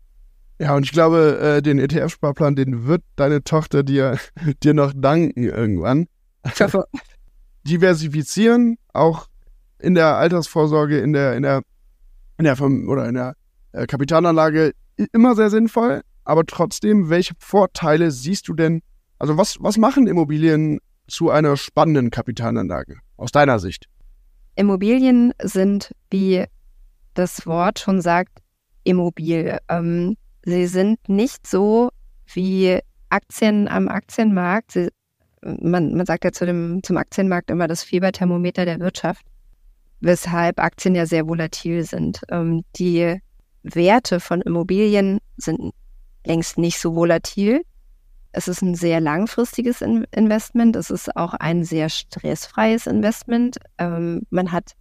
Ja, 0.58 0.74
und 0.74 0.84
ich 0.84 0.92
glaube, 0.92 1.38
äh, 1.40 1.62
den 1.62 1.78
ETF-Sparplan, 1.78 2.54
den 2.54 2.86
wird 2.86 3.02
deine 3.16 3.42
Tochter 3.42 3.82
dir, 3.82 4.18
dir 4.62 4.72
noch 4.72 4.92
danken 4.94 5.42
irgendwann. 5.42 6.06
Ich 6.44 6.60
hoffe. 6.60 6.86
Diversifizieren, 7.64 8.78
auch 8.92 9.26
in 9.80 9.94
der 9.94 10.14
Altersvorsorge, 10.14 11.00
in 11.00 11.12
der, 11.12 11.34
in 11.34 11.42
der, 11.42 11.62
in 12.38 12.44
der, 12.44 12.60
oder 12.60 13.08
in 13.08 13.16
der 13.16 13.34
äh, 13.72 13.86
Kapitalanlage 13.86 14.72
immer 15.12 15.34
sehr 15.34 15.50
sinnvoll. 15.50 16.02
Aber 16.24 16.46
trotzdem, 16.46 17.10
welche 17.10 17.34
Vorteile 17.40 18.12
siehst 18.12 18.46
du 18.46 18.54
denn 18.54 18.82
also 19.18 19.36
was, 19.36 19.56
was 19.60 19.78
machen 19.78 20.06
Immobilien 20.06 20.80
zu 21.08 21.30
einer 21.30 21.56
spannenden 21.56 22.10
Kapitalanlage 22.10 22.98
aus 23.16 23.32
deiner 23.32 23.58
Sicht? 23.58 23.88
Immobilien 24.56 25.32
sind, 25.42 25.94
wie 26.10 26.44
das 27.14 27.46
Wort 27.46 27.78
schon 27.78 28.00
sagt, 28.00 28.40
immobil. 28.84 29.58
Ähm, 29.68 30.16
sie 30.44 30.66
sind 30.66 31.08
nicht 31.08 31.46
so 31.46 31.90
wie 32.32 32.78
Aktien 33.10 33.68
am 33.68 33.88
Aktienmarkt. 33.88 34.72
Sie, 34.72 34.88
man, 35.42 35.94
man 35.94 36.06
sagt 36.06 36.24
ja 36.24 36.32
zu 36.32 36.46
dem, 36.46 36.82
zum 36.82 36.96
Aktienmarkt 36.96 37.50
immer 37.50 37.68
das 37.68 37.82
Fieberthermometer 37.82 38.64
der 38.64 38.80
Wirtschaft, 38.80 39.26
weshalb 40.00 40.58
Aktien 40.58 40.94
ja 40.94 41.06
sehr 41.06 41.26
volatil 41.26 41.84
sind. 41.84 42.22
Ähm, 42.30 42.64
die 42.76 43.20
Werte 43.62 44.20
von 44.20 44.40
Immobilien 44.42 45.18
sind 45.36 45.72
längst 46.24 46.58
nicht 46.58 46.78
so 46.78 46.94
volatil. 46.94 47.62
Es 48.36 48.48
ist 48.48 48.60
ein 48.60 48.74
sehr 48.74 49.00
langfristiges 49.00 49.80
Investment. 49.80 50.76
Es 50.76 50.90
ist 50.90 51.16
auch 51.16 51.32
ein 51.32 51.64
sehr 51.64 51.88
stressfreies 51.88 52.86
Investment. 52.86 53.56
Ähm, 53.78 54.26
man 54.28 54.52
hat 54.52 54.72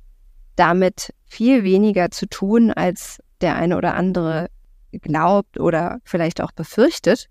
damit 0.57 1.13
viel 1.25 1.63
weniger 1.63 2.11
zu 2.11 2.27
tun, 2.27 2.71
als 2.71 3.19
der 3.39 3.55
eine 3.55 3.77
oder 3.77 3.95
andere 3.95 4.49
glaubt 4.91 5.57
oder 5.57 5.99
vielleicht 6.03 6.41
auch 6.41 6.51
befürchtet 6.51 7.29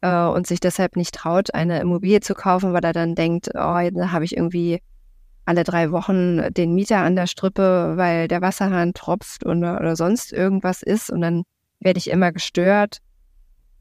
äh, 0.00 0.24
und 0.24 0.48
sich 0.48 0.58
deshalb 0.58 0.96
nicht 0.96 1.14
traut, 1.14 1.54
eine 1.54 1.78
Immobilie 1.78 2.20
zu 2.20 2.34
kaufen, 2.34 2.72
weil 2.72 2.84
er 2.84 2.92
dann 2.92 3.14
denkt, 3.14 3.50
oh, 3.54 3.88
da 3.92 4.10
habe 4.10 4.24
ich 4.24 4.36
irgendwie 4.36 4.82
alle 5.44 5.62
drei 5.62 5.92
Wochen 5.92 6.52
den 6.54 6.74
Mieter 6.74 6.98
an 6.98 7.14
der 7.14 7.28
Strippe, 7.28 7.92
weil 7.94 8.26
der 8.26 8.40
Wasserhahn 8.40 8.94
tropft 8.94 9.46
oder, 9.46 9.78
oder 9.78 9.94
sonst 9.94 10.32
irgendwas 10.32 10.82
ist 10.82 11.08
und 11.08 11.20
dann 11.20 11.44
werde 11.78 11.98
ich 11.98 12.10
immer 12.10 12.32
gestört. 12.32 12.98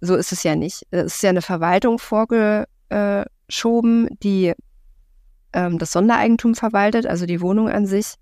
So 0.05 0.15
ist 0.15 0.31
es 0.31 0.43
ja 0.43 0.55
nicht. 0.55 0.85
Es 0.91 1.15
ist 1.15 1.23
ja 1.23 1.29
eine 1.29 1.41
Verwaltung 1.41 1.99
vorgeschoben, 1.99 2.67
die 4.23 4.53
ähm, 5.53 5.79
das 5.79 5.91
Sondereigentum 5.91 6.55
verwaltet, 6.55 7.07
also 7.07 7.25
die 7.25 7.41
Wohnung 7.41 7.69
an 7.69 7.85
sich, 7.85 8.15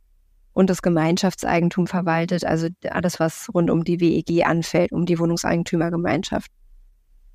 und 0.54 0.70
das 0.70 0.82
Gemeinschaftseigentum 0.82 1.88
verwaltet, 1.88 2.46
also 2.46 2.68
alles, 2.90 3.20
was 3.20 3.50
rund 3.54 3.70
um 3.70 3.84
die 3.84 4.00
WEG 4.00 4.46
anfällt, 4.46 4.92
um 4.92 5.06
die 5.06 5.20
Wohnungseigentümergemeinschaft. 5.20 6.52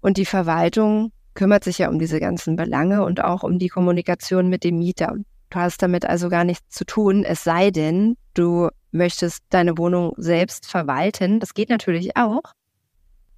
Und 0.00 0.16
die 0.16 0.24
Verwaltung 0.24 1.12
kümmert 1.34 1.64
sich 1.64 1.78
ja 1.78 1.88
um 1.88 1.98
diese 1.98 2.20
ganzen 2.20 2.56
Belange 2.56 3.04
und 3.04 3.22
auch 3.22 3.42
um 3.42 3.58
die 3.58 3.68
Kommunikation 3.68 4.48
mit 4.48 4.64
dem 4.64 4.78
Mieter. 4.78 5.16
Du 5.50 5.58
hast 5.58 5.82
damit 5.82 6.04
also 6.04 6.28
gar 6.28 6.44
nichts 6.44 6.68
zu 6.68 6.84
tun, 6.84 7.24
es 7.24 7.42
sei 7.42 7.70
denn, 7.70 8.16
du 8.34 8.68
möchtest 8.92 9.42
deine 9.50 9.78
Wohnung 9.78 10.12
selbst 10.16 10.66
verwalten. 10.66 11.40
Das 11.40 11.54
geht 11.54 11.70
natürlich 11.70 12.16
auch 12.16 12.42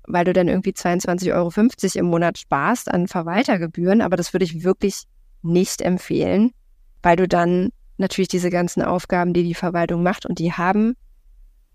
weil 0.06 0.24
du 0.24 0.32
dann 0.32 0.48
irgendwie 0.48 0.70
22,50 0.70 1.34
Euro 1.34 1.50
im 2.00 2.06
Monat 2.06 2.38
sparst 2.38 2.90
an 2.90 3.08
Verwaltergebühren. 3.08 4.00
Aber 4.00 4.16
das 4.16 4.32
würde 4.32 4.44
ich 4.44 4.64
wirklich 4.64 5.04
nicht 5.42 5.80
empfehlen, 5.82 6.52
weil 7.02 7.16
du 7.16 7.28
dann 7.28 7.70
natürlich 7.96 8.28
diese 8.28 8.50
ganzen 8.50 8.82
Aufgaben, 8.82 9.32
die 9.32 9.44
die 9.44 9.54
Verwaltung 9.54 10.02
macht, 10.02 10.26
und 10.26 10.38
die 10.38 10.52
haben 10.52 10.96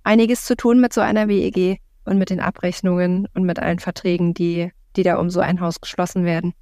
einiges 0.04 0.46
zu 0.46 0.56
tun 0.56 0.82
mit 0.82 0.94
so 0.94 1.02
einer 1.02 1.28
WEG 1.28 1.80
und 2.06 2.18
mit 2.18 2.30
den 2.30 2.40
Abrechnungen 2.40 3.28
und 3.34 3.44
mit 3.44 3.60
allen 3.60 3.80
Verträgen, 3.80 4.34
die, 4.34 4.72
die 4.96 5.04
da 5.04 5.18
um 5.18 5.30
so 5.30 5.40
ein 5.40 5.62
Haus 5.62 5.82
geschlossen 5.82 6.24
werden. 6.24 6.54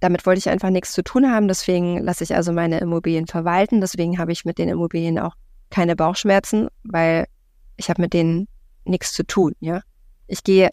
Damit 0.00 0.24
wollte 0.24 0.38
ich 0.38 0.48
einfach 0.48 0.70
nichts 0.70 0.92
zu 0.92 1.02
tun 1.02 1.30
haben, 1.30 1.46
deswegen 1.46 1.98
lasse 1.98 2.24
ich 2.24 2.34
also 2.34 2.52
meine 2.52 2.80
Immobilien 2.80 3.26
verwalten. 3.26 3.82
Deswegen 3.82 4.18
habe 4.18 4.32
ich 4.32 4.46
mit 4.46 4.56
den 4.56 4.70
Immobilien 4.70 5.18
auch 5.18 5.34
keine 5.68 5.94
Bauchschmerzen, 5.94 6.68
weil 6.84 7.26
ich 7.76 7.90
habe 7.90 8.00
mit 8.00 8.14
denen 8.14 8.48
nichts 8.84 9.12
zu 9.12 9.26
tun, 9.26 9.54
ja. 9.60 9.82
Ich 10.26 10.42
gehe 10.42 10.70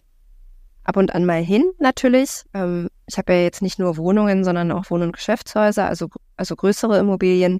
ab 0.88 0.96
und 0.96 1.14
an 1.14 1.26
mal 1.26 1.44
hin 1.44 1.70
natürlich. 1.78 2.44
Ähm, 2.54 2.88
ich 3.06 3.18
habe 3.18 3.34
ja 3.34 3.40
jetzt 3.40 3.60
nicht 3.60 3.78
nur 3.78 3.98
Wohnungen, 3.98 4.42
sondern 4.42 4.72
auch 4.72 4.90
Wohn- 4.90 5.02
und 5.02 5.12
Geschäftshäuser, 5.12 5.86
also, 5.86 6.08
also 6.36 6.56
größere 6.56 6.98
Immobilien, 6.98 7.58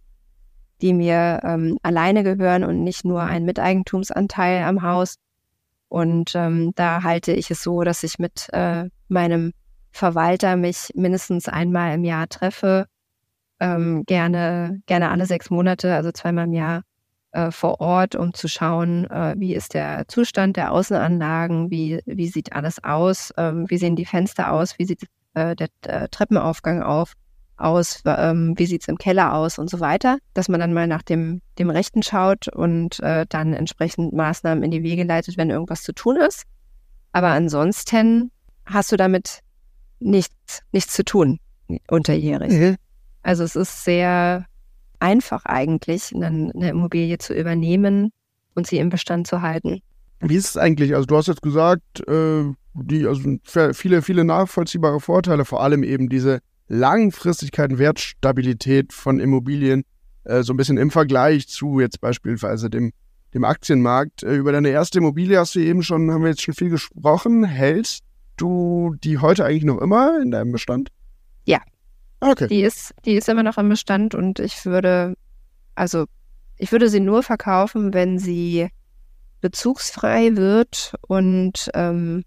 die 0.81 0.95
mir 0.95 1.41
ähm, 1.45 1.79
alleine 1.83 2.25
gehören 2.25 2.64
und 2.64 2.83
nicht 2.83 3.05
nur 3.05 3.23
ein 3.23 3.45
Miteigentumsanteil 3.45 4.64
am 4.64 4.83
Haus. 4.83 5.17
Und 5.88 6.33
ähm, 6.35 6.73
da 6.75 7.03
halte 7.03 7.33
ich 7.33 7.51
es 7.51 7.62
so, 7.62 7.83
dass 7.83 8.03
ich 8.03 8.19
mit 8.19 8.49
äh, 8.53 8.88
meinem 9.09 9.53
Verwalter 9.93 10.57
mich 10.57 10.91
mindestens 10.95 11.49
einmal 11.49 11.95
im 11.95 12.05
Jahr 12.05 12.29
treffe, 12.29 12.87
ähm, 13.61 14.05
gerne, 14.07 14.81
gerne 14.87 15.11
alle 15.11 15.27
sechs 15.27 15.51
Monate, 15.51 15.95
also 15.95 16.12
zweimal 16.12 16.47
im 16.47 16.55
Jahr 16.55 16.83
äh, 17.33 17.51
vor 17.51 17.81
Ort, 17.81 18.14
um 18.14 18.33
zu 18.33 18.49
schauen, 18.49 19.05
äh, 19.11 19.35
wie 19.37 19.55
ist 19.55 19.75
der 19.75 20.07
Zustand 20.09 20.57
der 20.57 20.73
Außenanlagen, 20.73 21.71
wie, 21.71 22.01
wie 22.07 22.29
sieht 22.29 22.53
alles 22.53 22.83
aus, 22.83 23.33
ähm, 23.37 23.67
wie 23.69 23.79
sehen 23.79 23.97
die 23.97 24.05
Fenster 24.05 24.53
aus, 24.53 24.79
wie 24.79 24.85
sieht 24.87 25.03
äh, 25.35 25.55
der, 25.55 25.69
Treppenaufgang 26.11 26.83
auf, 26.83 27.12
aus, 27.57 28.03
ähm, 28.07 28.55
wie 28.57 28.67
sieht 28.67 28.83
es 28.83 28.88
im 28.88 28.99
Keller 28.99 29.35
aus 29.35 29.59
und 29.59 29.69
so 29.69 29.81
weiter, 29.81 30.19
dass 30.35 30.49
man 30.49 30.61
dann 30.61 30.73
mal 30.73 30.87
nach 30.87 31.03
dem, 31.03 31.43
dem 31.59 31.71
Rechten 31.71 32.03
schaut 32.03 32.49
und 32.49 33.01
äh, 33.01 33.27
dann 33.29 33.53
entsprechend 33.53 34.12
Maßnahmen 34.14 34.64
in 34.64 34.71
die 34.71 34.83
Wege 34.83 35.05
leitet, 35.05 35.37
wenn 35.37 35.51
irgendwas 35.51 35.83
zu 35.83 35.93
tun 35.93 36.17
ist. 36.17 36.45
Aber 37.12 37.29
ansonsten 37.29 38.31
hast 38.64 38.93
du 38.93 38.97
damit 38.97 39.41
nichts, 40.01 40.62
nichts 40.73 40.95
zu 40.95 41.05
tun 41.05 41.41
unterjährig. 41.88 42.53
Mhm. 42.53 42.77
Also 43.23 43.45
es 43.45 43.57
ist 43.57 43.85
sehr 43.85 44.47
einfach 45.01 45.45
eigentlich, 45.45 46.15
eine, 46.15 46.51
Immobilie 46.71 47.19
zu 47.19 47.35
übernehmen 47.35 48.13
und 48.55 48.67
sie 48.67 48.79
im 48.79 48.89
Bestand 48.89 49.27
zu 49.27 49.43
halten. 49.43 49.81
Wie 50.21 50.35
ist 50.35 50.51
es 50.51 50.57
eigentlich? 50.57 50.95
Also 50.95 51.07
du 51.07 51.17
hast 51.17 51.29
jetzt 51.29 51.43
gesagt, 51.43 52.07
äh, 52.09 52.45
die, 52.75 53.07
also 53.07 53.37
viele, 53.73 54.03
viele 54.03 54.25
nachvollziehbare 54.25 55.01
Vorteile, 55.01 55.45
vor 55.45 55.63
allem 55.63 55.83
eben 55.83 56.09
diese 56.09 56.41
Langfristigkeit 56.69 57.71
und 57.71 57.79
Wertstabilität 57.79 58.93
von 58.93 59.21
Immobilien, 59.21 59.85
äh, 60.25 60.43
so 60.43 60.53
ein 60.53 60.57
bisschen 60.57 60.77
im 60.77 60.91
Vergleich 60.91 61.49
zu 61.49 61.81
jetzt 61.81 62.01
beispielsweise 62.01 62.69
dem, 62.69 62.93
dem 63.35 63.45
Aktienmarkt. 63.45 64.23
Äh, 64.23 64.37
über 64.37 64.53
deine 64.53 64.71
erste 64.71 64.99
Immobilie 64.99 65.39
hast 65.39 65.55
du 65.55 65.61
eben 65.61 65.83
schon, 65.83 66.11
haben 66.11 66.23
wir 66.23 66.31
jetzt 66.31 66.43
schon 66.43 66.55
viel 66.55 66.71
gesprochen. 66.71 67.45
Hältst 67.45 68.05
du 68.37 68.97
die 69.03 69.19
heute 69.19 69.45
eigentlich 69.45 69.65
noch 69.65 69.79
immer 69.79 70.21
in 70.21 70.31
deinem 70.31 70.53
Bestand? 70.53 70.91
Okay. 72.20 72.48
Die 72.48 72.62
ist, 72.62 72.94
die 73.04 73.14
ist 73.14 73.28
immer 73.28 73.42
noch 73.42 73.59
im 73.59 73.68
Bestand 73.68 74.14
und 74.14 74.38
ich 74.40 74.64
würde, 74.64 75.14
also 75.74 76.07
ich 76.57 76.72
würde 76.72 76.88
sie 76.88 77.00
nur 77.00 77.22
verkaufen, 77.22 77.94
wenn 77.94 78.18
sie 78.18 78.68
bezugsfrei 79.40 80.37
wird 80.37 80.94
und 81.07 81.70
ähm, 81.74 82.24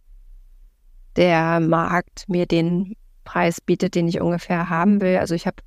der 1.17 1.60
Markt 1.60 2.25
mir 2.27 2.45
den 2.45 2.95
Preis 3.25 3.60
bietet, 3.62 3.95
den 3.95 4.08
ich 4.08 4.21
ungefähr 4.21 4.69
haben 4.69 5.01
will. 5.01 5.17
Also 5.17 5.36
ich 5.36 5.45
habe 5.45 5.58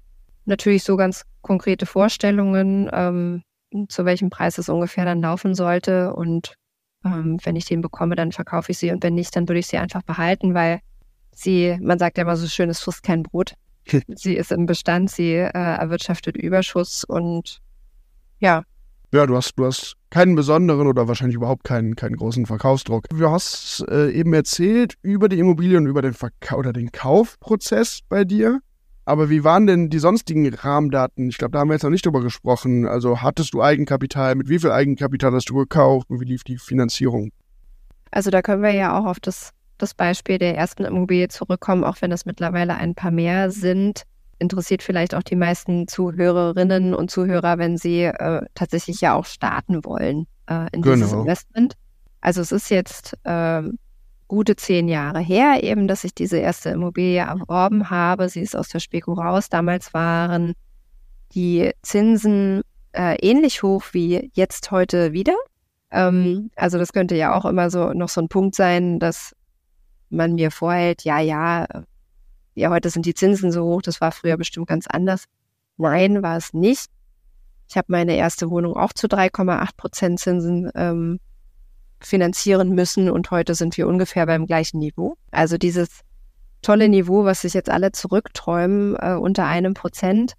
natürlich 0.46 0.84
so 0.84 0.96
ganz 0.96 1.24
konkrete 1.42 1.87
Vorstellungen, 1.87 2.90
ähm, 2.92 3.42
zu 3.88 4.04
welchem 4.04 4.30
Preis 4.30 4.58
es 4.58 4.68
ungefähr 4.68 5.04
dann 5.04 5.20
laufen 5.20 5.54
sollte. 5.54 6.14
Und 6.14 6.54
ähm, 7.04 7.38
wenn 7.44 7.56
ich 7.56 7.66
den 7.66 7.80
bekomme, 7.80 8.16
dann 8.16 8.32
verkaufe 8.32 8.72
ich 8.72 8.78
sie. 8.78 8.90
Und 8.90 9.02
wenn 9.02 9.14
nicht, 9.14 9.37
dann 9.37 9.48
würde 9.48 9.58
ich 9.58 9.66
sie 9.66 9.78
einfach 9.78 10.02
behalten, 10.02 10.54
weil 10.54 10.80
sie, 11.32 11.76
man 11.80 11.98
sagt 11.98 12.16
ja 12.16 12.22
immer 12.22 12.37
so 12.37 12.46
schön, 12.46 12.70
es 12.70 12.80
frisst 12.80 13.02
kein 13.02 13.22
Brot. 13.22 13.54
sie 14.09 14.35
ist 14.35 14.53
im 14.53 14.66
Bestand, 14.66 15.11
sie 15.11 15.33
äh, 15.33 15.51
erwirtschaftet 15.51 16.37
Überschuss 16.37 17.05
und 17.05 17.61
ja. 18.40 18.64
Ja, 19.12 19.27
du 19.27 19.37
hast, 19.37 19.55
du 19.57 19.66
hast 19.66 19.94
keinen 20.11 20.35
besonderen 20.35 20.87
oder 20.87 21.07
wahrscheinlich 21.07 21.37
überhaupt 21.37 21.64
keinen, 21.64 21.94
keinen 21.94 22.16
großen 22.16 22.47
Verkaufsdruck. 22.47 23.09
Du 23.11 23.31
hast 23.31 23.85
äh, 23.88 24.11
eben 24.11 24.33
erzählt 24.35 24.94
über 25.03 25.29
die 25.29 25.38
Immobilie 25.38 25.79
und 25.79 25.87
über 25.87 26.03
den 26.03 26.14
Verkauf 26.14 26.59
oder 26.59 26.73
den 26.73 26.90
Kaufprozess 26.90 28.01
bei 28.09 28.25
dir. 28.25 28.61
Aber 29.07 29.29
wie 29.29 29.44
waren 29.44 29.66
denn 29.66 29.90
die 29.90 29.99
sonstigen 29.99 30.53
Rahmendaten? 30.53 31.29
Ich 31.29 31.37
glaube, 31.37 31.53
da 31.53 31.59
haben 31.61 31.68
wir 31.68 31.75
jetzt 31.75 31.83
noch 31.83 31.90
nicht 31.90 32.07
drüber 32.07 32.23
gesprochen. 32.23 32.87
Also 32.87 33.20
hattest 33.20 33.53
du 33.53 33.62
Eigenkapital? 33.62 34.35
Mit 34.35 34.49
wie 34.49 34.59
viel 34.59 34.70
Eigenkapital 34.70 35.33
hast 35.33 35.51
du 35.51 35.55
gekauft? 35.55 36.09
Und 36.09 36.20
wie 36.20 36.25
lief 36.25 36.42
die 36.42 36.57
Finanzierung? 36.57 37.31
Also 38.11 38.31
da 38.31 38.40
können 38.40 38.62
wir 38.62 38.73
ja 38.73 38.99
auch 38.99 39.05
auf 39.05 39.20
das, 39.20 39.51
das 39.78 39.94
Beispiel 39.94 40.38
der 40.38 40.56
ersten 40.56 40.84
Immobilie 40.84 41.28
zurückkommen, 41.28 41.84
auch 41.84 41.96
wenn 42.00 42.10
das 42.10 42.26
mittlerweile 42.26 42.74
ein 42.76 42.94
paar 42.94 43.10
mehr 43.10 43.50
sind. 43.50 44.02
Interessiert 44.38 44.82
vielleicht 44.82 45.14
auch 45.14 45.22
die 45.22 45.37
meisten 45.37 45.88
Zuhörerinnen 45.88 46.94
und 46.94 47.10
Zuhörer, 47.10 47.58
wenn 47.58 47.76
sie 47.76 48.04
äh, 48.04 48.42
tatsächlich 48.54 49.00
ja 49.00 49.14
auch 49.14 49.26
starten 49.26 49.84
wollen 49.84 50.26
äh, 50.48 50.66
in 50.72 50.82
genau. 50.82 50.96
dieses 50.96 51.12
Investment. 51.12 51.74
Also 52.20 52.40
es 52.40 52.52
ist 52.52 52.70
jetzt 52.70 53.16
äh, 53.24 53.62
gute 54.28 54.56
zehn 54.56 54.88
Jahre 54.88 55.20
her, 55.20 55.62
eben, 55.62 55.87
dass 55.87 56.04
ich 56.04 56.14
diese 56.14 56.38
erste 56.38 56.70
Immobilie 56.70 57.20
erworben 57.20 57.90
habe. 57.90 58.28
Sie 58.28 58.40
ist 58.40 58.56
aus 58.56 58.68
der 58.68 58.80
Speko 58.80 59.12
raus. 59.12 59.48
Damals 59.48 59.94
waren 59.94 60.54
die 61.34 61.70
Zinsen 61.82 62.62
äh, 62.92 63.16
ähnlich 63.20 63.62
hoch 63.62 63.84
wie 63.92 64.30
jetzt 64.34 64.70
heute 64.70 65.12
wieder. 65.12 65.34
Ähm, 65.90 66.50
also 66.56 66.78
das 66.78 66.92
könnte 66.92 67.16
ja 67.16 67.34
auch 67.34 67.44
immer 67.44 67.70
so 67.70 67.92
noch 67.92 68.08
so 68.08 68.20
ein 68.20 68.28
Punkt 68.28 68.54
sein, 68.54 68.98
dass 68.98 69.34
man 70.14 70.35
mir 70.35 70.50
vorhält, 70.50 71.05
ja, 71.05 71.20
ja, 71.20 71.66
ja, 72.55 72.70
heute 72.70 72.90
sind 72.90 73.07
die 73.07 73.14
Zinsen 73.14 73.50
so 73.50 73.64
hoch, 73.64 73.83
das 73.83 74.00
war 74.00 74.12
früher 74.12 74.37
bestimmt 74.37 74.68
ganz 74.68 74.87
anders. 74.87 75.24
Nein, 75.77 76.22
war 76.22 76.37
es 76.37 76.53
nicht. 76.53 76.87
Ich 77.68 77.77
habe 77.77 77.87
meine 77.88 78.16
erste 78.16 78.50
Wohnung 78.50 78.77
auch 78.77 78.92
zu 78.92 79.07
3,8 79.07 79.77
Prozent 79.77 80.20
Zinsen 80.20 80.70
ähm, 80.74 81.18
finanzieren 82.00 82.74
müssen 82.74 83.11
und 83.11 83.31
heute 83.31 83.55
sind 83.55 83.77
wir 83.77 83.88
ungefähr 83.88 84.27
beim 84.27 84.46
gleichen 84.46 84.79
Niveau. 84.79 85.16
Also 85.31 85.59
dieses 85.59 86.00
tolle 86.62 86.88
Niveau, 86.88 87.24
was 87.24 87.42
sich 87.42 87.55
jetzt 87.55 87.70
alle 87.70 87.92
zurückträumen, 87.92 88.96
äh, 88.96 89.14
unter 89.14 89.46
einem 89.46 89.74
Prozent, 89.74 90.35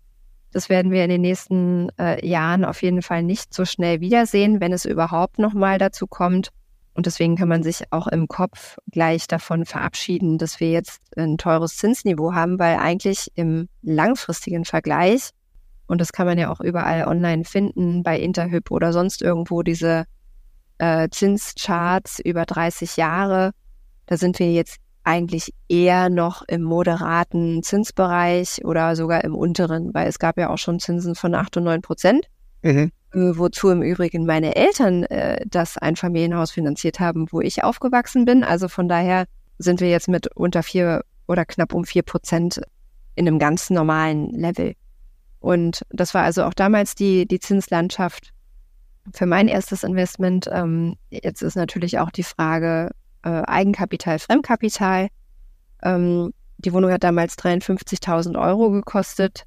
das 0.52 0.70
werden 0.70 0.92
wir 0.92 1.04
in 1.04 1.10
den 1.10 1.22
nächsten 1.22 1.90
äh, 2.00 2.26
Jahren 2.26 2.64
auf 2.64 2.82
jeden 2.82 3.02
Fall 3.02 3.24
nicht 3.24 3.54
so 3.54 3.66
schnell 3.66 4.00
wiedersehen, 4.00 4.62
wenn 4.62 4.72
es 4.72 4.86
überhaupt 4.86 5.38
nochmal 5.38 5.80
dazu 5.80 6.08
kommt. 6.08 6.50
Und 6.96 7.06
deswegen 7.06 7.36
kann 7.36 7.50
man 7.50 7.62
sich 7.62 7.84
auch 7.92 8.08
im 8.08 8.28
Kopf 8.28 8.78
gleich 8.90 9.28
davon 9.28 9.66
verabschieden, 9.66 10.38
dass 10.38 10.62
wir 10.62 10.72
jetzt 10.72 11.02
ein 11.18 11.38
teures 11.38 11.76
Zinsniveau 11.76 12.34
haben, 12.34 12.58
weil 12.58 12.78
eigentlich 12.78 13.32
im 13.36 13.68
langfristigen 13.82 14.64
Vergleich, 14.64 15.32
und 15.88 16.00
das 16.00 16.14
kann 16.14 16.26
man 16.26 16.38
ja 16.38 16.50
auch 16.50 16.62
überall 16.62 17.06
online 17.06 17.44
finden, 17.44 18.02
bei 18.02 18.18
Interhyp 18.18 18.72
oder 18.72 18.94
sonst 18.94 19.22
irgendwo, 19.22 19.62
diese 19.62 20.06
äh, 20.78 21.10
Zinscharts 21.10 22.20
über 22.20 22.46
30 22.46 22.96
Jahre. 22.96 23.52
Da 24.06 24.16
sind 24.16 24.40
wir 24.40 24.52
jetzt 24.54 24.78
eigentlich 25.04 25.54
eher 25.68 26.10
noch 26.10 26.44
im 26.48 26.64
moderaten 26.64 27.62
Zinsbereich 27.62 28.64
oder 28.64 28.96
sogar 28.96 29.24
im 29.26 29.36
unteren, 29.36 29.94
weil 29.94 30.08
es 30.08 30.18
gab 30.18 30.38
ja 30.38 30.50
auch 30.50 30.58
schon 30.58 30.80
Zinsen 30.80 31.14
von 31.14 31.36
8 31.36 31.58
und 31.58 31.66
9 31.66 31.82
Prozent. 31.82 32.26
Mhm. 32.64 32.92
Äh, 33.16 33.38
wozu 33.38 33.70
im 33.70 33.82
Übrigen 33.82 34.26
meine 34.26 34.56
Eltern 34.56 35.04
äh, 35.04 35.40
das 35.48 35.78
Einfamilienhaus 35.78 36.52
finanziert 36.52 37.00
haben, 37.00 37.28
wo 37.32 37.42
ich 37.42 37.64
aufgewachsen 37.64 38.26
bin. 38.26 38.44
Also 38.44 38.68
von 38.68 38.90
daher 38.90 39.26
sind 39.58 39.80
wir 39.80 39.90
jetzt 39.90 40.10
mit 40.10 40.28
unter 40.36 40.64
vier 40.64 41.04
oder 41.28 41.46
knapp 41.46 41.74
um 41.74 41.86
vier 41.86 42.04
Prozent 42.04 42.62
in 43.16 43.28
einem 43.28 43.40
ganz 43.40 43.70
normalen 43.70 44.32
Level. 44.32 44.76
Und 45.40 45.84
das 45.90 46.14
war 46.14 46.24
also 46.24 46.44
auch 46.44 46.54
damals 46.54 46.96
die, 46.96 47.26
die 47.26 47.40
Zinslandschaft 47.40 48.32
für 49.14 49.26
mein 49.26 49.48
erstes 49.48 49.84
Investment. 49.84 50.50
Ähm, 50.52 50.98
jetzt 51.10 51.42
ist 51.42 51.56
natürlich 51.56 52.00
auch 52.00 52.12
die 52.12 52.24
Frage 52.24 52.92
äh, 53.24 53.30
Eigenkapital, 53.30 54.20
Fremdkapital. 54.20 55.08
Ähm, 55.84 56.34
die 56.58 56.74
Wohnung 56.74 56.92
hat 56.92 57.04
damals 57.04 57.38
53.000 57.38 58.40
Euro 58.42 58.72
gekostet. 58.72 59.46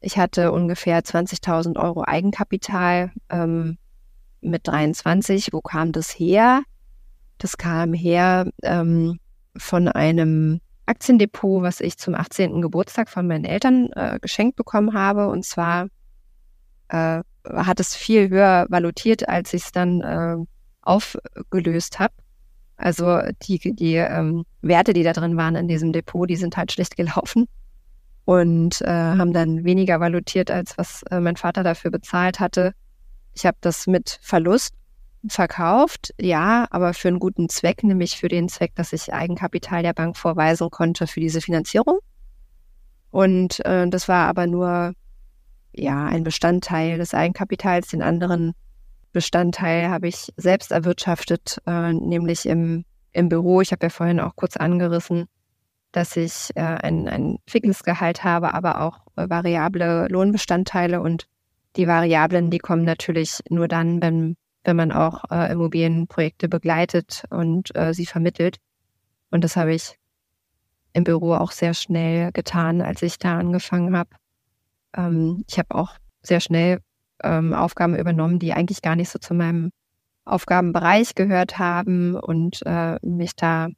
Ich 0.00 0.18
hatte 0.18 0.52
ungefähr 0.52 1.00
20.000 1.00 1.76
Euro 1.76 2.04
Eigenkapital 2.06 3.10
ähm, 3.30 3.78
mit 4.40 4.66
23. 4.68 5.52
Wo 5.52 5.60
kam 5.60 5.92
das 5.92 6.10
her? 6.10 6.62
Das 7.38 7.56
kam 7.56 7.92
her 7.92 8.50
ähm, 8.62 9.18
von 9.56 9.88
einem 9.88 10.60
Aktiendepot, 10.86 11.62
was 11.62 11.80
ich 11.80 11.98
zum 11.98 12.14
18. 12.14 12.62
Geburtstag 12.62 13.08
von 13.08 13.26
meinen 13.26 13.44
Eltern 13.44 13.90
äh, 13.94 14.18
geschenkt 14.20 14.56
bekommen 14.56 14.94
habe. 14.94 15.28
Und 15.28 15.44
zwar 15.44 15.88
äh, 16.88 17.20
hat 17.44 17.80
es 17.80 17.96
viel 17.96 18.30
höher 18.30 18.66
valutiert, 18.68 19.28
als 19.28 19.52
ich 19.52 19.64
es 19.64 19.72
dann 19.72 20.00
äh, 20.00 20.36
aufgelöst 20.82 21.98
habe. 21.98 22.14
Also 22.76 23.20
die, 23.42 23.58
die 23.74 23.96
ähm, 23.96 24.44
Werte, 24.62 24.92
die 24.92 25.02
da 25.02 25.12
drin 25.12 25.36
waren 25.36 25.56
in 25.56 25.66
diesem 25.66 25.92
Depot, 25.92 26.30
die 26.30 26.36
sind 26.36 26.56
halt 26.56 26.70
schlecht 26.70 26.96
gelaufen 26.96 27.48
und 28.28 28.82
äh, 28.82 28.88
haben 28.90 29.32
dann 29.32 29.64
weniger 29.64 30.00
valutiert, 30.00 30.50
als 30.50 30.76
was 30.76 31.02
äh, 31.04 31.18
mein 31.18 31.36
Vater 31.36 31.62
dafür 31.62 31.90
bezahlt 31.90 32.40
hatte. 32.40 32.74
Ich 33.32 33.46
habe 33.46 33.56
das 33.62 33.86
mit 33.86 34.18
Verlust 34.20 34.74
verkauft, 35.28 36.12
ja, 36.20 36.66
aber 36.68 36.92
für 36.92 37.08
einen 37.08 37.20
guten 37.20 37.48
Zweck, 37.48 37.82
nämlich 37.82 38.18
für 38.18 38.28
den 38.28 38.50
Zweck, 38.50 38.74
dass 38.74 38.92
ich 38.92 39.14
Eigenkapital 39.14 39.82
der 39.82 39.94
Bank 39.94 40.18
vorweisen 40.18 40.68
konnte 40.68 41.06
für 41.06 41.20
diese 41.20 41.40
Finanzierung. 41.40 42.00
Und 43.10 43.64
äh, 43.64 43.88
das 43.88 44.08
war 44.08 44.28
aber 44.28 44.46
nur 44.46 44.92
ja 45.72 46.04
ein 46.04 46.22
Bestandteil 46.22 46.98
des 46.98 47.14
Eigenkapitals. 47.14 47.88
Den 47.88 48.02
anderen 48.02 48.52
Bestandteil 49.14 49.88
habe 49.88 50.06
ich 50.06 50.34
selbst 50.36 50.70
erwirtschaftet, 50.70 51.62
äh, 51.66 51.94
nämlich 51.94 52.44
im, 52.44 52.84
im 53.12 53.30
Büro. 53.30 53.62
Ich 53.62 53.72
habe 53.72 53.86
ja 53.86 53.90
vorhin 53.90 54.20
auch 54.20 54.36
kurz 54.36 54.58
angerissen, 54.58 55.28
dass 55.92 56.16
ich 56.16 56.50
äh, 56.54 56.60
ein, 56.60 57.08
ein 57.08 57.38
fixes 57.46 57.82
habe, 58.22 58.54
aber 58.54 58.80
auch 58.80 58.98
äh, 59.16 59.28
variable 59.28 60.06
Lohnbestandteile. 60.08 61.00
Und 61.00 61.26
die 61.76 61.86
Variablen, 61.86 62.50
die 62.50 62.58
kommen 62.58 62.84
natürlich 62.84 63.40
nur 63.48 63.68
dann, 63.68 64.02
wenn, 64.02 64.36
wenn 64.64 64.76
man 64.76 64.92
auch 64.92 65.24
äh, 65.30 65.52
Immobilienprojekte 65.52 66.48
begleitet 66.48 67.24
und 67.30 67.74
äh, 67.76 67.94
sie 67.94 68.06
vermittelt. 68.06 68.58
Und 69.30 69.44
das 69.44 69.56
habe 69.56 69.74
ich 69.74 69.98
im 70.92 71.04
Büro 71.04 71.34
auch 71.34 71.52
sehr 71.52 71.74
schnell 71.74 72.32
getan, 72.32 72.82
als 72.82 73.02
ich 73.02 73.18
da 73.18 73.38
angefangen 73.38 73.96
habe. 73.96 74.10
Ähm, 74.96 75.44
ich 75.48 75.58
habe 75.58 75.74
auch 75.74 75.94
sehr 76.22 76.40
schnell 76.40 76.80
ähm, 77.22 77.52
Aufgaben 77.52 77.96
übernommen, 77.96 78.38
die 78.38 78.52
eigentlich 78.52 78.82
gar 78.82 78.96
nicht 78.96 79.10
so 79.10 79.18
zu 79.18 79.34
meinem 79.34 79.70
Aufgabenbereich 80.24 81.14
gehört 81.14 81.58
haben 81.58 82.14
und 82.14 82.60
äh, 82.66 82.98
mich 83.02 83.34
da 83.34 83.68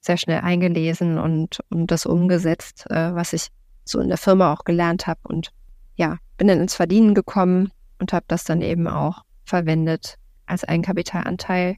sehr 0.00 0.16
schnell 0.16 0.40
eingelesen 0.40 1.18
und, 1.18 1.60
und 1.70 1.90
das 1.90 2.06
umgesetzt, 2.06 2.86
äh, 2.90 3.14
was 3.14 3.32
ich 3.32 3.48
so 3.84 4.00
in 4.00 4.08
der 4.08 4.18
Firma 4.18 4.52
auch 4.52 4.64
gelernt 4.64 5.06
habe. 5.06 5.20
Und 5.24 5.50
ja, 5.96 6.18
bin 6.36 6.48
dann 6.48 6.60
ins 6.60 6.74
Verdienen 6.74 7.14
gekommen 7.14 7.70
und 7.98 8.12
habe 8.12 8.24
das 8.28 8.44
dann 8.44 8.62
eben 8.62 8.86
auch 8.86 9.22
verwendet 9.44 10.16
als 10.46 10.64
Eigenkapitalanteil. 10.64 11.76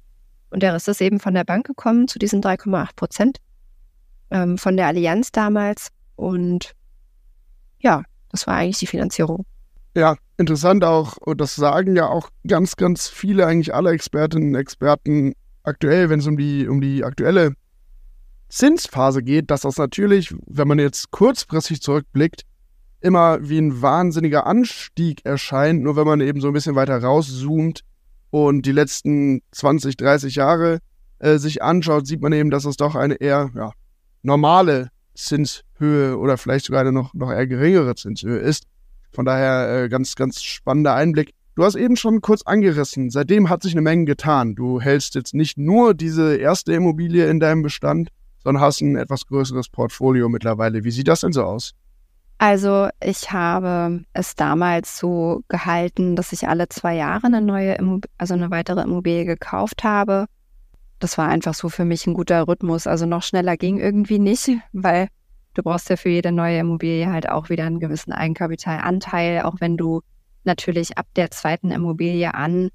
Und 0.50 0.62
der 0.62 0.74
Rest 0.74 0.88
ist 0.88 1.00
eben 1.00 1.20
von 1.20 1.34
der 1.34 1.44
Bank 1.44 1.66
gekommen 1.66 2.08
zu 2.08 2.18
diesen 2.18 2.42
3,8 2.42 2.88
Prozent 2.96 3.38
ähm, 4.30 4.58
von 4.58 4.76
der 4.76 4.86
Allianz 4.86 5.32
damals. 5.32 5.88
Und 6.16 6.72
ja, 7.78 8.02
das 8.30 8.46
war 8.46 8.54
eigentlich 8.54 8.78
die 8.78 8.86
Finanzierung. 8.86 9.44
Ja, 9.96 10.16
interessant 10.36 10.84
auch, 10.84 11.16
und 11.16 11.40
das 11.40 11.56
sagen 11.56 11.96
ja 11.96 12.06
auch 12.06 12.30
ganz, 12.46 12.76
ganz 12.76 13.08
viele, 13.08 13.46
eigentlich 13.46 13.74
alle 13.74 13.90
Expertinnen 13.90 14.50
und 14.50 14.54
Experten 14.54 15.32
aktuell, 15.62 16.10
wenn 16.10 16.20
es 16.20 16.26
um 16.26 16.36
die, 16.36 16.68
um 16.68 16.80
die 16.80 17.04
aktuelle 17.04 17.54
Zinsphase 18.50 19.22
geht, 19.22 19.50
dass 19.50 19.62
das 19.62 19.78
natürlich, 19.78 20.34
wenn 20.46 20.68
man 20.68 20.78
jetzt 20.78 21.10
kurzfristig 21.10 21.80
zurückblickt, 21.80 22.42
immer 23.00 23.38
wie 23.48 23.58
ein 23.58 23.80
wahnsinniger 23.80 24.46
Anstieg 24.46 25.24
erscheint. 25.24 25.82
Nur 25.82 25.96
wenn 25.96 26.06
man 26.06 26.20
eben 26.20 26.40
so 26.40 26.48
ein 26.48 26.52
bisschen 26.52 26.74
weiter 26.74 26.98
rauszoomt 27.02 27.82
und 28.30 28.66
die 28.66 28.72
letzten 28.72 29.40
20, 29.52 29.96
30 29.96 30.34
Jahre 30.34 30.80
äh, 31.18 31.38
sich 31.38 31.62
anschaut, 31.62 32.06
sieht 32.06 32.20
man 32.20 32.32
eben, 32.32 32.50
dass 32.50 32.64
es 32.64 32.76
doch 32.76 32.94
eine 32.94 33.14
eher 33.14 33.50
ja, 33.54 33.72
normale 34.22 34.90
Zinshöhe 35.14 36.18
oder 36.18 36.36
vielleicht 36.36 36.66
sogar 36.66 36.82
eine 36.82 36.92
noch, 36.92 37.14
noch 37.14 37.30
eher 37.30 37.46
geringere 37.46 37.94
Zinshöhe 37.94 38.38
ist. 38.38 38.64
Von 39.12 39.24
daher 39.24 39.84
äh, 39.84 39.88
ganz, 39.88 40.14
ganz 40.14 40.42
spannender 40.42 40.94
Einblick. 40.94 41.32
Du 41.56 41.64
hast 41.64 41.74
eben 41.74 41.96
schon 41.96 42.20
kurz 42.20 42.42
angerissen, 42.42 43.10
seitdem 43.10 43.50
hat 43.50 43.62
sich 43.62 43.72
eine 43.72 43.82
Menge 43.82 44.04
getan. 44.04 44.54
Du 44.54 44.80
hältst 44.80 45.14
jetzt 45.14 45.34
nicht 45.34 45.58
nur 45.58 45.94
diese 45.94 46.36
erste 46.36 46.72
Immobilie 46.72 47.28
in 47.28 47.40
deinem 47.40 47.62
Bestand, 47.62 48.08
sondern 48.42 48.62
hast 48.62 48.80
ein 48.80 48.96
etwas 48.96 49.26
größeres 49.26 49.68
Portfolio 49.68 50.28
mittlerweile. 50.28 50.84
Wie 50.84 50.90
sieht 50.90 51.08
das 51.08 51.20
denn 51.20 51.32
so 51.32 51.44
aus? 51.44 51.74
Also 52.38 52.88
ich 53.04 53.32
habe 53.32 54.02
es 54.14 54.34
damals 54.34 54.96
so 54.96 55.42
gehalten, 55.48 56.16
dass 56.16 56.32
ich 56.32 56.48
alle 56.48 56.70
zwei 56.70 56.96
Jahre 56.96 57.26
eine 57.26 57.42
neue, 57.42 57.74
Immob 57.74 58.06
also 58.16 58.32
eine 58.32 58.50
weitere 58.50 58.80
Immobilie 58.80 59.26
gekauft 59.26 59.84
habe. 59.84 60.24
Das 61.00 61.18
war 61.18 61.28
einfach 61.28 61.52
so 61.52 61.68
für 61.68 61.84
mich 61.84 62.06
ein 62.06 62.14
guter 62.14 62.48
Rhythmus. 62.48 62.86
Also 62.86 63.04
noch 63.04 63.22
schneller 63.22 63.58
ging 63.58 63.78
irgendwie 63.78 64.18
nicht, 64.18 64.48
weil 64.72 65.08
du 65.52 65.62
brauchst 65.62 65.90
ja 65.90 65.96
für 65.96 66.08
jede 66.08 66.32
neue 66.32 66.60
Immobilie 66.60 67.12
halt 67.12 67.28
auch 67.28 67.50
wieder 67.50 67.64
einen 67.64 67.78
gewissen 67.78 68.12
Eigenkapitalanteil, 68.12 69.42
auch 69.42 69.56
wenn 69.60 69.76
du 69.76 70.00
natürlich 70.44 70.96
ab 70.96 71.06
der 71.16 71.30
zweiten 71.30 71.70
Immobilie 71.70 72.32
an 72.32 72.70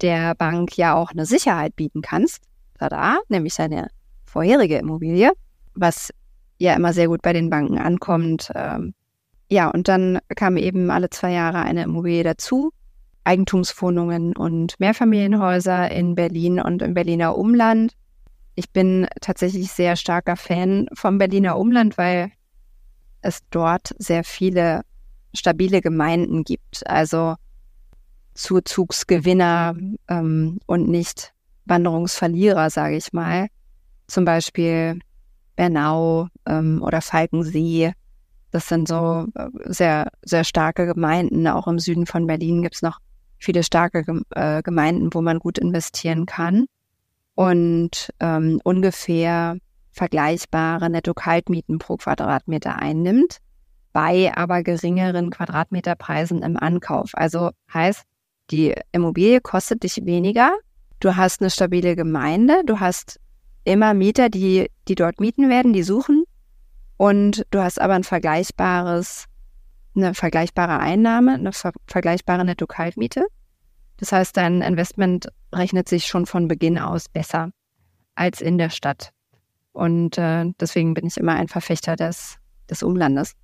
der 0.00 0.34
Bank 0.34 0.76
ja 0.76 0.94
auch 0.96 1.12
eine 1.12 1.24
Sicherheit 1.24 1.76
bieten 1.76 2.02
kannst. 2.02 2.42
Tada, 2.80 3.18
nämlich 3.28 3.54
deine 3.54 3.90
vorherige 4.34 4.78
Immobilie, 4.78 5.30
was 5.74 6.12
ja 6.58 6.74
immer 6.74 6.92
sehr 6.92 7.06
gut 7.06 7.22
bei 7.22 7.32
den 7.32 7.50
Banken 7.50 7.78
ankommt. 7.78 8.50
Ähm, 8.56 8.92
ja, 9.48 9.68
und 9.70 9.86
dann 9.86 10.18
kam 10.34 10.56
eben 10.56 10.90
alle 10.90 11.08
zwei 11.08 11.30
Jahre 11.30 11.62
eine 11.62 11.84
Immobilie 11.84 12.24
dazu. 12.24 12.72
Eigentumswohnungen 13.22 14.36
und 14.36 14.78
Mehrfamilienhäuser 14.80 15.90
in 15.92 16.16
Berlin 16.16 16.60
und 16.60 16.82
im 16.82 16.94
Berliner 16.94 17.38
Umland. 17.38 17.92
Ich 18.56 18.70
bin 18.70 19.06
tatsächlich 19.20 19.70
sehr 19.70 19.94
starker 19.94 20.36
Fan 20.36 20.88
vom 20.92 21.18
Berliner 21.18 21.56
Umland, 21.56 21.96
weil 21.96 22.32
es 23.22 23.38
dort 23.50 23.94
sehr 23.98 24.24
viele 24.24 24.82
stabile 25.32 25.80
Gemeinden 25.80 26.42
gibt. 26.42 26.84
Also 26.88 27.36
Zuzugsgewinner 28.34 29.76
ähm, 30.08 30.58
und 30.66 30.88
nicht 30.88 31.32
Wanderungsverlierer, 31.66 32.68
sage 32.68 32.96
ich 32.96 33.12
mal. 33.12 33.46
Zum 34.14 34.24
Beispiel 34.24 35.00
Bernau 35.56 36.28
ähm, 36.46 36.82
oder 36.82 37.00
Falkensee 37.00 37.92
das 38.54 38.68
sind 38.68 38.86
so 38.86 39.26
äh, 39.34 39.48
sehr, 39.64 40.12
sehr 40.22 40.44
starke 40.44 40.86
Gemeinden. 40.86 41.48
Auch 41.48 41.66
im 41.66 41.80
Süden 41.80 42.06
von 42.06 42.28
Berlin 42.28 42.62
gibt 42.62 42.76
es 42.76 42.82
noch 42.82 43.00
viele 43.36 43.64
starke 43.64 44.04
äh, 44.30 44.62
Gemeinden, 44.62 45.12
wo 45.12 45.22
man 45.22 45.40
gut 45.40 45.58
investieren 45.58 46.24
kann. 46.24 46.66
Und 47.34 48.10
ähm, 48.20 48.60
ungefähr 48.62 49.56
vergleichbare 49.90 50.88
Netto-Kaltmieten 50.88 51.80
pro 51.80 51.96
Quadratmeter 51.96 52.78
einnimmt, 52.78 53.38
bei 53.92 54.32
aber 54.36 54.62
geringeren 54.62 55.30
Quadratmeterpreisen 55.30 56.42
im 56.42 56.56
Ankauf. 56.56 57.10
Also 57.14 57.50
heißt, 57.72 58.04
die 58.52 58.72
Immobilie 58.92 59.40
kostet 59.40 59.82
dich 59.82 60.04
weniger, 60.04 60.52
du 61.00 61.16
hast 61.16 61.40
eine 61.40 61.50
stabile 61.50 61.96
Gemeinde, 61.96 62.62
du 62.64 62.78
hast 62.78 63.18
immer 63.64 63.94
Mieter, 63.94 64.28
die, 64.28 64.70
die 64.88 64.94
dort 64.94 65.20
mieten 65.20 65.48
werden, 65.48 65.72
die 65.72 65.82
suchen 65.82 66.24
und 66.96 67.46
du 67.50 67.60
hast 67.62 67.80
aber 67.80 67.94
ein 67.94 68.04
vergleichbares, 68.04 69.26
eine 69.96 70.14
vergleichbare 70.14 70.78
Einnahme, 70.78 71.34
eine 71.34 71.52
ver 71.52 71.72
vergleichbare 71.86 72.44
Netto-Kaltmiete. 72.44 73.26
Das 73.98 74.12
heißt, 74.12 74.36
dein 74.36 74.60
Investment 74.60 75.28
rechnet 75.52 75.88
sich 75.88 76.06
schon 76.06 76.26
von 76.26 76.48
Beginn 76.48 76.78
aus 76.78 77.08
besser 77.08 77.50
als 78.14 78.40
in 78.40 78.58
der 78.58 78.70
Stadt. 78.70 79.10
Und 79.72 80.18
äh, 80.18 80.46
deswegen 80.60 80.94
bin 80.94 81.06
ich 81.06 81.16
immer 81.16 81.34
ein 81.34 81.48
Verfechter 81.48 81.96
des, 81.96 82.36
des 82.70 82.82
Umlandes. 82.82 83.34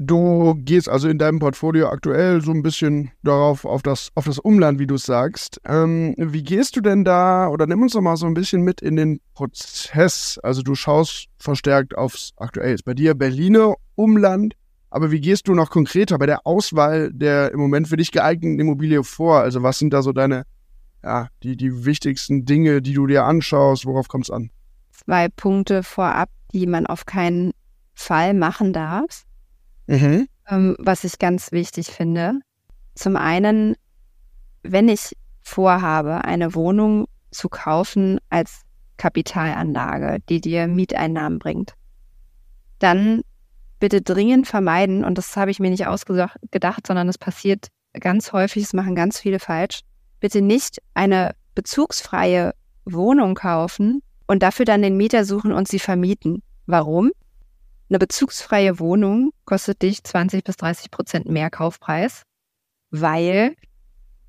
Du 0.00 0.54
gehst 0.58 0.88
also 0.88 1.08
in 1.08 1.18
deinem 1.18 1.40
Portfolio 1.40 1.88
aktuell 1.88 2.40
so 2.40 2.52
ein 2.52 2.62
bisschen 2.62 3.10
darauf, 3.24 3.64
auf 3.64 3.82
das, 3.82 4.10
auf 4.14 4.26
das 4.26 4.38
Umland, 4.38 4.78
wie 4.78 4.86
du 4.86 4.96
sagst. 4.96 5.60
Ähm, 5.66 6.14
wie 6.16 6.44
gehst 6.44 6.76
du 6.76 6.80
denn 6.80 7.04
da, 7.04 7.48
oder 7.48 7.66
nimm 7.66 7.82
uns 7.82 7.94
doch 7.94 8.00
mal 8.00 8.16
so 8.16 8.26
ein 8.26 8.34
bisschen 8.34 8.62
mit 8.62 8.80
in 8.80 8.94
den 8.94 9.20
Prozess. 9.34 10.38
Also 10.44 10.62
du 10.62 10.76
schaust 10.76 11.26
verstärkt 11.40 11.98
aufs 11.98 12.32
aktuell 12.36 12.74
ist 12.74 12.84
bei 12.84 12.94
dir 12.94 13.14
Berliner 13.14 13.74
Umland, 13.96 14.54
aber 14.88 15.10
wie 15.10 15.20
gehst 15.20 15.48
du 15.48 15.54
noch 15.54 15.68
konkreter 15.68 16.16
bei 16.16 16.26
der 16.26 16.46
Auswahl 16.46 17.12
der 17.12 17.50
im 17.50 17.58
Moment 17.58 17.88
für 17.88 17.96
dich 17.96 18.12
geeigneten 18.12 18.60
Immobilie 18.60 19.02
vor? 19.02 19.40
Also 19.40 19.64
was 19.64 19.80
sind 19.80 19.92
da 19.92 20.02
so 20.02 20.12
deine, 20.12 20.44
ja, 21.02 21.26
die, 21.42 21.56
die 21.56 21.84
wichtigsten 21.84 22.44
Dinge, 22.44 22.82
die 22.82 22.94
du 22.94 23.08
dir 23.08 23.24
anschaust? 23.24 23.84
Worauf 23.84 24.06
kommt 24.06 24.26
es 24.26 24.30
an? 24.30 24.50
Zwei 24.92 25.28
Punkte 25.28 25.82
vorab, 25.82 26.30
die 26.52 26.68
man 26.68 26.86
auf 26.86 27.04
keinen 27.04 27.50
Fall 27.94 28.32
machen 28.32 28.72
darf. 28.72 29.24
Mhm. 29.88 30.28
Ähm, 30.48 30.76
was 30.78 31.02
ich 31.04 31.18
ganz 31.18 31.50
wichtig 31.50 31.88
finde. 31.88 32.40
Zum 32.94 33.16
einen, 33.16 33.74
wenn 34.62 34.88
ich 34.88 35.16
vorhabe, 35.40 36.24
eine 36.24 36.54
Wohnung 36.54 37.06
zu 37.30 37.48
kaufen 37.48 38.18
als 38.28 38.62
Kapitalanlage, 38.98 40.18
die 40.28 40.40
dir 40.40 40.66
Mieteinnahmen 40.66 41.38
bringt, 41.38 41.74
dann 42.78 43.22
bitte 43.80 44.02
dringend 44.02 44.46
vermeiden, 44.46 45.04
und 45.04 45.18
das 45.18 45.36
habe 45.36 45.50
ich 45.50 45.58
mir 45.58 45.70
nicht 45.70 45.86
ausgedacht, 45.86 46.86
sondern 46.86 47.08
es 47.08 47.16
passiert 47.16 47.68
ganz 47.98 48.32
häufig, 48.32 48.64
es 48.64 48.74
machen 48.74 48.94
ganz 48.94 49.18
viele 49.18 49.38
falsch, 49.38 49.80
bitte 50.20 50.42
nicht 50.42 50.78
eine 50.94 51.34
bezugsfreie 51.54 52.52
Wohnung 52.84 53.34
kaufen 53.34 54.02
und 54.26 54.42
dafür 54.42 54.64
dann 54.64 54.82
den 54.82 54.96
Mieter 54.96 55.24
suchen 55.24 55.52
und 55.52 55.68
sie 55.68 55.78
vermieten. 55.78 56.42
Warum? 56.66 57.10
Eine 57.90 57.98
bezugsfreie 57.98 58.78
Wohnung 58.78 59.30
kostet 59.44 59.82
dich 59.82 60.04
20 60.04 60.44
bis 60.44 60.56
30 60.56 60.90
Prozent 60.90 61.28
mehr 61.28 61.48
Kaufpreis, 61.48 62.22
weil 62.90 63.54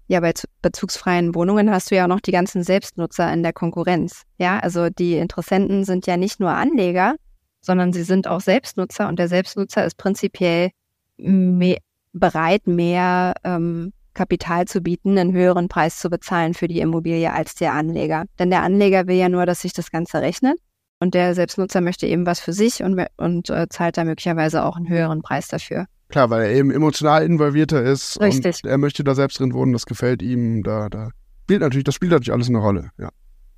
ja 0.07 0.21
bei 0.21 0.33
bezugsfreien 0.61 1.35
Wohnungen 1.35 1.69
hast 1.69 1.91
du 1.91 1.95
ja 1.95 2.05
auch 2.05 2.09
noch 2.09 2.21
die 2.21 2.31
ganzen 2.31 2.63
Selbstnutzer 2.63 3.31
in 3.33 3.43
der 3.43 3.53
Konkurrenz. 3.53 4.23
Ja, 4.37 4.59
also 4.59 4.89
die 4.89 5.17
Interessenten 5.17 5.83
sind 5.83 6.07
ja 6.07 6.15
nicht 6.15 6.39
nur 6.39 6.51
Anleger, 6.51 7.15
sondern 7.61 7.91
sie 7.91 8.03
sind 8.03 8.27
auch 8.27 8.41
Selbstnutzer 8.41 9.07
und 9.07 9.19
der 9.19 9.27
Selbstnutzer 9.27 9.85
ist 9.85 9.97
prinzipiell 9.97 10.71
mehr, 11.17 11.77
bereit, 12.13 12.65
mehr 12.65 13.33
ähm, 13.43 13.91
Kapital 14.13 14.65
zu 14.65 14.81
bieten, 14.81 15.17
einen 15.17 15.33
höheren 15.33 15.67
Preis 15.67 15.99
zu 15.99 16.09
bezahlen 16.09 16.53
für 16.53 16.67
die 16.67 16.79
Immobilie 16.79 17.31
als 17.31 17.55
der 17.55 17.73
Anleger. 17.73 18.25
Denn 18.39 18.49
der 18.49 18.63
Anleger 18.63 19.07
will 19.07 19.17
ja 19.17 19.29
nur, 19.29 19.45
dass 19.45 19.61
sich 19.61 19.73
das 19.73 19.91
Ganze 19.91 20.21
rechnet. 20.21 20.57
Und 20.99 21.13
der 21.13 21.33
Selbstnutzer 21.33 21.81
möchte 21.81 22.07
eben 22.07 22.25
was 22.25 22.39
für 22.39 22.53
sich 22.53 22.83
und, 22.83 23.01
und 23.17 23.49
äh, 23.49 23.67
zahlt 23.69 23.97
da 23.97 24.03
möglicherweise 24.03 24.63
auch 24.65 24.75
einen 24.75 24.89
höheren 24.89 25.21
Preis 25.21 25.47
dafür. 25.47 25.85
Klar, 26.09 26.29
weil 26.29 26.41
er 26.41 26.51
eben 26.51 26.71
emotional 26.71 27.23
involvierter 27.23 27.83
ist 27.83 28.19
Richtig. 28.19 28.61
er 28.65 28.77
möchte 28.77 29.03
da 29.03 29.13
selbst 29.15 29.39
drin 29.39 29.53
wohnen, 29.53 29.73
das 29.73 29.85
gefällt 29.85 30.21
ihm, 30.21 30.63
da, 30.63 30.89
da 30.89 31.11
spielt 31.43 31.61
natürlich, 31.61 31.83
das 31.83 31.95
spielt 31.95 32.11
natürlich 32.11 32.33
alles 32.33 32.49
eine 32.49 32.57
Rolle, 32.57 32.89
ja. 32.97 33.09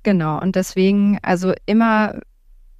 Genau, 0.02 0.40
und 0.40 0.56
deswegen, 0.56 1.18
also 1.22 1.52
immer, 1.64 2.20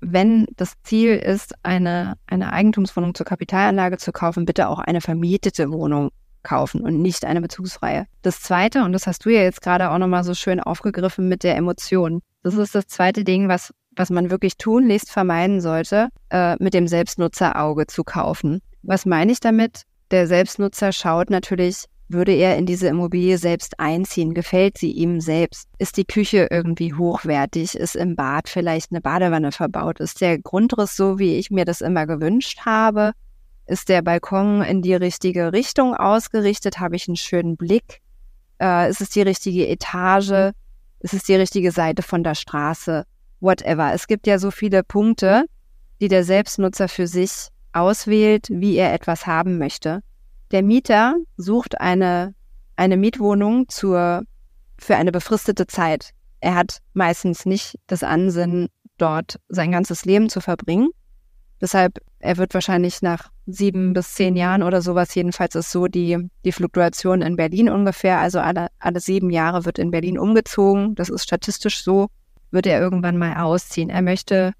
wenn 0.00 0.46
das 0.56 0.74
Ziel 0.82 1.16
ist, 1.16 1.54
eine, 1.62 2.14
eine 2.26 2.52
Eigentumswohnung 2.52 3.14
zur 3.14 3.24
Kapitalanlage 3.24 3.96
zu 3.96 4.12
kaufen, 4.12 4.44
bitte 4.44 4.68
auch 4.68 4.80
eine 4.80 5.00
vermietete 5.00 5.70
Wohnung 5.70 6.10
kaufen 6.42 6.80
und 6.80 7.00
nicht 7.00 7.24
eine 7.24 7.40
bezugsfreie. 7.40 8.06
Das 8.22 8.40
zweite, 8.40 8.82
und 8.84 8.92
das 8.92 9.06
hast 9.06 9.24
du 9.24 9.30
ja 9.30 9.42
jetzt 9.42 9.62
gerade 9.62 9.90
auch 9.90 9.98
nochmal 9.98 10.24
so 10.24 10.34
schön 10.34 10.60
aufgegriffen 10.60 11.28
mit 11.28 11.44
der 11.44 11.56
Emotion. 11.56 12.20
Das 12.42 12.54
ist 12.54 12.74
das 12.74 12.88
zweite 12.88 13.22
Ding, 13.22 13.48
was 13.48 13.72
was 13.96 14.10
man 14.10 14.30
wirklich 14.30 14.56
tunlichst 14.56 15.10
vermeiden 15.10 15.60
sollte, 15.60 16.08
äh, 16.30 16.56
mit 16.58 16.74
dem 16.74 16.88
Selbstnutzerauge 16.88 17.86
zu 17.86 18.04
kaufen. 18.04 18.60
Was 18.82 19.06
meine 19.06 19.32
ich 19.32 19.40
damit? 19.40 19.82
Der 20.10 20.26
Selbstnutzer 20.26 20.92
schaut 20.92 21.30
natürlich, 21.30 21.84
würde 22.08 22.32
er 22.32 22.58
in 22.58 22.66
diese 22.66 22.88
Immobilie 22.88 23.38
selbst 23.38 23.80
einziehen? 23.80 24.34
Gefällt 24.34 24.76
sie 24.76 24.90
ihm 24.90 25.20
selbst? 25.20 25.68
Ist 25.78 25.96
die 25.96 26.04
Küche 26.04 26.48
irgendwie 26.50 26.92
hochwertig? 26.92 27.74
Ist 27.74 27.96
im 27.96 28.16
Bad 28.16 28.48
vielleicht 28.48 28.90
eine 28.92 29.00
Badewanne 29.00 29.52
verbaut? 29.52 30.00
Ist 30.00 30.20
der 30.20 30.38
Grundriss 30.38 30.94
so, 30.94 31.18
wie 31.18 31.36
ich 31.36 31.50
mir 31.50 31.64
das 31.64 31.80
immer 31.80 32.06
gewünscht 32.06 32.60
habe? 32.66 33.12
Ist 33.66 33.88
der 33.88 34.02
Balkon 34.02 34.62
in 34.62 34.82
die 34.82 34.94
richtige 34.94 35.52
Richtung 35.52 35.94
ausgerichtet? 35.94 36.80
Habe 36.80 36.96
ich 36.96 37.08
einen 37.08 37.16
schönen 37.16 37.56
Blick? 37.56 38.02
Äh, 38.60 38.90
ist 38.90 39.00
es 39.00 39.10
die 39.10 39.22
richtige 39.22 39.66
Etage? 39.68 40.52
Ist 41.00 41.14
es 41.14 41.22
die 41.24 41.36
richtige 41.36 41.72
Seite 41.72 42.02
von 42.02 42.22
der 42.22 42.34
Straße? 42.34 43.06
Whatever. 43.42 43.92
Es 43.92 44.06
gibt 44.06 44.26
ja 44.26 44.38
so 44.38 44.50
viele 44.50 44.82
Punkte, 44.82 45.44
die 46.00 46.08
der 46.08 46.24
Selbstnutzer 46.24 46.88
für 46.88 47.06
sich 47.06 47.48
auswählt, 47.72 48.48
wie 48.50 48.76
er 48.76 48.94
etwas 48.94 49.26
haben 49.26 49.58
möchte. 49.58 50.00
Der 50.50 50.62
Mieter 50.62 51.16
sucht 51.36 51.80
eine, 51.80 52.34
eine 52.76 52.96
Mietwohnung 52.96 53.68
zur, 53.68 54.22
für 54.78 54.96
eine 54.96 55.12
befristete 55.12 55.66
Zeit. 55.66 56.10
Er 56.40 56.54
hat 56.54 56.78
meistens 56.92 57.46
nicht 57.46 57.78
das 57.86 58.02
Ansinnen, 58.02 58.68
dort 58.98 59.36
sein 59.48 59.72
ganzes 59.72 60.04
Leben 60.04 60.28
zu 60.28 60.40
verbringen. 60.40 60.90
Deshalb, 61.60 62.00
er 62.18 62.36
wird 62.36 62.54
wahrscheinlich 62.54 63.02
nach 63.02 63.30
sieben 63.46 63.92
bis 63.92 64.14
zehn 64.14 64.36
Jahren 64.36 64.62
oder 64.62 64.82
sowas, 64.82 65.14
jedenfalls 65.14 65.54
ist 65.54 65.70
so 65.70 65.86
die, 65.86 66.18
die 66.44 66.52
Fluktuation 66.52 67.22
in 67.22 67.36
Berlin 67.36 67.70
ungefähr. 67.70 68.18
Also 68.18 68.40
alle, 68.40 68.66
alle 68.78 69.00
sieben 69.00 69.30
Jahre 69.30 69.64
wird 69.64 69.78
in 69.78 69.92
Berlin 69.92 70.18
umgezogen. 70.18 70.94
Das 70.96 71.08
ist 71.08 71.22
statistisch 71.22 71.82
so, 71.82 72.08
wird 72.52 72.66
er 72.66 72.80
irgendwann 72.80 73.18
mal 73.18 73.36
ausziehen. 73.36 73.90
Er 73.90 74.02
möchte 74.02 74.52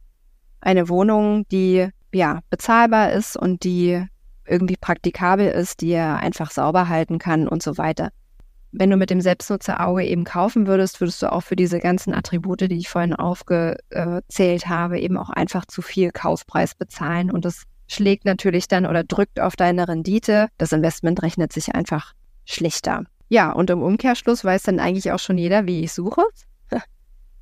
eine 0.61 0.89
Wohnung, 0.89 1.47
die 1.51 1.89
ja 2.13 2.41
bezahlbar 2.51 3.13
ist 3.13 3.37
und 3.37 3.65
die 3.65 4.05
irgendwie 4.47 4.77
praktikabel 4.77 5.49
ist, 5.49 5.81
die 5.81 5.93
er 5.93 6.17
einfach 6.19 6.51
sauber 6.51 6.89
halten 6.89 7.19
kann 7.19 7.49
und 7.49 7.63
so 7.63 7.79
weiter. 7.79 8.11
Wenn 8.73 8.91
du 8.91 8.97
mit 8.97 9.11
dem 9.11 9.21
Selbstnutzerauge 9.21 10.05
eben 10.05 10.25
kaufen 10.25 10.67
würdest, 10.67 11.01
würdest 11.01 11.23
du 11.23 11.31
auch 11.31 11.43
für 11.43 11.57
diese 11.57 11.79
ganzen 11.79 12.15
Attribute, 12.15 12.63
die 12.63 12.79
ich 12.79 12.89
vorhin 12.89 13.15
aufgezählt 13.15 14.67
habe, 14.67 14.99
eben 14.99 15.19
auch 15.19 15.31
einfach 15.31 15.67
zu 15.67 15.83
viel 15.83 16.11
Kaufpreis 16.11 16.75
bezahlen. 16.75 17.31
Und 17.31 17.45
das 17.45 17.65
schlägt 17.87 18.25
natürlich 18.25 18.69
dann 18.69 18.87
oder 18.87 19.05
drückt 19.05 19.41
auf 19.41 19.57
deine 19.57 19.89
Rendite. 19.89 20.49
Das 20.57 20.73
Investment 20.73 21.23
rechnet 21.23 21.53
sich 21.53 21.75
einfach 21.75 22.15
schlechter. 22.47 23.05
Ja, 23.29 23.53
und 23.53 23.69
im 23.71 23.83
Umkehrschluss 23.83 24.45
weiß 24.45 24.63
dann 24.63 24.81
eigentlich 24.81 25.13
auch 25.13 25.19
schon 25.19 25.39
jeder, 25.39 25.67
wie 25.67 25.85
ich 25.85 25.93
suche. 25.93 26.23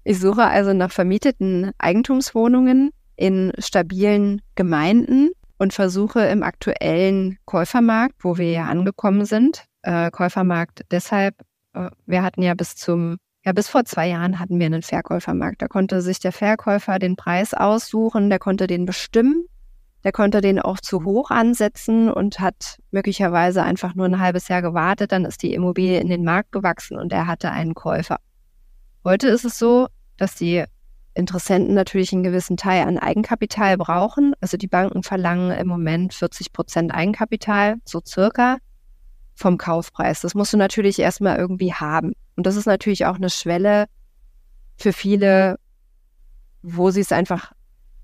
Ich 0.04 0.18
suche 0.18 0.44
also 0.44 0.72
nach 0.72 0.90
vermieteten 0.90 1.72
Eigentumswohnungen 1.78 2.90
in 3.16 3.52
stabilen 3.58 4.40
Gemeinden 4.54 5.30
und 5.58 5.74
versuche 5.74 6.20
im 6.20 6.42
aktuellen 6.42 7.38
Käufermarkt, 7.44 8.14
wo 8.20 8.38
wir 8.38 8.50
ja 8.50 8.64
angekommen 8.64 9.26
sind, 9.26 9.64
äh, 9.82 10.10
Käufermarkt 10.10 10.84
deshalb, 10.90 11.34
äh, 11.74 11.90
wir 12.06 12.22
hatten 12.22 12.42
ja 12.42 12.54
bis 12.54 12.76
zum, 12.76 13.18
ja 13.44 13.52
bis 13.52 13.68
vor 13.68 13.84
zwei 13.84 14.08
Jahren 14.08 14.38
hatten 14.38 14.58
wir 14.58 14.66
einen 14.66 14.82
Verkäufermarkt. 14.82 15.60
Da 15.60 15.68
konnte 15.68 16.00
sich 16.00 16.18
der 16.18 16.32
Verkäufer 16.32 16.98
den 16.98 17.16
Preis 17.16 17.52
aussuchen, 17.52 18.30
der 18.30 18.38
konnte 18.38 18.66
den 18.66 18.86
bestimmen, 18.86 19.44
der 20.02 20.12
konnte 20.12 20.40
den 20.40 20.58
auch 20.58 20.80
zu 20.80 21.04
hoch 21.04 21.30
ansetzen 21.30 22.10
und 22.10 22.40
hat 22.40 22.78
möglicherweise 22.90 23.62
einfach 23.62 23.94
nur 23.94 24.06
ein 24.06 24.18
halbes 24.18 24.48
Jahr 24.48 24.62
gewartet, 24.62 25.12
dann 25.12 25.26
ist 25.26 25.42
die 25.42 25.52
Immobilie 25.52 26.00
in 26.00 26.08
den 26.08 26.24
Markt 26.24 26.52
gewachsen 26.52 26.98
und 26.98 27.12
er 27.12 27.26
hatte 27.26 27.50
einen 27.50 27.74
Käufer. 27.74 28.16
Heute 29.02 29.28
ist 29.28 29.44
es 29.44 29.58
so, 29.58 29.88
dass 30.18 30.34
die 30.34 30.64
Interessenten 31.14 31.74
natürlich 31.74 32.12
einen 32.12 32.22
gewissen 32.22 32.56
Teil 32.56 32.86
an 32.86 32.98
Eigenkapital 32.98 33.78
brauchen. 33.78 34.34
Also 34.40 34.56
die 34.56 34.68
Banken 34.68 35.02
verlangen 35.02 35.50
im 35.52 35.66
Moment 35.66 36.14
40 36.14 36.52
Prozent 36.52 36.94
Eigenkapital, 36.94 37.76
so 37.84 38.00
circa, 38.06 38.58
vom 39.34 39.56
Kaufpreis. 39.56 40.20
Das 40.20 40.34
musst 40.34 40.52
du 40.52 40.58
natürlich 40.58 40.98
erstmal 40.98 41.38
irgendwie 41.38 41.72
haben. 41.72 42.12
Und 42.36 42.46
das 42.46 42.56
ist 42.56 42.66
natürlich 42.66 43.06
auch 43.06 43.16
eine 43.16 43.30
Schwelle 43.30 43.86
für 44.76 44.92
viele, 44.92 45.58
wo 46.62 46.90
sie 46.90 47.00
es 47.00 47.12
einfach 47.12 47.52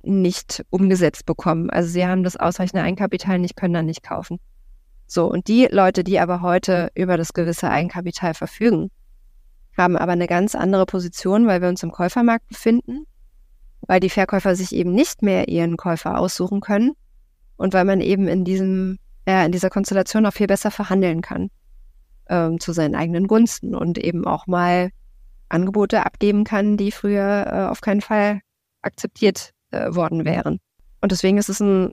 nicht 0.02 0.64
umgesetzt 0.70 1.26
bekommen. 1.26 1.68
Also 1.68 1.90
sie 1.90 2.06
haben 2.06 2.24
das 2.24 2.36
ausreichende 2.36 2.82
Eigenkapital 2.82 3.38
nicht, 3.38 3.56
können 3.56 3.74
dann 3.74 3.86
nicht 3.86 4.02
kaufen. 4.02 4.38
So, 5.06 5.30
und 5.30 5.48
die 5.48 5.68
Leute, 5.70 6.04
die 6.04 6.18
aber 6.18 6.40
heute 6.40 6.90
über 6.94 7.16
das 7.16 7.32
gewisse 7.32 7.70
Eigenkapital 7.70 8.34
verfügen, 8.34 8.90
haben 9.76 9.96
aber 9.96 10.12
eine 10.12 10.26
ganz 10.26 10.54
andere 10.54 10.86
Position, 10.86 11.46
weil 11.46 11.60
wir 11.60 11.68
uns 11.68 11.82
im 11.82 11.92
Käufermarkt 11.92 12.48
befinden, 12.48 13.06
weil 13.82 14.00
die 14.00 14.10
Verkäufer 14.10 14.54
sich 14.56 14.74
eben 14.74 14.92
nicht 14.92 15.22
mehr 15.22 15.48
ihren 15.48 15.76
Käufer 15.76 16.18
aussuchen 16.18 16.60
können 16.60 16.92
und 17.56 17.74
weil 17.74 17.84
man 17.84 18.00
eben 18.00 18.28
in 18.28 18.44
diesem, 18.44 18.98
ja, 19.26 19.44
in 19.44 19.52
dieser 19.52 19.70
Konstellation 19.70 20.26
auch 20.26 20.32
viel 20.32 20.46
besser 20.46 20.70
verhandeln 20.70 21.20
kann 21.20 21.50
ähm, 22.28 22.60
zu 22.60 22.72
seinen 22.72 22.94
eigenen 22.94 23.26
Gunsten 23.26 23.74
und 23.74 23.98
eben 23.98 24.26
auch 24.26 24.46
mal 24.46 24.90
Angebote 25.48 26.04
abgeben 26.04 26.44
kann, 26.44 26.76
die 26.76 26.90
früher 26.90 27.46
äh, 27.46 27.70
auf 27.70 27.80
keinen 27.80 28.00
Fall 28.00 28.40
akzeptiert 28.82 29.50
äh, 29.70 29.94
worden 29.94 30.24
wären. 30.24 30.58
Und 31.00 31.12
deswegen 31.12 31.38
ist 31.38 31.48
es 31.48 31.60
ein, 31.60 31.92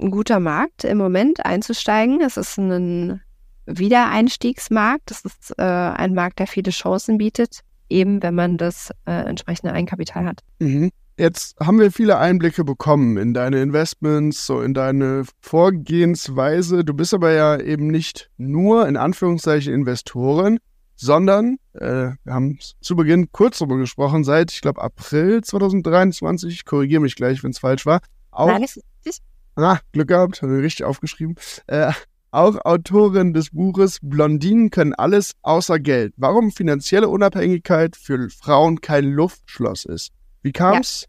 ein 0.00 0.10
guter 0.10 0.40
Markt 0.40 0.84
im 0.84 0.98
Moment 0.98 1.44
einzusteigen. 1.44 2.20
Es 2.20 2.36
ist 2.36 2.58
ein 2.58 3.20
Wiedereinstiegsmarkt. 3.66 5.10
Das 5.10 5.24
ist 5.24 5.54
äh, 5.58 5.62
ein 5.62 6.14
Markt, 6.14 6.38
der 6.38 6.46
viele 6.46 6.70
Chancen 6.70 7.18
bietet, 7.18 7.60
eben 7.88 8.22
wenn 8.22 8.34
man 8.34 8.56
das 8.56 8.90
äh, 9.06 9.12
entsprechende 9.12 9.72
Eigenkapital 9.72 10.26
hat. 10.26 10.40
Mhm. 10.58 10.90
Jetzt 11.16 11.56
haben 11.60 11.78
wir 11.78 11.92
viele 11.92 12.18
Einblicke 12.18 12.64
bekommen 12.64 13.16
in 13.18 13.34
deine 13.34 13.62
Investments, 13.62 14.46
so 14.46 14.60
in 14.60 14.74
deine 14.74 15.22
Vorgehensweise. 15.40 16.84
Du 16.84 16.92
bist 16.92 17.14
aber 17.14 17.30
ja 17.30 17.56
eben 17.60 17.86
nicht 17.86 18.30
nur 18.36 18.88
in 18.88 18.96
Anführungszeichen 18.96 19.72
Investoren, 19.72 20.58
sondern, 20.96 21.58
äh, 21.74 22.10
wir 22.24 22.34
haben 22.34 22.58
zu 22.80 22.96
Beginn 22.96 23.30
kurz 23.30 23.58
darüber 23.58 23.76
gesprochen, 23.76 24.24
seit, 24.24 24.50
ich 24.50 24.60
glaube, 24.60 24.82
April 24.82 25.42
2023, 25.42 26.52
ich 26.52 26.64
korrigiere 26.64 27.00
mich 27.00 27.14
gleich, 27.14 27.44
wenn 27.44 27.52
es 27.52 27.58
falsch 27.60 27.86
war. 27.86 28.00
Auch, 28.32 28.48
Nein, 28.48 28.64
ist 28.64 28.80
richtig. 29.04 29.24
Ah, 29.54 29.78
Glück 29.92 30.08
gehabt, 30.08 30.42
habe 30.42 30.56
ich 30.56 30.64
richtig 30.64 30.84
aufgeschrieben. 30.84 31.36
Äh, 31.68 31.92
auch 32.34 32.56
Autorin 32.64 33.32
des 33.32 33.50
Buches 33.50 33.98
Blondinen 34.02 34.70
können 34.70 34.94
alles 34.94 35.32
außer 35.42 35.78
Geld. 35.78 36.14
Warum 36.16 36.50
finanzielle 36.50 37.08
Unabhängigkeit 37.08 37.96
für 37.96 38.28
Frauen 38.28 38.80
kein 38.80 39.04
Luftschloss 39.04 39.84
ist. 39.84 40.12
Wie 40.42 40.52
kam 40.52 40.80
es 40.80 41.02
ja. 41.02 41.08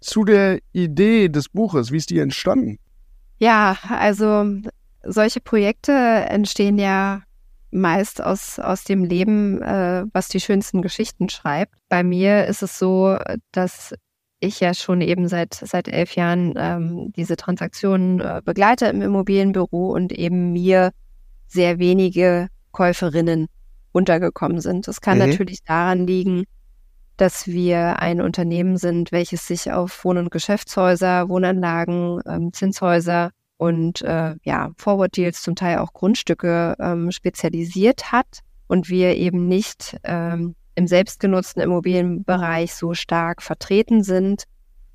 zu 0.00 0.24
der 0.24 0.58
Idee 0.72 1.28
des 1.28 1.48
Buches? 1.48 1.90
Wie 1.92 1.96
ist 1.96 2.10
die 2.10 2.18
entstanden? 2.18 2.78
Ja, 3.38 3.78
also 3.88 4.44
solche 5.02 5.40
Projekte 5.40 5.92
entstehen 5.92 6.78
ja 6.78 7.22
meist 7.70 8.22
aus, 8.22 8.58
aus 8.58 8.84
dem 8.84 9.04
Leben, 9.04 9.60
äh, 9.62 10.04
was 10.12 10.28
die 10.28 10.40
schönsten 10.40 10.82
Geschichten 10.82 11.28
schreibt. 11.28 11.74
Bei 11.88 12.02
mir 12.02 12.46
ist 12.46 12.62
es 12.62 12.78
so, 12.78 13.16
dass 13.52 13.94
ich 14.46 14.60
ja 14.60 14.74
schon 14.74 15.00
eben 15.00 15.28
seit, 15.28 15.54
seit 15.54 15.88
elf 15.88 16.14
Jahren 16.14 16.54
ähm, 16.56 17.12
diese 17.16 17.36
Transaktionen 17.36 18.20
äh, 18.20 18.40
begleite 18.44 18.86
im 18.86 19.02
Immobilienbüro 19.02 19.92
und 19.92 20.12
eben 20.12 20.52
mir 20.52 20.90
sehr 21.46 21.78
wenige 21.78 22.48
Käuferinnen 22.72 23.46
untergekommen 23.92 24.60
sind. 24.60 24.88
Das 24.88 25.00
kann 25.00 25.18
mhm. 25.18 25.28
natürlich 25.28 25.62
daran 25.64 26.06
liegen, 26.06 26.44
dass 27.16 27.46
wir 27.46 28.00
ein 28.00 28.20
Unternehmen 28.20 28.76
sind, 28.76 29.12
welches 29.12 29.46
sich 29.46 29.72
auf 29.72 30.04
Wohn- 30.04 30.18
und 30.18 30.30
Geschäftshäuser, 30.30 31.28
Wohnanlagen, 31.28 32.20
ähm, 32.26 32.52
Zinshäuser 32.52 33.30
und 33.56 34.02
äh, 34.02 34.34
ja, 34.42 34.70
Forward 34.76 35.16
Deals, 35.16 35.40
zum 35.40 35.54
Teil 35.54 35.78
auch 35.78 35.92
Grundstücke 35.92 36.76
ähm, 36.78 37.10
spezialisiert 37.10 38.12
hat 38.12 38.40
und 38.66 38.90
wir 38.90 39.16
eben 39.16 39.48
nicht 39.48 39.96
ähm, 40.04 40.54
im 40.76 40.86
selbstgenutzten 40.86 41.62
Immobilienbereich 41.62 42.74
so 42.74 42.94
stark 42.94 43.42
vertreten 43.42 44.04
sind 44.04 44.44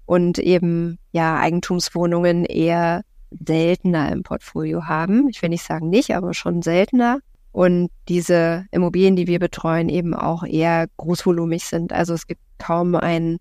und 0.06 0.40
eben 0.40 0.98
ja 1.12 1.38
Eigentumswohnungen 1.38 2.46
eher 2.46 3.02
seltener 3.32 4.12
im 4.12 4.24
Portfolio 4.24 4.86
haben. 4.86 5.28
Ich 5.30 5.42
will 5.42 5.50
nicht 5.50 5.64
sagen 5.64 5.90
nicht, 5.90 6.16
aber 6.16 6.34
schon 6.34 6.62
seltener. 6.62 7.20
Und 7.52 7.90
diese 8.08 8.66
Immobilien, 8.72 9.16
die 9.16 9.28
wir 9.28 9.40
betreuen, 9.40 9.90
eben 9.90 10.14
auch 10.14 10.44
eher 10.44 10.88
großvolumig 10.98 11.66
sind. 11.66 11.92
Also 11.92 12.14
es 12.14 12.28
gibt 12.28 12.42
kaum 12.60 12.96
ein, 12.96 13.38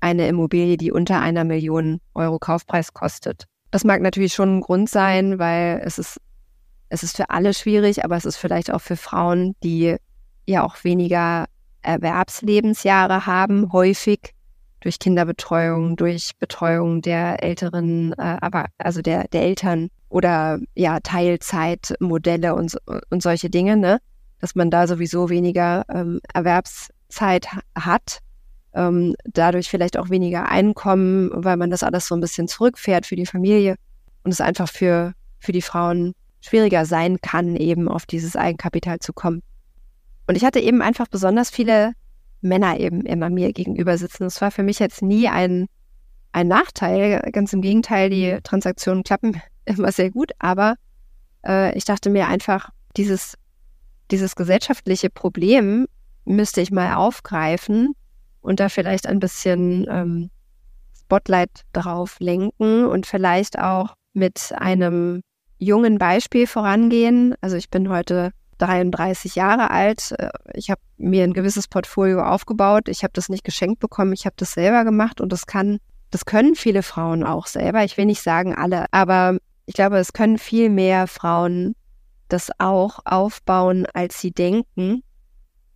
eine 0.00 0.26
Immobilie, 0.28 0.76
die 0.76 0.90
unter 0.90 1.20
einer 1.20 1.44
Million 1.44 2.00
Euro 2.14 2.38
Kaufpreis 2.38 2.92
kostet. 2.92 3.44
Das 3.70 3.84
mag 3.84 4.00
natürlich 4.00 4.32
schon 4.32 4.58
ein 4.58 4.60
Grund 4.60 4.88
sein, 4.88 5.38
weil 5.38 5.80
es 5.84 5.98
ist, 5.98 6.20
es 6.88 7.02
ist 7.02 7.16
für 7.16 7.30
alle 7.30 7.52
schwierig, 7.52 8.04
aber 8.04 8.16
es 8.16 8.24
ist 8.24 8.36
vielleicht 8.36 8.72
auch 8.72 8.80
für 8.80 8.96
Frauen, 8.96 9.54
die 9.62 9.96
ja 10.46 10.64
auch 10.64 10.82
weniger 10.84 11.46
Erwerbslebensjahre 11.86 13.26
haben, 13.26 13.72
häufig 13.72 14.32
durch 14.80 14.98
Kinderbetreuung, 14.98 15.96
durch 15.96 16.32
Betreuung 16.38 17.02
der 17.02 17.42
älteren, 17.42 18.12
äh, 18.12 18.36
aber 18.40 18.66
also 18.78 19.02
der, 19.02 19.26
der 19.28 19.42
Eltern 19.42 19.88
oder 20.08 20.58
ja, 20.74 21.00
Teilzeitmodelle 21.00 22.54
und, 22.54 22.76
und 23.10 23.22
solche 23.22 23.50
Dinge, 23.50 23.76
ne? 23.76 23.98
Dass 24.38 24.54
man 24.54 24.70
da 24.70 24.86
sowieso 24.86 25.30
weniger 25.30 25.84
ähm, 25.88 26.20
Erwerbszeit 26.32 27.48
hat, 27.74 28.20
ähm, 28.74 29.14
dadurch 29.24 29.68
vielleicht 29.68 29.98
auch 29.98 30.10
weniger 30.10 30.48
Einkommen, 30.48 31.30
weil 31.32 31.56
man 31.56 31.70
das 31.70 31.82
alles 31.82 32.06
so 32.06 32.14
ein 32.14 32.20
bisschen 32.20 32.46
zurückfährt 32.46 33.06
für 33.06 33.16
die 33.16 33.26
Familie 33.26 33.76
und 34.22 34.30
es 34.30 34.40
einfach 34.40 34.68
für, 34.68 35.14
für 35.38 35.52
die 35.52 35.62
Frauen 35.62 36.12
schwieriger 36.40 36.84
sein 36.84 37.20
kann, 37.20 37.56
eben 37.56 37.88
auf 37.88 38.06
dieses 38.06 38.36
Eigenkapital 38.36 38.98
zu 39.00 39.12
kommen. 39.12 39.42
Und 40.26 40.36
ich 40.36 40.44
hatte 40.44 40.60
eben 40.60 40.82
einfach 40.82 41.06
besonders 41.06 41.50
viele 41.50 41.92
Männer 42.40 42.78
eben 42.78 43.02
immer 43.02 43.30
mir 43.30 43.52
gegenüber 43.52 43.96
sitzen. 43.98 44.24
Das 44.24 44.40
war 44.40 44.50
für 44.50 44.62
mich 44.62 44.78
jetzt 44.78 45.02
nie 45.02 45.28
ein, 45.28 45.66
ein 46.32 46.48
Nachteil. 46.48 47.20
Ganz 47.32 47.52
im 47.52 47.60
Gegenteil, 47.60 48.10
die 48.10 48.38
Transaktionen 48.42 49.04
klappen 49.04 49.40
immer 49.64 49.92
sehr 49.92 50.10
gut. 50.10 50.32
Aber 50.38 50.76
äh, 51.46 51.76
ich 51.76 51.84
dachte 51.84 52.10
mir 52.10 52.28
einfach, 52.28 52.70
dieses, 52.96 53.36
dieses 54.10 54.36
gesellschaftliche 54.36 55.10
Problem 55.10 55.86
müsste 56.24 56.60
ich 56.60 56.70
mal 56.70 56.94
aufgreifen 56.94 57.92
und 58.40 58.60
da 58.60 58.68
vielleicht 58.68 59.06
ein 59.06 59.20
bisschen 59.20 59.86
ähm, 59.88 60.30
Spotlight 60.98 61.62
drauf 61.72 62.16
lenken 62.18 62.84
und 62.86 63.06
vielleicht 63.06 63.58
auch 63.58 63.94
mit 64.12 64.52
einem 64.56 65.20
jungen 65.58 65.98
Beispiel 65.98 66.46
vorangehen. 66.46 67.34
Also 67.40 67.56
ich 67.56 67.70
bin 67.70 67.88
heute 67.88 68.32
33 68.58 69.34
Jahre 69.34 69.70
alt. 69.70 70.12
Äh, 70.18 70.30
ich 70.54 70.70
habe 70.70 70.80
mir 70.96 71.24
ein 71.24 71.32
gewisses 71.32 71.68
Portfolio 71.68 72.22
aufgebaut. 72.22 72.88
Ich 72.88 73.02
habe 73.02 73.12
das 73.12 73.28
nicht 73.28 73.44
geschenkt 73.44 73.80
bekommen. 73.80 74.12
Ich 74.12 74.26
habe 74.26 74.36
das 74.38 74.52
selber 74.52 74.84
gemacht 74.84 75.20
und 75.20 75.32
das 75.32 75.46
kann, 75.46 75.78
das 76.10 76.24
können 76.24 76.54
viele 76.54 76.82
Frauen 76.82 77.24
auch 77.24 77.46
selber. 77.46 77.84
Ich 77.84 77.96
will 77.96 78.06
nicht 78.06 78.22
sagen 78.22 78.54
alle, 78.54 78.86
aber 78.92 79.38
ich 79.66 79.74
glaube, 79.74 79.98
es 79.98 80.12
können 80.12 80.38
viel 80.38 80.70
mehr 80.70 81.06
Frauen 81.06 81.74
das 82.28 82.50
auch 82.58 83.00
aufbauen, 83.04 83.86
als 83.92 84.20
sie 84.20 84.32
denken. 84.32 85.02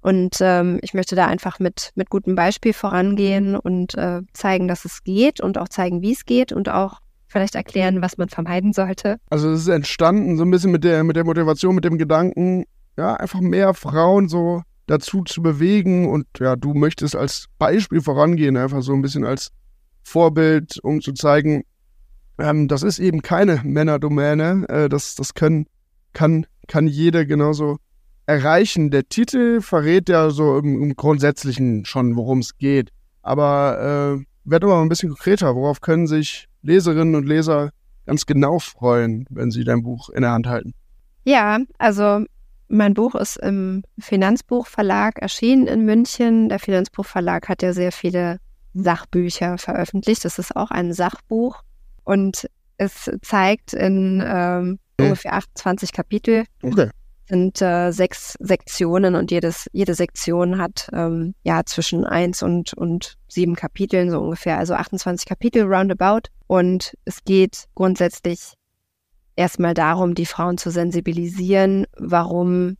Und 0.03 0.39
ähm, 0.41 0.79
ich 0.83 0.95
möchte 0.95 1.15
da 1.15 1.27
einfach 1.27 1.59
mit, 1.59 1.91
mit 1.95 2.09
gutem 2.09 2.35
Beispiel 2.35 2.73
vorangehen 2.73 3.55
und 3.55 3.95
äh, 3.97 4.23
zeigen, 4.33 4.67
dass 4.67 4.85
es 4.85 5.05
geht 5.05 5.41
und 5.41 5.59
auch 5.59 5.69
zeigen, 5.69 6.01
wie 6.01 6.13
es 6.13 6.25
geht 6.25 6.53
und 6.53 6.69
auch 6.71 7.01
vielleicht 7.31 7.55
erklären, 7.55 8.03
was 8.03 8.19
man 8.19 8.29
vermeiden 8.29 8.73
sollte. 8.73 9.19
Also 9.31 9.51
es 9.51 9.63
ist 9.63 9.69
entstanden 9.69 10.37
so 10.37 10.45
ein 10.45 10.51
bisschen 10.51 10.73
mit 10.73 10.85
der, 10.85 11.05
mit 11.05 11.17
der 11.17 11.25
Motivation, 11.25 11.75
mit 11.75 11.85
dem 11.85 11.97
Gedanken, 11.97 12.65
ja, 12.97 13.15
einfach 13.15 13.41
mehr 13.41 13.73
Frauen 13.73 14.29
so 14.29 14.63
dazu 14.87 15.23
zu 15.23 15.41
bewegen 15.41 16.09
und 16.11 16.27
ja, 16.39 16.57
du 16.57 16.75
möchtest 16.75 17.15
als 17.15 17.47
Beispiel 17.59 18.01
vorangehen, 18.01 18.57
einfach 18.57 18.83
so 18.83 18.93
ein 18.93 19.03
bisschen 19.03 19.25
als 19.25 19.53
Vorbild, 20.03 20.79
um 20.83 21.01
zu 21.01 21.13
zeigen, 21.13 21.63
ähm, 22.39 22.67
das 22.67 22.83
ist 22.83 22.99
eben 22.99 23.23
keine 23.23 23.61
Männerdomäne, 23.63 24.67
äh, 24.69 24.89
das, 24.89 25.15
das 25.15 25.35
können, 25.35 25.67
kann, 26.13 26.47
kann 26.67 26.89
jeder 26.89 27.25
genauso 27.25 27.79
erreichen. 28.27 28.91
Der 28.91 29.09
Titel 29.09 29.61
verrät 29.61 30.09
ja 30.09 30.31
so 30.31 30.59
im, 30.59 30.83
im 30.83 30.97
Grundsätzlichen 30.97 31.85
schon, 31.85 32.17
worum 32.17 32.41
es 32.41 32.59
geht. 32.59 32.91
Aber 33.23 34.19
äh, 34.19 34.25
werd 34.45 34.63
mal 34.65 34.83
ein 34.83 34.89
bisschen 34.89 35.11
konkreter. 35.11 35.55
Worauf 35.55 35.81
können 35.81 36.07
sich 36.07 36.47
Leserinnen 36.63 37.15
und 37.15 37.27
Leser 37.27 37.71
ganz 38.07 38.27
genau 38.27 38.59
freuen, 38.59 39.27
wenn 39.31 39.51
sie 39.51 39.65
dein 39.65 39.83
Buch 39.83 40.11
in 40.11 40.23
der 40.23 40.33
Hand 40.33 40.47
halten? 40.47 40.75
Ja, 41.25 41.59
also 41.79 42.25
mein 42.69 42.95
Buch 42.95 43.15
ist 43.15 43.37
im 43.37 43.83
Finanzbuchverlag 43.99 45.19
erschienen 45.19 45.67
in 45.67 45.85
München. 45.85 46.49
Der 46.49 46.59
Finanzbuchverlag 46.59 47.49
hat 47.49 47.63
ja 47.63 47.73
sehr 47.73 47.93
viele 47.93 48.39
Sachbücher 48.75 49.59
veröffentlicht. 49.59 50.25
Das 50.25 50.39
ist 50.39 50.57
auch 50.57 50.71
ein 50.71 50.93
Sachbuch 50.93 51.63
und 52.05 52.49
es 52.79 53.11
zeigt 53.23 53.73
in 53.73 54.23
ähm, 54.25 54.79
okay. 54.97 55.09
ungefähr 55.09 55.35
28 55.35 55.93
Kapitel 55.93 56.45
okay 56.63 56.91
sind 57.31 57.63
äh, 57.63 57.93
sechs 57.93 58.35
Sektionen 58.41 59.15
und 59.15 59.31
jedes, 59.31 59.69
jede 59.73 59.95
Sektion 59.95 60.59
hat 60.59 60.89
ähm, 60.93 61.35
ja 61.45 61.65
zwischen 61.65 62.05
eins 62.05 62.43
und, 62.43 62.75
und 62.75 63.17
sieben 63.29 63.55
Kapiteln 63.55 64.11
so 64.11 64.21
ungefähr, 64.21 64.59
also 64.59 64.75
28 64.75 65.27
Kapitel 65.27 65.63
roundabout. 65.63 66.29
Und 66.49 66.95
es 67.05 67.25
geht 67.25 67.67
grundsätzlich 67.75 68.55
erstmal 69.37 69.75
darum, 69.75 70.15
die 70.15 70.27
Frauen 70.27 70.59
zu 70.59 70.71
sensibilisieren, 70.71 71.87
warum 71.97 72.77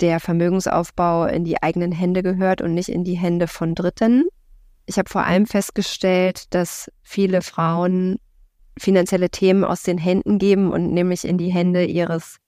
der 0.00 0.20
Vermögensaufbau 0.20 1.26
in 1.26 1.44
die 1.44 1.62
eigenen 1.62 1.92
Hände 1.92 2.22
gehört 2.22 2.60
und 2.60 2.74
nicht 2.74 2.90
in 2.90 3.04
die 3.04 3.18
Hände 3.18 3.48
von 3.48 3.74
Dritten. 3.74 4.28
Ich 4.86 4.98
habe 4.98 5.08
vor 5.08 5.24
allem 5.24 5.46
festgestellt, 5.46 6.54
dass 6.54 6.90
viele 7.02 7.42
Frauen 7.42 8.18
finanzielle 8.78 9.30
Themen 9.30 9.64
aus 9.64 9.82
den 9.82 9.98
Händen 9.98 10.38
geben 10.38 10.70
und 10.70 10.92
nämlich 10.92 11.26
in 11.26 11.38
die 11.38 11.50
Hände 11.50 11.84
ihres 11.84 12.38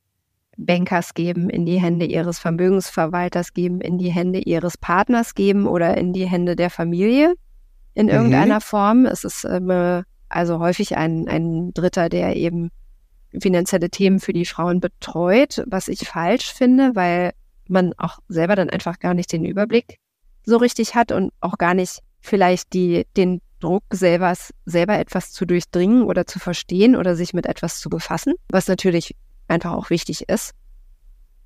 Bankers 0.57 1.14
geben, 1.14 1.48
in 1.48 1.64
die 1.64 1.80
Hände 1.80 2.07
ihres 2.07 2.38
Vermögensverwalters 2.38 3.55
geben, 3.55 3.80
in 3.80 3.98
die 3.98 4.11
Hände 4.11 4.40
ihres 4.40 4.76
Partners 4.76 5.34
geben 5.34 5.66
oder 5.66 5.96
in 5.96 6.12
die 6.12 6.26
Hände 6.26 6.57
der 6.57 6.70
Familie 6.70 7.34
in 7.94 8.07
mhm. 8.07 8.12
irgendeiner 8.12 8.61
Form. 8.61 9.07
Es 9.07 9.24
ist 9.24 9.44
ähm, 9.44 10.05
also 10.28 10.59
häufig 10.59 10.96
ein, 10.96 11.28
ein 11.28 11.72
Dritter, 11.72 12.09
der 12.09 12.36
eben 12.36 12.70
finanzielle 13.40 13.90
Themen 13.90 14.20
für 14.20 14.32
die 14.32 14.44
Frauen 14.44 14.80
betreut, 14.80 15.62
was 15.66 15.88
ich 15.88 16.00
falsch 16.00 16.53
finde, 16.53 16.94
weil 16.94 17.32
man 17.68 17.94
auch 17.96 18.18
selber 18.28 18.57
dann 18.57 18.70
einfach 18.70 18.98
gar 18.98 19.14
nicht 19.14 19.32
den 19.32 19.44
Überblick 19.44 19.98
so 20.44 20.57
richtig 20.57 20.94
hat 20.94 21.12
und 21.12 21.32
auch 21.40 21.57
gar 21.57 21.74
nicht 21.74 22.00
vielleicht 22.20 22.72
die, 22.72 23.07
den 23.16 23.40
Druck, 23.61 23.84
selber, 23.90 24.34
selber 24.66 24.98
etwas 24.98 25.32
zu 25.32 25.46
durchdringen 25.46 26.03
oder 26.03 26.26
zu 26.26 26.40
verstehen 26.40 26.96
oder 26.96 27.14
sich 27.14 27.32
mit 27.32 27.46
etwas 27.46 27.78
zu 27.78 27.88
befassen, 27.88 28.34
was 28.48 28.66
natürlich 28.66 29.14
einfach 29.53 29.72
auch 29.72 29.90
wichtig 29.90 30.28
ist, 30.28 30.53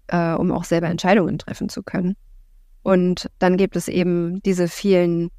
äh, 0.08 0.32
um 0.32 0.52
auch 0.52 0.64
selber 0.64 0.88
Entscheidungen 0.88 1.38
treffen 1.38 1.68
zu 1.68 1.82
können. 1.82 2.16
Und 2.82 3.28
dann 3.38 3.56
gibt 3.56 3.76
es 3.76 3.88
eben 3.88 4.40
diese 4.42 4.68
vielen 4.68 5.30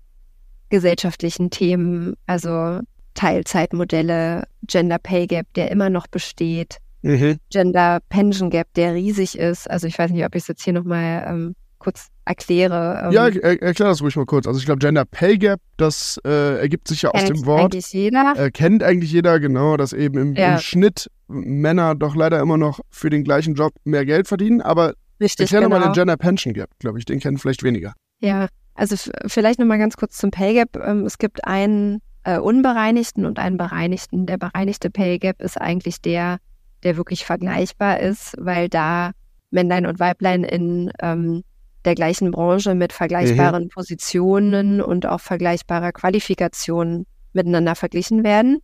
gesellschaftlichen 0.69 1.49
Themen, 1.49 2.15
also 2.25 2.81
Teilzeitmodelle, 3.13 4.43
Gender 4.63 4.99
Pay 4.99 5.27
Gap, 5.27 5.47
der 5.53 5.71
immer 5.71 5.89
noch 5.89 6.07
besteht, 6.07 6.77
mhm. 7.01 7.37
Gender 7.49 7.99
Pension 8.09 8.49
Gap, 8.49 8.67
der 8.75 8.93
riesig 8.93 9.37
ist. 9.37 9.69
Also 9.69 9.87
ich 9.87 9.97
weiß 9.97 10.11
nicht, 10.11 10.25
ob 10.25 10.35
ich 10.35 10.43
es 10.43 10.47
jetzt 10.47 10.63
hier 10.63 10.73
nochmal 10.73 11.25
ähm, 11.27 11.55
kurz 11.87 12.09
erkläre. 12.25 13.03
Ähm, 13.05 13.11
ja, 13.13 13.27
er, 13.29 13.61
erklär 13.61 13.87
das 13.87 14.01
ruhig 14.01 14.17
mal 14.17 14.25
kurz. 14.25 14.45
Also 14.45 14.59
ich 14.59 14.65
glaube, 14.65 14.79
Gender 14.79 15.05
Pay 15.05 15.37
Gap, 15.37 15.61
das 15.77 16.19
äh, 16.25 16.59
ergibt 16.59 16.89
sich 16.89 17.03
ja 17.03 17.11
aus 17.11 17.23
dem 17.23 17.45
Wort. 17.45 17.71
Kennt 17.71 17.75
eigentlich 17.75 17.93
jeder. 17.93 18.33
Äh, 18.35 18.51
kennt 18.51 18.83
eigentlich 18.83 19.11
jeder, 19.13 19.39
genau, 19.39 19.77
dass 19.77 19.93
eben 19.93 20.17
im, 20.17 20.35
ja. 20.35 20.55
im, 20.55 20.59
Schnitt 20.59 21.09
Männer 21.29 21.95
doch 21.95 22.13
leider 22.13 22.41
immer 22.41 22.57
noch 22.57 22.81
für 22.89 23.09
den 23.09 23.23
gleichen 23.23 23.55
Job 23.55 23.71
mehr 23.85 24.05
Geld 24.05 24.27
verdienen. 24.27 24.61
Aber 24.61 24.95
Richtig, 25.21 25.45
erklär 25.45 25.61
genau. 25.61 25.75
nochmal 25.75 25.89
den 25.89 25.93
Gender 25.93 26.17
Pension 26.17 26.53
Gap, 26.53 26.69
glaube 26.79 26.99
ich. 26.99 27.05
Den 27.05 27.21
kennen 27.21 27.37
vielleicht 27.37 27.63
weniger. 27.63 27.93
Ja, 28.19 28.47
also 28.75 28.97
vielleicht 29.25 29.57
nochmal 29.57 29.77
ganz 29.77 29.95
kurz 29.95 30.17
zum 30.17 30.29
Pay 30.29 30.55
Gap. 30.55 30.75
Ähm, 30.75 31.05
es 31.05 31.17
gibt 31.17 31.45
einen 31.45 32.01
äh, 32.25 32.37
unbereinigten 32.37 33.25
und 33.25 33.39
einen 33.39 33.57
bereinigten. 33.57 34.25
Der 34.25 34.37
bereinigte 34.37 34.89
Pay 34.89 35.19
Gap 35.19 35.41
ist 35.41 35.55
eigentlich 35.59 36.01
der, 36.01 36.39
der 36.83 36.97
wirklich 36.97 37.23
vergleichbar 37.23 38.01
ist, 38.01 38.35
weil 38.37 38.67
da 38.67 39.11
Männlein 39.51 39.85
und 39.85 40.01
Weiblein 40.01 40.43
in 40.43 40.91
ähm, 41.01 41.43
der 41.85 41.95
gleichen 41.95 42.31
Branche 42.31 42.75
mit 42.75 42.93
vergleichbaren 42.93 43.65
mhm. 43.65 43.69
Positionen 43.69 44.81
und 44.81 45.05
auch 45.05 45.21
vergleichbarer 45.21 45.91
Qualifikation 45.91 47.05
miteinander 47.33 47.75
verglichen 47.75 48.23
werden. 48.23 48.59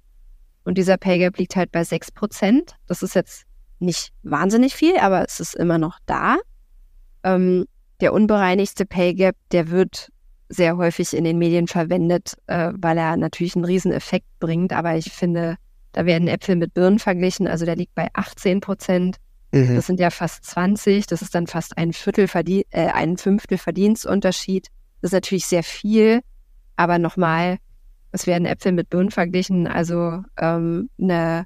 Und 0.65 0.77
dieser 0.77 0.97
Pay 0.97 1.19
Gap 1.19 1.37
liegt 1.37 1.55
halt 1.55 1.71
bei 1.71 1.83
6 1.83 2.11
Prozent. 2.11 2.75
Das 2.87 3.03
ist 3.03 3.15
jetzt 3.15 3.43
nicht 3.79 4.13
wahnsinnig 4.23 4.75
viel, 4.75 4.97
aber 4.97 5.23
es 5.25 5.39
ist 5.39 5.55
immer 5.55 5.77
noch 5.77 5.99
da. 6.05 6.37
Ähm, 7.23 7.65
der 8.01 8.13
unbereinigte 8.13 8.85
Pay 8.85 9.13
Gap, 9.13 9.35
der 9.51 9.69
wird 9.69 10.09
sehr 10.49 10.77
häufig 10.77 11.15
in 11.15 11.23
den 11.23 11.37
Medien 11.37 11.67
verwendet, 11.67 12.33
äh, 12.47 12.71
weil 12.75 12.97
er 12.97 13.17
natürlich 13.17 13.55
einen 13.55 13.65
riesen 13.65 13.91
Effekt 13.91 14.27
bringt. 14.39 14.73
Aber 14.73 14.95
ich 14.95 15.11
finde, 15.11 15.57
da 15.93 16.05
werden 16.05 16.27
Äpfel 16.27 16.55
mit 16.55 16.73
Birnen 16.73 16.99
verglichen. 16.99 17.47
Also 17.47 17.65
der 17.65 17.75
liegt 17.75 17.95
bei 17.95 18.09
18 18.13 18.59
Prozent. 18.59 19.17
Mhm. 19.53 19.75
Das 19.75 19.85
sind 19.85 19.99
ja 19.99 20.09
fast 20.09 20.43
20. 20.45 21.05
Das 21.05 21.21
ist 21.21 21.35
dann 21.35 21.47
fast 21.47 21.77
ein 21.77 21.93
Viertel 21.93 22.27
Verdien 22.27 22.63
äh, 22.71 22.87
ein 22.87 23.17
Fünftel 23.17 23.57
Verdienstunterschied. 23.57 24.67
Das 25.01 25.09
ist 25.09 25.13
natürlich 25.13 25.45
sehr 25.45 25.63
viel. 25.63 26.21
Aber 26.75 26.97
nochmal, 26.97 27.57
es 28.11 28.25
werden 28.25 28.47
Äpfel 28.47 28.71
mit 28.71 28.89
Birnen 28.89 29.11
verglichen. 29.11 29.67
Also 29.67 30.23
ähm, 30.39 30.89
eine, 30.99 31.45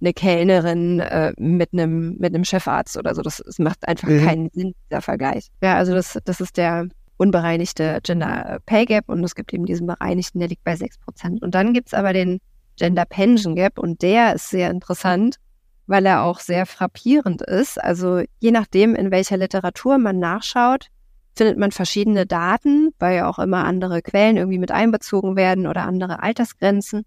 eine 0.00 0.12
Kellnerin 0.12 1.00
äh, 1.00 1.32
mit 1.36 1.72
einem 1.72 2.16
mit 2.18 2.32
einem 2.32 2.44
Chefarzt 2.44 2.96
oder 2.96 3.14
so. 3.16 3.22
Das, 3.22 3.42
das 3.44 3.58
macht 3.58 3.88
einfach 3.88 4.08
mhm. 4.08 4.24
keinen 4.24 4.50
Sinn, 4.52 4.74
dieser 4.88 5.02
Vergleich. 5.02 5.48
Ja, 5.60 5.76
also 5.76 5.94
das, 5.94 6.16
das 6.24 6.40
ist 6.40 6.56
der 6.56 6.86
unbereinigte 7.16 7.98
Gender 8.04 8.60
Pay 8.66 8.84
Gap 8.84 9.08
und 9.08 9.24
es 9.24 9.34
gibt 9.34 9.52
eben 9.52 9.66
diesen 9.66 9.88
bereinigten, 9.88 10.38
der 10.38 10.46
liegt 10.46 10.62
bei 10.62 10.76
6 10.76 10.98
Prozent. 10.98 11.42
Und 11.42 11.56
dann 11.56 11.72
gibt 11.72 11.88
es 11.88 11.94
aber 11.94 12.12
den 12.12 12.38
Gender 12.76 13.04
Pension 13.04 13.56
Gap 13.56 13.80
und 13.80 14.02
der 14.02 14.36
ist 14.36 14.50
sehr 14.50 14.70
interessant 14.70 15.40
weil 15.88 16.06
er 16.06 16.22
auch 16.22 16.38
sehr 16.38 16.66
frappierend 16.66 17.42
ist. 17.42 17.82
Also 17.82 18.22
je 18.38 18.50
nachdem, 18.52 18.94
in 18.94 19.10
welcher 19.10 19.38
Literatur 19.38 19.98
man 19.98 20.18
nachschaut, 20.20 20.88
findet 21.34 21.58
man 21.58 21.72
verschiedene 21.72 22.26
Daten, 22.26 22.90
weil 22.98 23.16
ja 23.16 23.28
auch 23.28 23.38
immer 23.38 23.64
andere 23.64 24.02
Quellen 24.02 24.36
irgendwie 24.36 24.58
mit 24.58 24.70
einbezogen 24.70 25.34
werden 25.34 25.66
oder 25.66 25.84
andere 25.84 26.22
Altersgrenzen. 26.22 27.04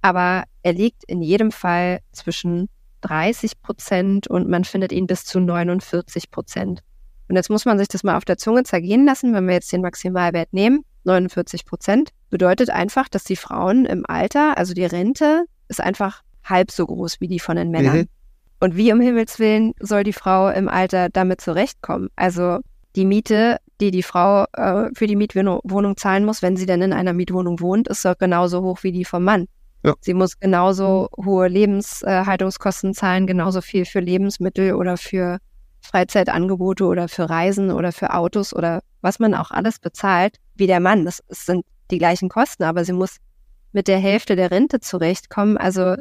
Aber 0.00 0.44
er 0.62 0.72
liegt 0.72 1.02
in 1.04 1.22
jedem 1.22 1.50
Fall 1.50 2.00
zwischen 2.12 2.68
30 3.00 3.60
Prozent 3.60 4.28
und 4.28 4.48
man 4.48 4.64
findet 4.64 4.92
ihn 4.92 5.06
bis 5.06 5.24
zu 5.24 5.40
49 5.40 6.30
Prozent. 6.30 6.80
Und 7.28 7.36
jetzt 7.36 7.50
muss 7.50 7.64
man 7.64 7.78
sich 7.78 7.88
das 7.88 8.04
mal 8.04 8.16
auf 8.16 8.24
der 8.24 8.38
Zunge 8.38 8.62
zergehen 8.62 9.06
lassen, 9.06 9.34
wenn 9.34 9.46
wir 9.46 9.54
jetzt 9.54 9.72
den 9.72 9.80
Maximalwert 9.80 10.52
nehmen. 10.52 10.84
49 11.04 11.64
Prozent 11.64 12.10
bedeutet 12.30 12.70
einfach, 12.70 13.08
dass 13.08 13.24
die 13.24 13.36
Frauen 13.36 13.86
im 13.86 14.04
Alter, 14.06 14.56
also 14.56 14.72
die 14.72 14.84
Rente, 14.84 15.44
ist 15.68 15.80
einfach 15.80 16.22
halb 16.44 16.70
so 16.70 16.86
groß 16.86 17.20
wie 17.20 17.28
die 17.28 17.40
von 17.40 17.56
den 17.56 17.70
Männern. 17.70 17.98
Mhm. 17.98 18.08
Und 18.60 18.76
wie 18.76 18.92
um 18.92 19.00
Himmels 19.00 19.38
Willen 19.38 19.74
soll 19.80 20.04
die 20.04 20.12
Frau 20.12 20.48
im 20.48 20.68
Alter 20.68 21.08
damit 21.10 21.40
zurechtkommen? 21.40 22.08
Also 22.16 22.60
die 22.96 23.04
Miete, 23.04 23.58
die 23.80 23.90
die 23.90 24.02
Frau 24.02 24.44
äh, 24.52 24.90
für 24.94 25.06
die 25.06 25.16
Mietwohnung 25.16 25.96
zahlen 25.96 26.24
muss, 26.24 26.42
wenn 26.42 26.56
sie 26.56 26.66
denn 26.66 26.82
in 26.82 26.92
einer 26.92 27.12
Mietwohnung 27.12 27.60
wohnt, 27.60 27.88
ist 27.88 28.04
doch 28.04 28.16
genauso 28.16 28.62
hoch 28.62 28.82
wie 28.82 28.92
die 28.92 29.04
vom 29.04 29.24
Mann. 29.24 29.46
Ja. 29.82 29.94
Sie 30.00 30.14
muss 30.14 30.38
genauso 30.38 31.08
hohe 31.16 31.48
Lebenshaltungskosten 31.48 32.94
zahlen, 32.94 33.26
genauso 33.26 33.60
viel 33.60 33.84
für 33.84 34.00
Lebensmittel 34.00 34.74
oder 34.74 34.96
für 34.96 35.38
Freizeitangebote 35.82 36.86
oder 36.86 37.08
für 37.08 37.28
Reisen 37.28 37.70
oder 37.70 37.92
für 37.92 38.14
Autos 38.14 38.54
oder 38.54 38.80
was 39.02 39.18
man 39.18 39.34
auch 39.34 39.50
alles 39.50 39.78
bezahlt, 39.78 40.38
wie 40.54 40.66
der 40.66 40.80
Mann. 40.80 41.04
Das, 41.04 41.22
das 41.28 41.44
sind 41.44 41.66
die 41.90 41.98
gleichen 41.98 42.30
Kosten, 42.30 42.62
aber 42.62 42.84
sie 42.84 42.94
muss 42.94 43.18
mit 43.72 43.88
der 43.88 43.98
Hälfte 43.98 44.36
der 44.36 44.50
Rente 44.50 44.80
zurechtkommen. 44.80 45.58
Also 45.58 45.96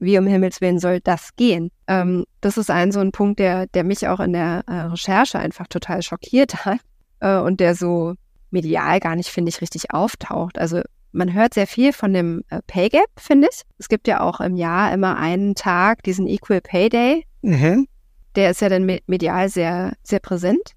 wie 0.00 0.18
um 0.18 0.26
Himmels 0.26 0.60
Willen 0.60 0.78
soll 0.78 1.00
das 1.00 1.36
gehen? 1.36 1.70
ähm, 1.88 2.24
das 2.40 2.56
ist 2.56 2.70
ein 2.70 2.92
so 2.92 3.00
ein 3.00 3.10
Punkt, 3.10 3.40
der, 3.40 3.66
der 3.66 3.82
mich 3.82 4.06
auch 4.06 4.20
in 4.20 4.32
der 4.32 4.62
äh, 4.68 4.80
Recherche 4.82 5.38
einfach 5.38 5.66
total 5.66 6.02
schockiert 6.02 6.64
hat 6.64 6.78
äh, 7.20 7.38
und 7.38 7.58
der 7.60 7.74
so 7.74 8.14
medial 8.50 9.00
gar 9.00 9.16
nicht, 9.16 9.28
finde 9.28 9.48
ich, 9.48 9.60
richtig 9.60 9.92
auftaucht. 9.92 10.58
Also 10.58 10.82
man 11.12 11.32
hört 11.32 11.54
sehr 11.54 11.66
viel 11.66 11.92
von 11.92 12.12
dem 12.12 12.44
äh, 12.50 12.60
Pay 12.66 12.90
Gap, 12.90 13.08
finde 13.16 13.48
ich. 13.50 13.62
Es 13.78 13.88
gibt 13.88 14.06
ja 14.06 14.20
auch 14.20 14.40
im 14.40 14.56
Jahr 14.56 14.92
immer 14.92 15.16
einen 15.16 15.54
Tag, 15.54 16.02
diesen 16.02 16.26
Equal 16.26 16.60
Pay 16.60 16.88
Day. 16.90 17.24
Mhm. 17.42 17.88
Der 18.36 18.50
ist 18.50 18.60
ja 18.60 18.68
dann 18.68 18.86
medial 19.06 19.48
sehr, 19.48 19.94
sehr 20.02 20.20
präsent. 20.20 20.72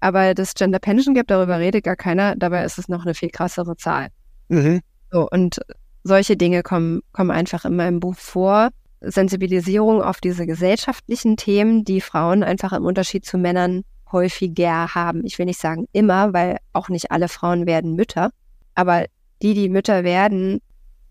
Aber 0.00 0.34
das 0.34 0.54
Gender 0.54 0.78
Pension 0.78 1.14
Gap, 1.14 1.28
darüber 1.28 1.58
redet 1.58 1.84
gar 1.84 1.96
keiner. 1.96 2.36
Dabei 2.36 2.64
ist 2.64 2.78
es 2.78 2.88
noch 2.88 3.02
eine 3.04 3.14
viel 3.14 3.30
krassere 3.30 3.76
Zahl. 3.76 4.08
Mhm. 4.48 4.80
So, 5.10 5.28
und 5.30 5.60
solche 6.04 6.36
Dinge 6.36 6.62
kommen, 6.62 7.00
kommen 7.12 7.30
einfach 7.30 7.64
in 7.64 7.76
meinem 7.76 8.00
Buch 8.00 8.16
vor. 8.16 8.70
Sensibilisierung 9.00 10.02
auf 10.02 10.20
diese 10.20 10.46
gesellschaftlichen 10.46 11.36
Themen, 11.36 11.84
die 11.84 12.00
Frauen 12.00 12.42
einfach 12.42 12.72
im 12.72 12.84
Unterschied 12.84 13.24
zu 13.24 13.36
Männern 13.36 13.82
häufiger 14.12 14.94
haben. 14.94 15.24
Ich 15.24 15.38
will 15.38 15.46
nicht 15.46 15.60
sagen 15.60 15.86
immer, 15.92 16.32
weil 16.32 16.58
auch 16.72 16.88
nicht 16.88 17.10
alle 17.10 17.28
Frauen 17.28 17.66
werden 17.66 17.94
Mütter. 17.94 18.30
Aber 18.74 19.06
die, 19.40 19.54
die 19.54 19.68
Mütter 19.68 20.04
werden, 20.04 20.60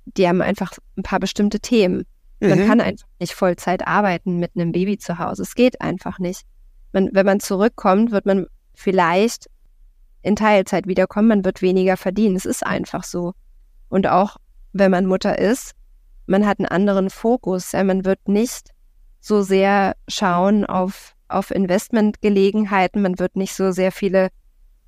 die 0.05 0.27
haben 0.27 0.41
einfach 0.41 0.71
ein 0.97 1.03
paar 1.03 1.19
bestimmte 1.19 1.59
Themen. 1.59 2.05
Man 2.39 2.59
mhm. 2.59 2.67
kann 2.67 2.81
einfach 2.81 3.07
nicht 3.19 3.33
Vollzeit 3.33 3.85
arbeiten 3.85 4.37
mit 4.37 4.51
einem 4.55 4.71
Baby 4.71 4.97
zu 4.97 5.19
Hause. 5.19 5.43
Es 5.43 5.53
geht 5.53 5.81
einfach 5.81 6.17
nicht. 6.17 6.41
Man, 6.93 7.09
wenn 7.11 7.25
man 7.25 7.39
zurückkommt, 7.39 8.11
wird 8.11 8.25
man 8.25 8.47
vielleicht 8.73 9.47
in 10.23 10.35
Teilzeit 10.35 10.87
wiederkommen, 10.87 11.27
man 11.27 11.45
wird 11.45 11.61
weniger 11.61 11.97
verdienen. 11.97 12.35
Es 12.35 12.45
ist 12.45 12.65
einfach 12.65 13.03
so. 13.03 13.33
Und 13.89 14.07
auch 14.07 14.37
wenn 14.73 14.91
man 14.91 15.05
Mutter 15.05 15.37
ist, 15.37 15.73
man 16.27 16.45
hat 16.45 16.59
einen 16.59 16.67
anderen 16.67 17.09
Fokus. 17.09 17.71
Ja, 17.71 17.83
man 17.83 18.05
wird 18.05 18.27
nicht 18.27 18.69
so 19.19 19.41
sehr 19.41 19.95
schauen 20.07 20.65
auf, 20.65 21.15
auf 21.27 21.51
Investmentgelegenheiten, 21.51 23.01
man 23.01 23.19
wird 23.19 23.35
nicht 23.35 23.53
so 23.53 23.71
sehr 23.71 23.91
viele 23.91 24.29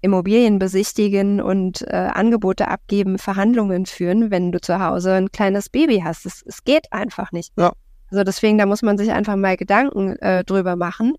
Immobilien 0.02 0.60
besichtigen 0.60 1.42
und 1.42 1.82
äh, 1.84 1.96
Angebote 1.96 2.68
abgeben, 2.68 3.18
Verhandlungen 3.18 3.86
führen, 3.86 4.32
wenn 4.32 4.52
du 4.52 4.60
zu 4.60 4.80
Hause 4.80 5.14
ein 5.14 5.32
kleines 5.32 5.70
Baby 5.70 6.02
hast. 6.04 6.26
Es, 6.26 6.64
geht 6.66 6.92
einfach 6.92 7.32
nicht. 7.32 7.54
Ja. 7.58 7.72
Also 8.12 8.26
deswegen, 8.26 8.58
da 8.58 8.66
muss 8.66 8.82
man 8.82 8.98
sich 8.98 9.12
einfach 9.12 9.38
mal 9.38 9.56
Gedanken 9.56 10.18
äh, 10.18 10.44
drüber 10.44 10.76
machen. 10.76 11.14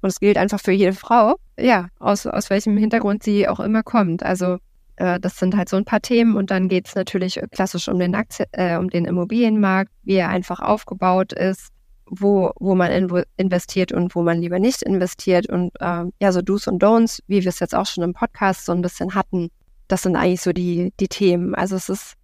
Und 0.00 0.10
es 0.10 0.20
gilt 0.20 0.38
einfach 0.38 0.60
für 0.60 0.70
jede 0.70 0.92
Frau, 0.92 1.36
ja, 1.58 1.88
aus, 1.98 2.26
aus 2.26 2.50
welchem 2.50 2.76
Hintergrund 2.76 3.22
sie 3.22 3.48
auch 3.48 3.58
immer 3.58 3.82
kommt. 3.82 4.22
Also 4.22 4.58
äh, 4.96 5.18
das 5.20 5.38
sind 5.38 5.56
halt 5.56 5.68
so 5.68 5.76
ein 5.76 5.84
paar 5.84 6.00
Themen 6.00 6.36
und 6.36 6.50
dann 6.50 6.68
geht 6.68 6.88
es 6.88 6.94
natürlich 6.94 7.40
klassisch 7.50 7.88
um 7.88 7.98
den, 7.98 8.14
Aktien, 8.14 8.46
äh, 8.52 8.76
um 8.76 8.90
den 8.90 9.04
Immobilienmarkt, 9.04 9.90
wie 10.02 10.14
er 10.14 10.28
einfach 10.28 10.60
aufgebaut 10.60 11.32
ist, 11.32 11.68
wo, 12.06 12.52
wo 12.58 12.74
man 12.74 12.90
in, 12.92 13.24
investiert 13.36 13.92
und 13.92 14.14
wo 14.14 14.22
man 14.22 14.40
lieber 14.40 14.58
nicht 14.58 14.82
investiert 14.82 15.48
und 15.48 15.72
äh, 15.80 16.04
ja, 16.20 16.32
so 16.32 16.42
Do's 16.42 16.66
und 16.66 16.82
Don'ts, 16.82 17.20
wie 17.26 17.42
wir 17.42 17.48
es 17.48 17.60
jetzt 17.60 17.74
auch 17.74 17.86
schon 17.86 18.04
im 18.04 18.12
Podcast 18.12 18.66
so 18.66 18.72
ein 18.72 18.82
bisschen 18.82 19.14
hatten, 19.14 19.50
das 19.88 20.02
sind 20.02 20.16
eigentlich 20.16 20.40
so 20.40 20.52
die, 20.52 20.92
die 21.00 21.08
Themen. 21.08 21.54
Also 21.54 21.76
es 21.76 21.88
ist, 21.88 22.14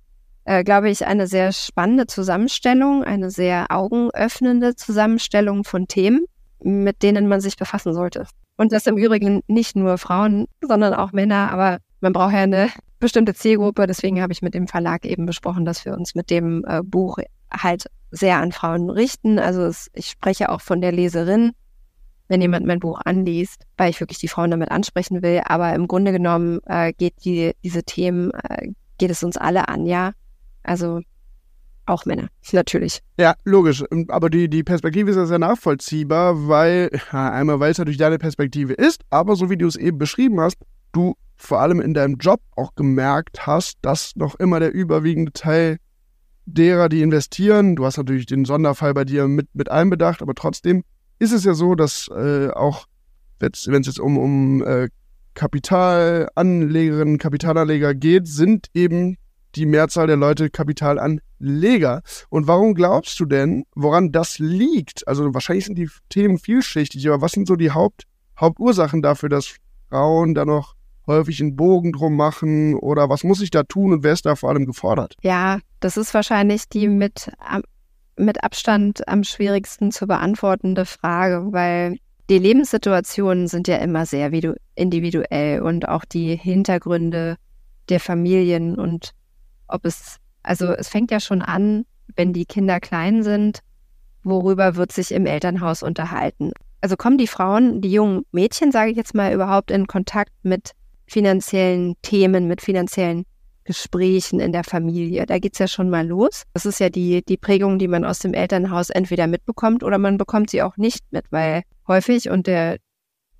äh, 0.44 0.64
glaube 0.64 0.90
ich, 0.90 1.06
eine 1.06 1.26
sehr 1.26 1.52
spannende 1.52 2.06
Zusammenstellung, 2.06 3.04
eine 3.04 3.30
sehr 3.30 3.66
augenöffnende 3.70 4.76
Zusammenstellung 4.76 5.64
von 5.64 5.88
Themen, 5.88 6.24
mit 6.62 7.02
denen 7.02 7.28
man 7.28 7.40
sich 7.40 7.56
befassen 7.56 7.94
sollte. 7.94 8.26
Und 8.56 8.72
das 8.72 8.86
im 8.86 8.98
Übrigen 8.98 9.40
nicht 9.46 9.76
nur 9.76 9.96
Frauen, 9.98 10.46
sondern 10.60 10.94
auch 10.94 11.12
Männer, 11.12 11.50
aber 11.50 11.78
man 12.00 12.12
braucht 12.12 12.32
ja 12.32 12.40
eine 12.40 12.70
bestimmte 12.98 13.34
Zielgruppe. 13.34 13.86
Deswegen 13.86 14.20
habe 14.22 14.32
ich 14.32 14.42
mit 14.42 14.54
dem 14.54 14.68
Verlag 14.68 15.04
eben 15.04 15.26
besprochen, 15.26 15.64
dass 15.64 15.84
wir 15.84 15.94
uns 15.94 16.14
mit 16.14 16.30
dem 16.30 16.64
äh, 16.66 16.82
Buch 16.82 17.18
halt 17.50 17.86
sehr 18.10 18.38
an 18.38 18.52
Frauen 18.52 18.90
richten. 18.90 19.38
Also 19.38 19.62
es, 19.62 19.90
ich 19.94 20.06
spreche 20.06 20.50
auch 20.50 20.60
von 20.60 20.80
der 20.80 20.92
Leserin, 20.92 21.52
wenn 22.28 22.40
jemand 22.40 22.66
mein 22.66 22.80
Buch 22.80 23.00
anliest, 23.04 23.66
weil 23.76 23.90
ich 23.90 24.00
wirklich 24.00 24.18
die 24.18 24.28
Frauen 24.28 24.50
damit 24.50 24.70
ansprechen 24.70 25.22
will. 25.22 25.42
Aber 25.44 25.74
im 25.74 25.88
Grunde 25.88 26.12
genommen 26.12 26.60
äh, 26.66 26.92
geht 26.92 27.24
die, 27.24 27.52
diese 27.62 27.82
Themen, 27.82 28.30
äh, 28.32 28.68
geht 28.98 29.10
es 29.10 29.22
uns 29.22 29.36
alle 29.36 29.68
an, 29.68 29.86
ja. 29.86 30.12
Also 30.62 31.00
auch 31.86 32.04
Männer, 32.04 32.28
natürlich. 32.52 33.02
Ja, 33.18 33.34
logisch. 33.44 33.84
Aber 34.08 34.30
die, 34.30 34.48
die 34.48 34.62
Perspektive 34.62 35.10
ist 35.10 35.16
ja 35.16 35.26
sehr 35.26 35.38
nachvollziehbar, 35.38 36.48
weil, 36.48 36.90
einmal 37.10 37.60
weil 37.60 37.72
es 37.72 37.78
natürlich 37.78 37.98
deine 37.98 38.18
Perspektive 38.18 38.74
ist, 38.74 39.02
aber 39.10 39.36
so 39.36 39.50
wie 39.50 39.56
du 39.56 39.66
es 39.66 39.76
eben 39.76 39.98
beschrieben 39.98 40.40
hast, 40.40 40.56
du 40.92 41.16
vor 41.40 41.60
allem 41.60 41.80
in 41.80 41.94
deinem 41.94 42.16
Job 42.16 42.40
auch 42.54 42.74
gemerkt 42.74 43.46
hast, 43.46 43.78
dass 43.82 44.14
noch 44.14 44.34
immer 44.34 44.60
der 44.60 44.72
überwiegende 44.72 45.32
Teil 45.32 45.78
derer, 46.44 46.88
die 46.88 47.00
investieren, 47.02 47.76
du 47.76 47.86
hast 47.86 47.96
natürlich 47.96 48.26
den 48.26 48.44
Sonderfall 48.44 48.92
bei 48.92 49.04
dir 49.04 49.26
mit, 49.26 49.48
mit 49.54 49.70
einbedacht, 49.70 50.20
aber 50.20 50.34
trotzdem 50.34 50.84
ist 51.18 51.32
es 51.32 51.44
ja 51.44 51.54
so, 51.54 51.74
dass 51.74 52.08
äh, 52.08 52.50
auch, 52.50 52.84
wenn 53.38 53.52
es 53.52 53.86
jetzt 53.86 54.00
um, 54.00 54.18
um 54.18 54.62
äh, 54.64 54.88
Kapitalanlegerinnen, 55.34 57.18
Kapitalanleger 57.18 57.94
geht, 57.94 58.28
sind 58.28 58.66
eben 58.74 59.16
die 59.54 59.66
Mehrzahl 59.66 60.06
der 60.06 60.16
Leute 60.16 60.50
Kapitalanleger. 60.50 62.02
Und 62.28 62.46
warum 62.48 62.74
glaubst 62.74 63.18
du 63.18 63.24
denn, 63.24 63.64
woran 63.74 64.12
das 64.12 64.38
liegt? 64.38 65.08
Also 65.08 65.32
wahrscheinlich 65.32 65.64
sind 65.64 65.78
die 65.78 65.88
Themen 66.10 66.38
vielschichtig, 66.38 67.08
aber 67.08 67.22
was 67.22 67.32
sind 67.32 67.48
so 67.48 67.56
die 67.56 67.70
Haupt, 67.70 68.04
Hauptursachen 68.38 69.00
dafür, 69.00 69.28
dass 69.28 69.56
Frauen 69.88 70.34
da 70.34 70.44
noch 70.44 70.74
häufig 71.10 71.40
einen 71.40 71.56
Bogen 71.56 71.92
drum 71.92 72.16
machen 72.16 72.74
oder 72.74 73.08
was 73.08 73.24
muss 73.24 73.42
ich 73.42 73.50
da 73.50 73.62
tun 73.62 73.92
und 73.92 74.02
wer 74.02 74.12
ist 74.12 74.26
da 74.26 74.36
vor 74.36 74.50
allem 74.50 74.66
gefordert? 74.66 75.14
Ja, 75.22 75.58
das 75.80 75.96
ist 75.96 76.14
wahrscheinlich 76.14 76.68
die 76.68 76.88
mit, 76.88 77.30
mit 78.16 78.42
Abstand 78.42 79.06
am 79.08 79.24
schwierigsten 79.24 79.92
zu 79.92 80.06
beantwortende 80.06 80.86
Frage, 80.86 81.48
weil 81.50 81.98
die 82.30 82.38
Lebenssituationen 82.38 83.48
sind 83.48 83.66
ja 83.66 83.76
immer 83.76 84.06
sehr 84.06 84.30
individuell 84.76 85.62
und 85.62 85.88
auch 85.88 86.04
die 86.04 86.36
Hintergründe 86.36 87.36
der 87.88 88.00
Familien 88.00 88.78
und 88.78 89.10
ob 89.66 89.84
es, 89.84 90.16
also 90.42 90.66
es 90.72 90.88
fängt 90.88 91.10
ja 91.10 91.20
schon 91.20 91.42
an, 91.42 91.84
wenn 92.16 92.32
die 92.32 92.46
Kinder 92.46 92.80
klein 92.80 93.22
sind, 93.22 93.60
worüber 94.22 94.76
wird 94.76 94.92
sich 94.92 95.12
im 95.12 95.26
Elternhaus 95.26 95.82
unterhalten? 95.82 96.52
Also 96.80 96.96
kommen 96.96 97.18
die 97.18 97.26
Frauen, 97.26 97.80
die 97.80 97.90
jungen 97.90 98.24
Mädchen, 98.32 98.72
sage 98.72 98.90
ich 98.90 98.96
jetzt 98.96 99.14
mal, 99.14 99.32
überhaupt 99.32 99.70
in 99.70 99.86
Kontakt 99.86 100.32
mit 100.42 100.72
finanziellen 101.10 101.96
Themen, 102.02 102.46
mit 102.46 102.60
finanziellen 102.60 103.24
Gesprächen 103.64 104.40
in 104.40 104.52
der 104.52 104.64
Familie. 104.64 105.26
Da 105.26 105.38
geht's 105.38 105.58
ja 105.58 105.66
schon 105.66 105.90
mal 105.90 106.06
los. 106.06 106.44
Das 106.54 106.66
ist 106.66 106.80
ja 106.80 106.88
die, 106.88 107.22
die 107.24 107.36
Prägung, 107.36 107.78
die 107.78 107.88
man 107.88 108.04
aus 108.04 108.20
dem 108.20 108.32
Elternhaus 108.32 108.90
entweder 108.90 109.26
mitbekommt 109.26 109.82
oder 109.82 109.98
man 109.98 110.18
bekommt 110.18 110.50
sie 110.50 110.62
auch 110.62 110.76
nicht 110.76 111.04
mit, 111.10 111.24
weil 111.30 111.62
häufig, 111.88 112.30
und 112.30 112.46
der, 112.46 112.78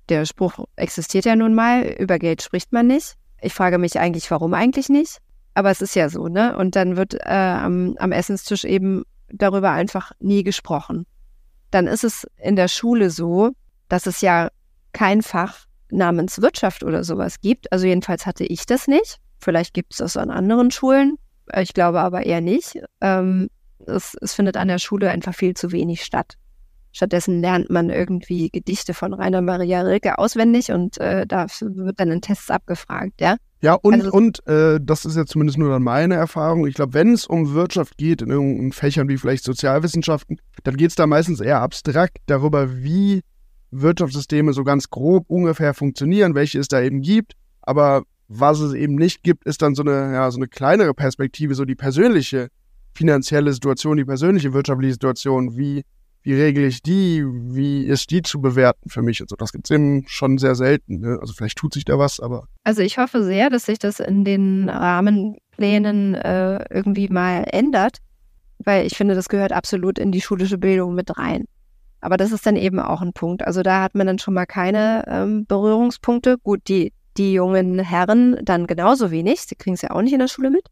der 0.09 0.25
Spruch 0.25 0.65
existiert 0.75 1.25
ja 1.25 1.35
nun 1.35 1.53
mal, 1.53 1.83
über 1.97 2.19
Geld 2.19 2.41
spricht 2.41 2.73
man 2.73 2.87
nicht. 2.87 3.15
Ich 3.41 3.53
frage 3.53 3.77
mich 3.77 3.99
eigentlich, 3.99 4.29
warum 4.29 4.53
eigentlich 4.53 4.89
nicht? 4.89 5.17
Aber 5.53 5.71
es 5.71 5.81
ist 5.81 5.95
ja 5.95 6.09
so, 6.09 6.27
ne? 6.27 6.57
Und 6.57 6.75
dann 6.75 6.97
wird 6.97 7.13
äh, 7.13 7.29
am, 7.29 7.95
am 7.97 8.11
Essenstisch 8.11 8.63
eben 8.63 9.03
darüber 9.29 9.71
einfach 9.71 10.11
nie 10.19 10.43
gesprochen. 10.43 11.05
Dann 11.71 11.87
ist 11.87 12.03
es 12.03 12.27
in 12.37 12.55
der 12.57 12.67
Schule 12.67 13.09
so, 13.09 13.51
dass 13.87 14.05
es 14.05 14.21
ja 14.21 14.49
kein 14.91 15.21
Fach 15.21 15.65
namens 15.91 16.41
Wirtschaft 16.41 16.83
oder 16.83 17.03
sowas 17.03 17.41
gibt. 17.41 17.71
Also 17.71 17.87
jedenfalls 17.87 18.25
hatte 18.25 18.43
ich 18.45 18.65
das 18.65 18.87
nicht. 18.87 19.17
Vielleicht 19.39 19.73
gibt 19.73 19.93
es 19.93 19.97
das 19.97 20.17
an 20.17 20.29
anderen 20.29 20.71
Schulen. 20.71 21.17
Ich 21.55 21.73
glaube 21.73 21.99
aber 21.99 22.25
eher 22.25 22.41
nicht. 22.41 22.81
Ähm, 23.01 23.49
es, 23.87 24.15
es 24.21 24.33
findet 24.33 24.57
an 24.57 24.67
der 24.67 24.79
Schule 24.79 25.09
einfach 25.09 25.33
viel 25.33 25.55
zu 25.55 25.71
wenig 25.71 26.03
statt. 26.03 26.35
Stattdessen 26.93 27.41
lernt 27.41 27.69
man 27.69 27.89
irgendwie 27.89 28.49
Gedichte 28.49 28.93
von 28.93 29.13
Rainer 29.13 29.41
Maria 29.41 29.81
Rilke 29.81 30.17
auswendig 30.17 30.71
und 30.71 30.97
äh, 30.97 31.25
da 31.25 31.47
wird 31.61 31.99
dann 31.99 32.11
in 32.11 32.21
Tests 32.21 32.49
abgefragt, 32.51 33.21
ja. 33.21 33.37
Ja, 33.61 33.75
und, 33.75 33.93
also, 33.93 34.11
und 34.11 34.47
äh, 34.47 34.79
das 34.81 35.05
ist 35.05 35.15
ja 35.15 35.25
zumindest 35.25 35.59
nur 35.59 35.69
dann 35.69 35.83
meine 35.83 36.15
Erfahrung. 36.15 36.65
Ich 36.65 36.73
glaube, 36.73 36.95
wenn 36.95 37.13
es 37.13 37.27
um 37.27 37.53
Wirtschaft 37.53 37.95
geht, 37.97 38.23
in 38.23 38.29
irgendeinen 38.29 38.71
Fächern 38.71 39.07
wie 39.07 39.17
vielleicht 39.17 39.43
Sozialwissenschaften, 39.43 40.41
dann 40.63 40.77
geht 40.77 40.89
es 40.89 40.95
da 40.95 41.05
meistens 41.05 41.39
eher 41.39 41.61
abstrakt 41.61 42.17
darüber, 42.25 42.75
wie 42.83 43.21
Wirtschaftssysteme 43.71 44.53
so 44.53 44.63
ganz 44.63 44.89
grob 44.89 45.25
ungefähr 45.29 45.73
funktionieren, 45.73 46.35
welche 46.35 46.59
es 46.59 46.67
da 46.67 46.81
eben 46.81 47.01
gibt. 47.01 47.33
Aber 47.61 48.03
was 48.27 48.59
es 48.59 48.73
eben 48.73 48.95
nicht 48.95 49.23
gibt, 49.23 49.45
ist 49.45 49.61
dann 49.61 49.75
so 49.75 49.83
eine, 49.83 50.13
ja, 50.13 50.31
so 50.31 50.37
eine 50.37 50.47
kleinere 50.47 50.93
Perspektive, 50.93 51.55
so 51.55 51.65
die 51.65 51.75
persönliche 51.75 52.49
finanzielle 52.93 53.53
Situation, 53.53 53.97
die 53.97 54.05
persönliche 54.05 54.53
wirtschaftliche 54.53 54.93
Situation, 54.93 55.57
wie, 55.57 55.83
wie 56.23 56.33
regle 56.33 56.65
ich 56.67 56.81
die, 56.81 57.23
wie 57.25 57.85
ist 57.85 58.11
die 58.11 58.21
zu 58.21 58.41
bewerten 58.41 58.89
für 58.89 59.01
mich 59.01 59.21
und 59.21 59.29
so. 59.29 59.35
Das 59.35 59.51
gibt 59.51 59.65
es 59.69 59.75
eben 59.75 60.05
schon 60.07 60.37
sehr 60.37 60.55
selten. 60.55 60.99
Ne? 60.99 61.17
Also 61.19 61.33
vielleicht 61.33 61.57
tut 61.57 61.73
sich 61.73 61.85
da 61.85 61.97
was, 61.97 62.19
aber. 62.19 62.45
Also 62.63 62.81
ich 62.81 62.97
hoffe 62.97 63.23
sehr, 63.23 63.49
dass 63.49 63.65
sich 63.65 63.79
das 63.79 63.99
in 63.99 64.23
den 64.23 64.69
Rahmenplänen 64.69 66.15
äh, 66.15 66.65
irgendwie 66.69 67.07
mal 67.07 67.45
ändert, 67.51 67.97
weil 68.59 68.85
ich 68.85 68.95
finde, 68.95 69.15
das 69.15 69.29
gehört 69.29 69.51
absolut 69.51 69.97
in 69.99 70.11
die 70.11 70.21
schulische 70.21 70.57
Bildung 70.57 70.95
mit 70.95 71.17
rein. 71.17 71.45
Aber 72.01 72.17
das 72.17 72.31
ist 72.31 72.45
dann 72.45 72.55
eben 72.55 72.79
auch 72.79 73.01
ein 73.01 73.13
Punkt. 73.13 73.45
Also 73.45 73.61
da 73.61 73.81
hat 73.81 73.95
man 73.95 74.07
dann 74.07 74.19
schon 74.19 74.33
mal 74.33 74.45
keine 74.45 75.05
ähm, 75.07 75.45
Berührungspunkte. 75.45 76.37
Gut, 76.39 76.67
die, 76.67 76.93
die 77.17 77.33
jungen 77.33 77.79
Herren 77.79 78.37
dann 78.43 78.67
genauso 78.67 79.11
wenig. 79.11 79.41
Sie 79.41 79.55
kriegen 79.55 79.75
es 79.75 79.83
ja 79.83 79.91
auch 79.91 80.01
nicht 80.01 80.13
in 80.13 80.19
der 80.19 80.27
Schule 80.27 80.49
mit. 80.49 80.67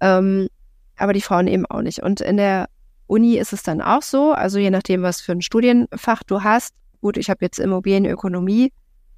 Ähm, 0.00 0.48
aber 0.96 1.12
die 1.12 1.20
Frauen 1.20 1.48
eben 1.48 1.66
auch 1.66 1.82
nicht. 1.82 2.02
Und 2.02 2.20
in 2.20 2.36
der 2.36 2.68
Uni 3.08 3.36
ist 3.36 3.52
es 3.52 3.62
dann 3.62 3.80
auch 3.80 4.02
so, 4.02 4.32
also 4.32 4.58
je 4.58 4.70
nachdem, 4.70 5.02
was 5.02 5.20
für 5.20 5.32
ein 5.32 5.42
Studienfach 5.42 6.22
du 6.22 6.42
hast. 6.42 6.74
Gut, 7.00 7.16
ich 7.16 7.28
habe 7.28 7.44
jetzt 7.44 7.58
Immobilienökonomie 7.58 8.72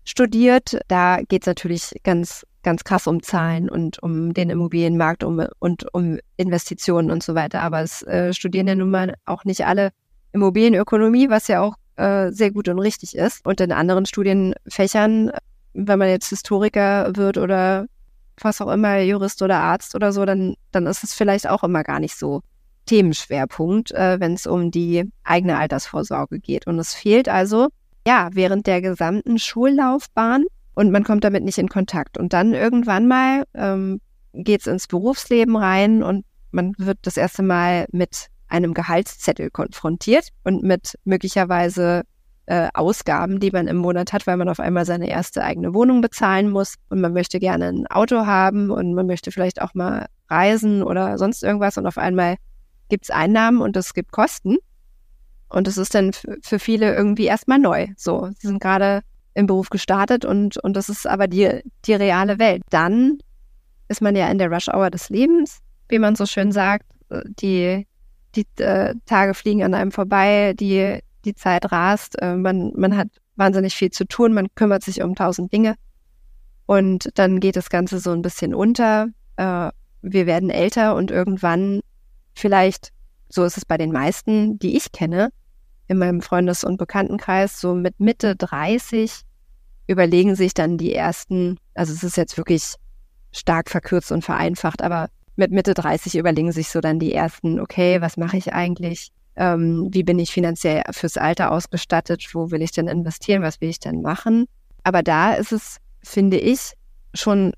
studiert. 0.05 0.79
Da 0.89 1.20
geht 1.29 1.43
es 1.43 1.47
natürlich 1.47 1.93
ganz, 2.05 2.47
ganz 2.62 2.85
krass 2.85 3.07
um 3.07 3.22
Zahlen 3.22 3.68
und 3.68 4.03
um 4.03 4.33
den 4.35 4.51
Immobilienmarkt 4.51 5.24
um, 5.24 5.47
und 5.59 5.93
um 5.95 6.18
Investitionen 6.37 7.11
und 7.11 7.22
so 7.22 7.35
weiter. 7.35 7.62
Aber 7.62 7.83
es 7.83 8.03
äh, 8.03 8.33
studieren 8.33 8.66
ja 8.66 8.74
nun 8.74 8.91
mal 8.91 9.14
auch 9.26 9.45
nicht 9.45 9.66
alle 9.66 9.91
Immobilienökonomie, 10.33 11.29
was 11.31 11.49
ja 11.49 11.61
auch 11.61 11.74
äh, 11.97 12.31
sehr 12.31 12.51
gut 12.51 12.68
und 12.68 12.79
richtig 12.79 13.16
ist. 13.16 13.45
Und 13.45 13.61
in 13.61 13.72
anderen 13.72 14.07
Studienfächern, 14.07 15.33
wenn 15.74 15.99
man 15.99 16.09
jetzt 16.09 16.29
Historiker 16.29 17.11
wird 17.14 17.39
oder 17.39 17.87
was 18.41 18.61
auch 18.61 18.70
immer, 18.70 18.99
Jurist 19.01 19.43
oder 19.43 19.59
Arzt 19.59 19.95
oder 19.95 20.12
so, 20.12 20.24
dann, 20.24 20.55
dann 20.70 20.87
ist 20.87 21.03
es 21.03 21.14
vielleicht 21.14 21.49
auch 21.49 21.64
immer 21.64 21.83
gar 21.83 22.01
nicht 22.01 22.16
so 22.16 22.43
Themenschwerpunkt, 22.87 23.93
äh, 23.93 24.20
wenn 24.20 24.35
es 24.35 24.47
um 24.47 24.70
die 24.70 25.11
eigene 25.24 25.59
Altersvorsorge 25.59 26.41
geht. 26.41 26.66
Und 26.66 26.79
es 26.79 26.95
fehlt 26.95 27.29
also, 27.29 27.68
ja, 28.07 28.31
während 28.33 28.66
der 28.66 28.81
gesamten 28.81 29.39
Schullaufbahn 29.39 30.47
und 30.74 30.91
man 30.91 31.05
kommt 31.05 31.24
damit 31.24 31.45
nicht 31.45 31.59
in 31.59 31.68
Kontakt. 31.68 32.16
Und 32.16 32.33
dann 32.33 32.55
irgendwann 32.55 33.09
mal 33.09 33.45
ähm, 33.55 34.01
geht 34.33 34.61
es 34.61 34.66
ins 34.66 34.87
Berufsleben 34.87 35.57
rein 35.57 36.03
und 36.03 36.24
man 36.51 36.72
wird 36.79 36.99
das 37.03 37.16
erste 37.16 37.43
Mal 37.43 37.87
mit 37.93 38.29
einem 38.49 38.74
Gehaltszettel 38.74 39.51
konfrontiert 39.51 40.28
und 40.44 40.62
mit 40.62 40.99
möglicherweise 41.05 42.03
äh, 42.46 42.68
Ausgaben, 42.72 43.40
die 43.40 43.51
man 43.51 43.66
im 43.66 43.76
Monat 43.76 44.12
hat, 44.12 44.26
weil 44.26 44.36
man 44.36 44.49
auf 44.49 44.61
einmal 44.61 44.86
seine 44.86 45.09
erste 45.09 45.44
eigene 45.44 45.74
Wohnung 45.74 46.01
bezahlen 46.01 46.51
muss 46.51 46.76
und 46.88 47.01
man 47.01 47.12
möchte 47.12 47.38
gerne 47.38 47.66
ein 47.66 47.86
Auto 47.88 48.26
haben 48.26 48.70
und 48.70 48.94
man 48.94 49.07
möchte 49.07 49.30
vielleicht 49.30 49.61
auch 49.61 49.74
mal 49.74 50.07
reisen 50.28 50.82
oder 50.82 51.18
sonst 51.18 51.42
irgendwas 51.42 51.76
und 51.76 51.86
auf 51.86 51.99
einmal 51.99 52.36
gibt 52.88 53.05
es 53.05 53.11
Einnahmen 53.11 53.61
und 53.61 53.76
es 53.76 53.92
gibt 53.94 54.12
Kosten. 54.12 54.57
Und 55.51 55.66
es 55.66 55.78
ist 55.78 55.94
dann 55.94 56.12
für 56.12 56.59
viele 56.59 56.94
irgendwie 56.94 57.24
erstmal 57.24 57.59
neu. 57.59 57.88
So, 57.96 58.30
sie 58.38 58.46
sind 58.46 58.61
gerade 58.61 59.03
im 59.34 59.46
Beruf 59.46 59.70
gestartet 59.70 60.24
und, 60.24 60.59
und 60.59 60.74
das 60.74 60.88
ist 60.88 61.07
aber 61.07 61.26
die, 61.26 61.62
die 61.86 61.94
reale 61.94 62.38
Welt. 62.38 62.62
Dann 62.70 63.18
ist 63.88 64.03
man 64.03 64.14
ja 64.14 64.28
in 64.28 64.38
der 64.38 64.51
Rush-Hour 64.51 64.90
des 64.90 65.09
Lebens, 65.09 65.61
wie 65.88 65.99
man 65.99 66.16
so 66.16 66.26
schön 66.26 66.53
sagt. 66.53 66.84
Die, 67.40 67.86
die 68.39 68.62
äh, 68.62 68.95
Tage 69.07 69.34
fliegen 69.34 69.62
an 69.62 69.74
einem 69.74 69.93
vorbei, 69.93 70.55
die, 70.59 71.01
die 71.24 71.34
Zeit 71.34 71.70
rast, 71.72 72.20
äh, 72.20 72.36
man, 72.36 72.72
man 72.76 72.97
hat 72.97 73.09
wahnsinnig 73.36 73.74
viel 73.74 73.91
zu 73.91 74.07
tun, 74.07 74.32
man 74.32 74.49
kümmert 74.55 74.82
sich 74.82 75.03
um 75.03 75.14
tausend 75.14 75.53
Dinge. 75.53 75.74
Und 76.66 77.11
dann 77.14 77.41
geht 77.41 77.57
das 77.57 77.70
Ganze 77.70 77.99
so 77.99 78.11
ein 78.11 78.22
bisschen 78.22 78.55
unter. 78.55 79.09
Äh, 79.36 79.70
wir 80.03 80.26
werden 80.26 80.51
älter 80.51 80.95
und 80.95 81.11
irgendwann 81.11 81.80
vielleicht, 82.34 82.93
so 83.28 83.45
ist 83.45 83.57
es 83.57 83.64
bei 83.64 83.76
den 83.76 83.93
meisten, 83.93 84.59
die 84.59 84.76
ich 84.76 84.93
kenne, 84.93 85.30
in 85.86 85.99
meinem 85.99 86.20
Freundes- 86.20 86.64
und 86.64 86.76
Bekanntenkreis, 86.76 87.61
so 87.61 87.74
mit 87.74 87.99
Mitte 87.99 88.36
30 88.36 89.22
überlegen 89.86 90.34
sich 90.34 90.53
dann 90.53 90.76
die 90.76 90.95
ersten, 90.95 91.59
also 91.74 91.95
es 91.95 92.05
ist 92.05 92.16
jetzt 92.18 92.36
wirklich 92.36 92.74
stark 93.32 93.70
verkürzt 93.70 94.12
und 94.12 94.22
vereinfacht, 94.22 94.82
aber 94.82 95.09
mit 95.39 95.53
Mitte 95.53 95.72
30 95.72 96.16
überlegen 96.16 96.53
sich 96.53 96.68
so 96.68 96.80
dann 96.80 96.99
die 96.99 97.14
ersten, 97.14 97.61
okay, 97.61 98.01
was 98.01 98.16
mache 98.16 98.36
ich 98.36 98.53
eigentlich? 98.53 99.12
Ähm, 99.36 99.89
wie 99.93 100.03
bin 100.03 100.18
ich 100.18 100.32
finanziell 100.32 100.82
fürs 100.91 101.16
Alter 101.16 101.53
ausgestattet? 101.53 102.28
Wo 102.32 102.51
will 102.51 102.61
ich 102.61 102.72
denn 102.72 102.89
investieren? 102.89 103.43
Was 103.43 103.61
will 103.61 103.68
ich 103.68 103.78
denn 103.78 104.03
machen? 104.03 104.47
Aber 104.82 105.05
da 105.05 105.34
ist 105.34 105.53
es, 105.53 105.76
finde 106.03 106.39
ich, 106.39 106.72
schon 107.14 107.53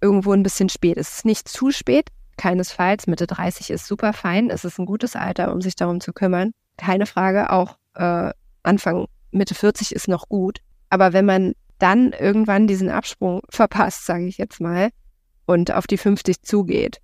irgendwo 0.00 0.32
ein 0.32 0.44
bisschen 0.44 0.68
spät. 0.68 0.98
Es 0.98 1.16
ist 1.16 1.24
nicht 1.24 1.48
zu 1.48 1.72
spät, 1.72 2.10
keinesfalls. 2.36 3.08
Mitte 3.08 3.26
30 3.26 3.70
ist 3.70 3.86
super 3.86 4.12
fein. 4.12 4.48
Es 4.48 4.64
ist 4.64 4.78
ein 4.78 4.86
gutes 4.86 5.16
Alter, 5.16 5.52
um 5.52 5.60
sich 5.60 5.74
darum 5.74 6.00
zu 6.00 6.12
kümmern. 6.12 6.52
Keine 6.76 7.06
Frage. 7.06 7.50
Auch 7.50 7.76
äh, 7.94 8.30
Anfang, 8.62 9.06
Mitte 9.32 9.56
40 9.56 9.92
ist 9.96 10.06
noch 10.06 10.28
gut. 10.28 10.60
Aber 10.90 11.12
wenn 11.12 11.26
man 11.26 11.54
dann 11.80 12.12
irgendwann 12.12 12.68
diesen 12.68 12.88
Absprung 12.88 13.42
verpasst, 13.50 14.06
sage 14.06 14.26
ich 14.26 14.38
jetzt 14.38 14.60
mal, 14.60 14.90
und 15.44 15.72
auf 15.72 15.88
die 15.88 15.98
50 15.98 16.42
zugeht 16.42 17.00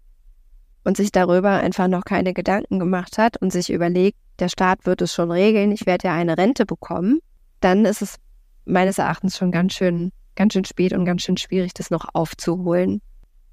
und 0.85 0.97
sich 0.97 1.12
darüber 1.12 1.51
einfach 1.51 1.89
noch 1.89 2.05
keine 2.05 2.35
Gedanken 2.35 2.78
gemacht 2.78 3.18
hat 3.18 3.37
und 3.41 3.53
sich 3.53 3.70
überlegt, 3.70 4.18
der 4.39 4.49
Staat 4.49 4.87
wird 4.87 5.03
es 5.03 5.12
schon 5.14 5.30
regeln, 5.30 5.72
ich 5.72 5.87
werde 5.87 6.09
ja 6.09 6.14
eine 6.14 6.37
Rente 6.37 6.66
bekommen, 6.66 7.20
dann 7.61 7.85
ist 7.85 8.03
es 8.03 8.16
meines 8.64 8.99
Erachtens 8.99 9.37
schon 9.37 9.53
ganz 9.53 9.74
schön, 9.74 10.12
ganz 10.35 10.53
schön 10.53 10.64
spät 10.64 10.93
und 10.93 11.05
ganz 11.05 11.22
schön 11.22 11.37
schwierig, 11.37 11.74
das 11.74 11.91
noch 11.91 12.07
aufzuholen. 12.12 13.01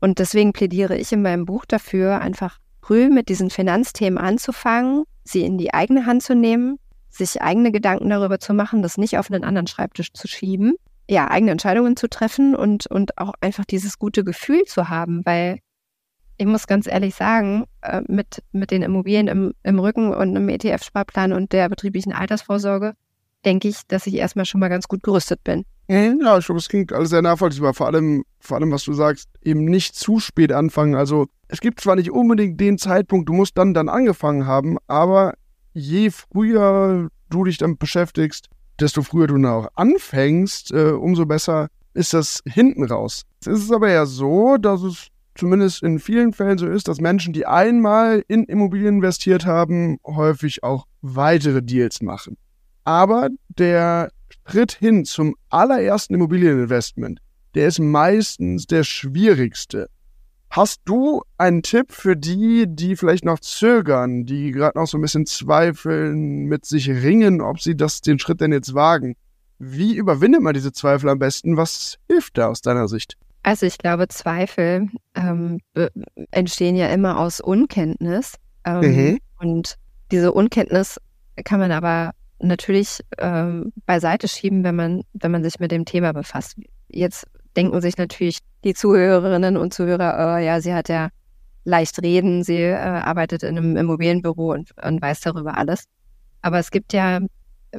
Und 0.02 0.20
deswegen 0.20 0.54
plädiere 0.54 0.98
ich 0.98 1.12
in 1.12 1.22
meinem 1.22 1.46
Buch 1.46 1.66
dafür, 1.66 2.22
einfach 2.22 2.58
früh 2.82 3.10
mit 3.10 3.30
diesen 3.30 3.50
Finanzthemen 3.50 4.18
anzufangen, 4.18 5.04
sie 5.24 5.44
in 5.44 5.58
die 5.58 5.74
eigene 5.74 6.06
Hand 6.06 6.24
zu 6.24 6.36
nehmen, 6.36 6.80
sich 7.10 7.42
eigene 7.42 7.72
Gedanken 7.72 8.10
darüber 8.10 8.40
zu 8.40 8.54
machen, 8.54 8.82
das 8.82 8.98
nicht 8.98 9.18
auf 9.18 9.30
einen 9.30 9.44
anderen 9.44 9.68
Schreibtisch 9.68 10.14
zu 10.14 10.28
schieben, 10.28 10.76
ja, 11.10 11.30
eigene 11.30 11.52
Entscheidungen 11.52 11.96
zu 11.98 12.08
treffen 12.08 12.56
und, 12.56 12.88
und 12.88 13.18
auch 13.18 13.34
einfach 13.42 13.66
dieses 13.66 14.00
gute 14.00 14.24
Gefühl 14.24 14.64
zu 14.66 14.90
haben, 14.90 15.26
weil 15.26 15.60
ich 16.40 16.46
muss 16.46 16.68
ganz 16.68 16.88
ehrlich 16.88 17.16
sagen, 17.16 17.66
äh, 17.82 18.02
mit, 18.08 18.42
mit 18.54 18.72
den 18.72 18.82
Immobilien 18.82 19.28
im, 19.28 19.54
im 19.64 19.78
Rücken 19.78 20.14
und 20.14 20.30
einem 20.30 20.48
ETF-Sparplan 20.48 21.34
und 21.34 21.52
der 21.52 21.68
betrieblichen 21.68 22.14
Altersvorsorge, 22.14 22.94
denke 23.46 23.68
ich, 23.68 23.82
dass 23.88 24.08
ich 24.08 24.16
erstmal 24.16 24.46
schon 24.46 24.62
mal 24.62 24.70
ganz 24.70 24.88
gut 24.88 25.04
gerüstet 25.04 25.44
bin. 25.44 25.66
Ja, 25.90 26.38
ich 26.38 26.46
glaube, 26.46 26.60
es 26.60 26.70
klingt 26.70 26.94
alles 26.94 27.10
sehr 27.10 27.22
nachvollziehbar. 27.22 27.74
Vor 27.74 27.88
allem, 27.88 28.24
vor 28.40 28.58
allem, 28.58 28.72
was 28.72 28.84
du 28.86 28.94
sagst, 28.94 29.28
eben 29.42 29.66
nicht 29.66 29.96
zu 29.96 30.20
spät 30.20 30.54
anfangen. 30.54 30.96
Also 30.96 31.28
es 31.50 31.60
gibt 31.60 31.82
zwar 31.82 31.98
nicht 31.98 32.12
unbedingt 32.12 32.60
den 32.60 32.78
Zeitpunkt, 32.78 33.28
du 33.28 33.34
musst 33.34 33.58
dann 33.58 33.74
dann 33.74 33.90
angefangen 33.90 34.46
haben, 34.46 34.78
aber 34.88 35.34
je 35.74 36.10
früher 36.10 37.10
du 37.30 37.44
dich 37.44 37.58
damit 37.58 37.80
beschäftigst, 37.80 38.48
desto 38.80 39.02
früher 39.02 39.28
du 39.28 39.34
dann 39.34 39.46
auch 39.46 39.68
anfängst, 39.76 40.72
äh, 40.72 40.92
umso 40.92 41.26
besser 41.26 41.68
ist 41.94 42.14
das 42.14 42.42
hinten 42.46 42.86
raus. 42.86 43.24
Es 43.42 43.64
ist 43.64 43.74
aber 43.74 43.90
ja 43.90 44.06
so, 44.06 44.58
dass 44.58 44.84
es 44.84 45.08
zumindest 45.40 45.84
in 45.84 46.00
vielen 46.00 46.34
Fällen 46.34 46.58
so 46.58 46.68
ist, 46.68 46.88
dass 46.88 47.00
Menschen, 47.00 47.34
die 47.34 47.46
einmal 47.46 48.24
in 48.28 48.44
Immobilien 48.44 48.96
investiert 48.96 49.46
haben, 49.46 49.98
häufig 50.06 50.64
auch 50.64 50.86
weitere 51.02 51.64
Deals 51.64 52.02
machen. 52.02 52.38
Aber 52.84 53.30
der 53.48 54.12
Schritt 54.46 54.74
hin 54.74 55.06
zum 55.06 55.36
allerersten 55.50 56.16
Immobilieninvestment, 56.16 57.20
der 57.56 57.68
ist 57.68 57.80
meistens 57.80 58.68
der 58.68 58.84
schwierigste. 58.84 59.90
Hast 60.50 60.82
du 60.86 61.22
einen 61.38 61.62
Tipp 61.62 61.92
für 61.92 62.18
die, 62.18 62.66
die 62.68 62.96
vielleicht 62.96 63.24
noch 63.24 63.40
zögern, 63.40 64.26
die 64.26 64.52
gerade 64.52 64.78
noch 64.78 64.88
so 64.88 64.98
ein 64.98 65.02
bisschen 65.02 65.26
zweifeln, 65.26 66.46
mit 66.46 66.66
sich 66.66 66.90
ringen, 66.90 67.40
ob 67.40 67.62
sie 67.62 67.78
das, 67.78 68.02
den 68.02 68.20
Schritt 68.20 68.42
denn 68.42 68.52
jetzt 68.52 68.74
wagen? 68.74 69.16
Wie 69.60 69.96
überwindet 69.96 70.42
man 70.42 70.54
diese 70.54 70.74
Zweifel 70.74 71.10
am 71.10 71.20
besten? 71.20 71.56
Was 71.56 71.98
hilft 72.08 72.38
da 72.38 72.48
aus 72.48 72.62
deiner 72.62 72.88
Sicht? 72.88 73.16
Also 73.44 73.66
ich 73.66 73.78
glaube, 73.78 74.08
Zweifel 74.08 74.90
ähm, 75.16 75.60
entstehen 76.32 76.76
ja 76.76 76.88
immer 76.88 77.20
aus 77.20 77.40
Unkenntnis. 77.40 78.36
Ähm, 78.66 78.82
mhm. 78.82 79.20
Und 79.40 79.76
diese 80.12 80.32
Unkenntnis 80.32 81.00
kann 81.46 81.60
man 81.60 81.72
aber 81.72 82.12
natürlich 82.40 83.02
ähm, 83.18 83.72
beiseite 83.86 84.28
schieben, 84.28 84.64
wenn 84.64 84.76
man, 84.76 85.04
wenn 85.14 85.32
man 85.32 85.44
sich 85.44 85.60
mit 85.60 85.72
dem 85.72 85.86
Thema 85.86 86.14
befasst. 86.14 86.58
Jetzt 86.90 87.28
denken 87.56 87.82
sich 87.82 87.98
natürlich 87.98 88.40
die 88.64 88.74
Zuhörerinnen 88.74 89.58
und 89.58 89.74
Zuhörer, 89.74 90.36
oh, 90.36 90.38
ja, 90.38 90.62
sie 90.62 90.74
hat 90.74 90.90
ja 90.90 91.10
leicht 91.64 92.02
reden, 92.02 92.44
sie 92.44 92.58
äh, 92.58 92.76
arbeitet 92.76 93.44
in 93.44 93.58
einem 93.58 93.78
Immobilienbüro 93.78 94.54
und, 94.54 94.72
und 94.84 95.02
weiß 95.02 95.22
darüber 95.22 95.58
alles. 95.58 95.86
Aber 96.42 96.60
es 96.60 96.72
gibt 96.72 96.94
ja 96.94 97.20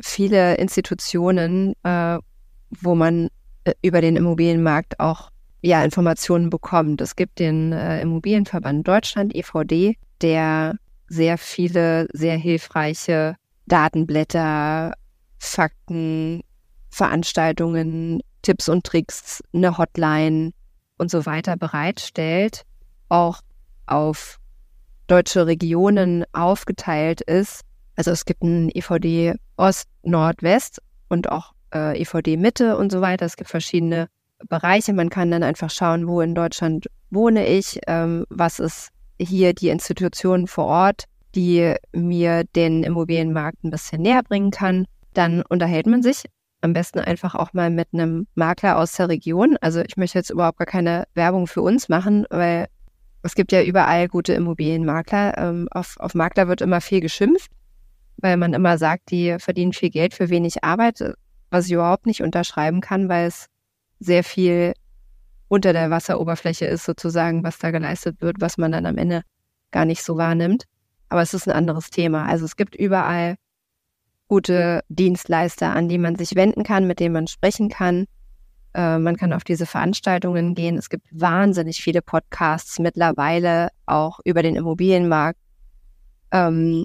viele 0.02 0.56
Institutionen, 0.56 1.74
äh, 1.82 2.18
wo 2.80 2.94
man 2.94 3.28
äh, 3.64 3.72
über 3.82 4.00
den 4.00 4.16
Immobilienmarkt 4.16 5.00
auch 5.00 5.30
ja, 5.62 5.84
Informationen 5.84 6.50
bekommt. 6.50 7.00
Es 7.00 7.16
gibt 7.16 7.38
den 7.38 7.72
äh, 7.72 8.00
Immobilienverband 8.00 8.86
Deutschland, 8.86 9.34
EVD, 9.34 9.96
der 10.22 10.76
sehr 11.08 11.38
viele, 11.38 12.08
sehr 12.12 12.36
hilfreiche 12.36 13.36
Datenblätter, 13.66 14.94
Fakten, 15.38 16.42
Veranstaltungen, 16.90 18.20
Tipps 18.42 18.68
und 18.68 18.84
Tricks, 18.84 19.42
eine 19.52 19.76
Hotline 19.76 20.52
und 20.98 21.10
so 21.10 21.26
weiter 21.26 21.56
bereitstellt, 21.56 22.64
auch 23.08 23.40
auf 23.86 24.38
deutsche 25.06 25.46
Regionen 25.46 26.24
aufgeteilt 26.32 27.20
ist. 27.20 27.62
Also 27.96 28.12
es 28.12 28.24
gibt 28.24 28.42
ein 28.42 28.70
EVD 28.72 29.34
Ost, 29.56 29.88
Nord, 30.02 30.42
West 30.42 30.80
und 31.08 31.30
auch 31.30 31.52
äh, 31.74 32.00
EVD 32.00 32.36
Mitte 32.36 32.76
und 32.76 32.90
so 32.92 33.00
weiter. 33.00 33.26
Es 33.26 33.36
gibt 33.36 33.50
verschiedene 33.50 34.08
Bereiche. 34.48 34.92
Man 34.92 35.10
kann 35.10 35.30
dann 35.30 35.42
einfach 35.42 35.70
schauen, 35.70 36.06
wo 36.06 36.20
in 36.20 36.34
Deutschland 36.34 36.86
wohne 37.10 37.46
ich, 37.46 37.78
ähm, 37.86 38.24
was 38.30 38.58
ist 38.58 38.90
hier 39.20 39.52
die 39.52 39.68
Institution 39.68 40.46
vor 40.46 40.66
Ort, 40.66 41.04
die 41.34 41.74
mir 41.92 42.44
den 42.56 42.82
Immobilienmarkt 42.82 43.62
ein 43.64 43.70
bisschen 43.70 44.02
näher 44.02 44.22
bringen 44.22 44.50
kann. 44.50 44.86
Dann 45.14 45.42
unterhält 45.42 45.86
man 45.86 46.02
sich 46.02 46.24
am 46.62 46.72
besten 46.72 46.98
einfach 46.98 47.34
auch 47.34 47.52
mal 47.52 47.70
mit 47.70 47.88
einem 47.92 48.26
Makler 48.34 48.78
aus 48.78 48.92
der 48.92 49.08
Region. 49.08 49.56
Also 49.60 49.80
ich 49.80 49.96
möchte 49.96 50.18
jetzt 50.18 50.30
überhaupt 50.30 50.58
gar 50.58 50.66
keine 50.66 51.04
Werbung 51.14 51.46
für 51.46 51.62
uns 51.62 51.88
machen, 51.88 52.26
weil 52.30 52.66
es 53.22 53.34
gibt 53.34 53.52
ja 53.52 53.62
überall 53.62 54.08
gute 54.08 54.32
Immobilienmakler. 54.34 55.36
Ähm, 55.38 55.68
auf, 55.70 55.96
auf 55.98 56.14
Makler 56.14 56.48
wird 56.48 56.60
immer 56.60 56.80
viel 56.80 57.00
geschimpft, 57.00 57.50
weil 58.18 58.36
man 58.36 58.54
immer 58.54 58.78
sagt, 58.78 59.10
die 59.10 59.36
verdienen 59.38 59.72
viel 59.72 59.90
Geld 59.90 60.14
für 60.14 60.28
wenig 60.30 60.64
Arbeit, 60.64 61.02
was 61.50 61.66
ich 61.66 61.72
überhaupt 61.72 62.06
nicht 62.06 62.22
unterschreiben 62.22 62.80
kann, 62.80 63.08
weil 63.08 63.26
es 63.26 63.46
sehr 64.00 64.24
viel 64.24 64.74
unter 65.48 65.72
der 65.72 65.90
Wasseroberfläche 65.90 66.64
ist, 66.64 66.84
sozusagen, 66.84 67.44
was 67.44 67.58
da 67.58 67.70
geleistet 67.70 68.20
wird, 68.20 68.40
was 68.40 68.58
man 68.58 68.72
dann 68.72 68.86
am 68.86 68.98
Ende 68.98 69.22
gar 69.70 69.84
nicht 69.84 70.02
so 70.02 70.16
wahrnimmt. 70.16 70.64
Aber 71.08 71.22
es 71.22 71.34
ist 71.34 71.48
ein 71.48 71.54
anderes 71.54 71.90
Thema. 71.90 72.26
Also 72.26 72.44
es 72.44 72.56
gibt 72.56 72.74
überall 72.74 73.36
gute 74.28 74.82
Dienstleister, 74.88 75.74
an 75.74 75.88
die 75.88 75.98
man 75.98 76.16
sich 76.16 76.36
wenden 76.36 76.62
kann, 76.62 76.86
mit 76.86 77.00
denen 77.00 77.14
man 77.14 77.26
sprechen 77.26 77.68
kann. 77.68 78.06
Äh, 78.74 78.98
man 78.98 79.16
kann 79.16 79.32
auf 79.32 79.42
diese 79.42 79.66
Veranstaltungen 79.66 80.54
gehen. 80.54 80.78
Es 80.78 80.88
gibt 80.88 81.06
wahnsinnig 81.10 81.82
viele 81.82 82.00
Podcasts 82.00 82.78
mittlerweile 82.78 83.70
auch 83.86 84.20
über 84.24 84.42
den 84.42 84.54
Immobilienmarkt. 84.54 85.40
Ähm, 86.30 86.84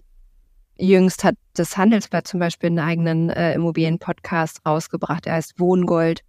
jüngst 0.76 1.24
hat 1.24 1.36
das 1.54 1.78
Handelsblatt 1.78 2.28
zum 2.28 2.40
Beispiel 2.40 2.68
einen 2.68 2.80
eigenen 2.80 3.30
äh, 3.30 3.54
Immobilienpodcast 3.54 4.66
rausgebracht. 4.66 5.28
Er 5.28 5.36
heißt 5.36 5.60
Wohngold. 5.60 6.22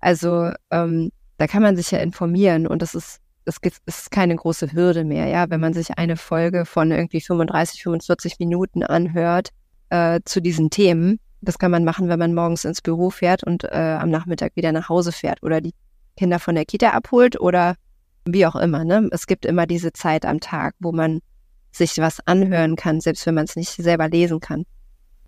Also 0.00 0.52
ähm, 0.70 1.10
da 1.36 1.46
kann 1.46 1.62
man 1.62 1.76
sich 1.76 1.90
ja 1.90 1.98
informieren 1.98 2.66
und 2.66 2.82
das 2.82 2.94
ist 2.94 3.20
es 3.48 3.56
ist 3.86 4.10
keine 4.10 4.36
große 4.36 4.72
Hürde 4.72 5.04
mehr, 5.04 5.26
ja, 5.26 5.48
wenn 5.48 5.60
man 5.60 5.72
sich 5.72 5.96
eine 5.96 6.16
Folge 6.16 6.66
von 6.66 6.90
irgendwie 6.90 7.22
35, 7.22 7.82
45 7.82 8.38
Minuten 8.38 8.82
anhört 8.82 9.48
äh, 9.88 10.20
zu 10.26 10.42
diesen 10.42 10.68
Themen. 10.68 11.18
Das 11.40 11.58
kann 11.58 11.70
man 11.70 11.82
machen, 11.82 12.08
wenn 12.08 12.18
man 12.18 12.34
morgens 12.34 12.66
ins 12.66 12.82
Büro 12.82 13.08
fährt 13.08 13.44
und 13.44 13.64
äh, 13.64 13.96
am 13.98 14.10
Nachmittag 14.10 14.54
wieder 14.54 14.70
nach 14.72 14.90
Hause 14.90 15.12
fährt 15.12 15.42
oder 15.42 15.62
die 15.62 15.72
Kinder 16.16 16.38
von 16.38 16.56
der 16.56 16.66
Kita 16.66 16.90
abholt 16.90 17.40
oder 17.40 17.76
wie 18.26 18.44
auch 18.44 18.56
immer. 18.56 18.84
Ne? 18.84 19.08
Es 19.12 19.26
gibt 19.26 19.46
immer 19.46 19.66
diese 19.66 19.92
Zeit 19.92 20.26
am 20.26 20.40
Tag, 20.40 20.74
wo 20.80 20.92
man 20.92 21.20
sich 21.70 21.96
was 21.98 22.20
anhören 22.26 22.76
kann, 22.76 23.00
selbst 23.00 23.24
wenn 23.24 23.34
man 23.34 23.44
es 23.44 23.56
nicht 23.56 23.70
selber 23.70 24.08
lesen 24.08 24.40
kann. 24.40 24.64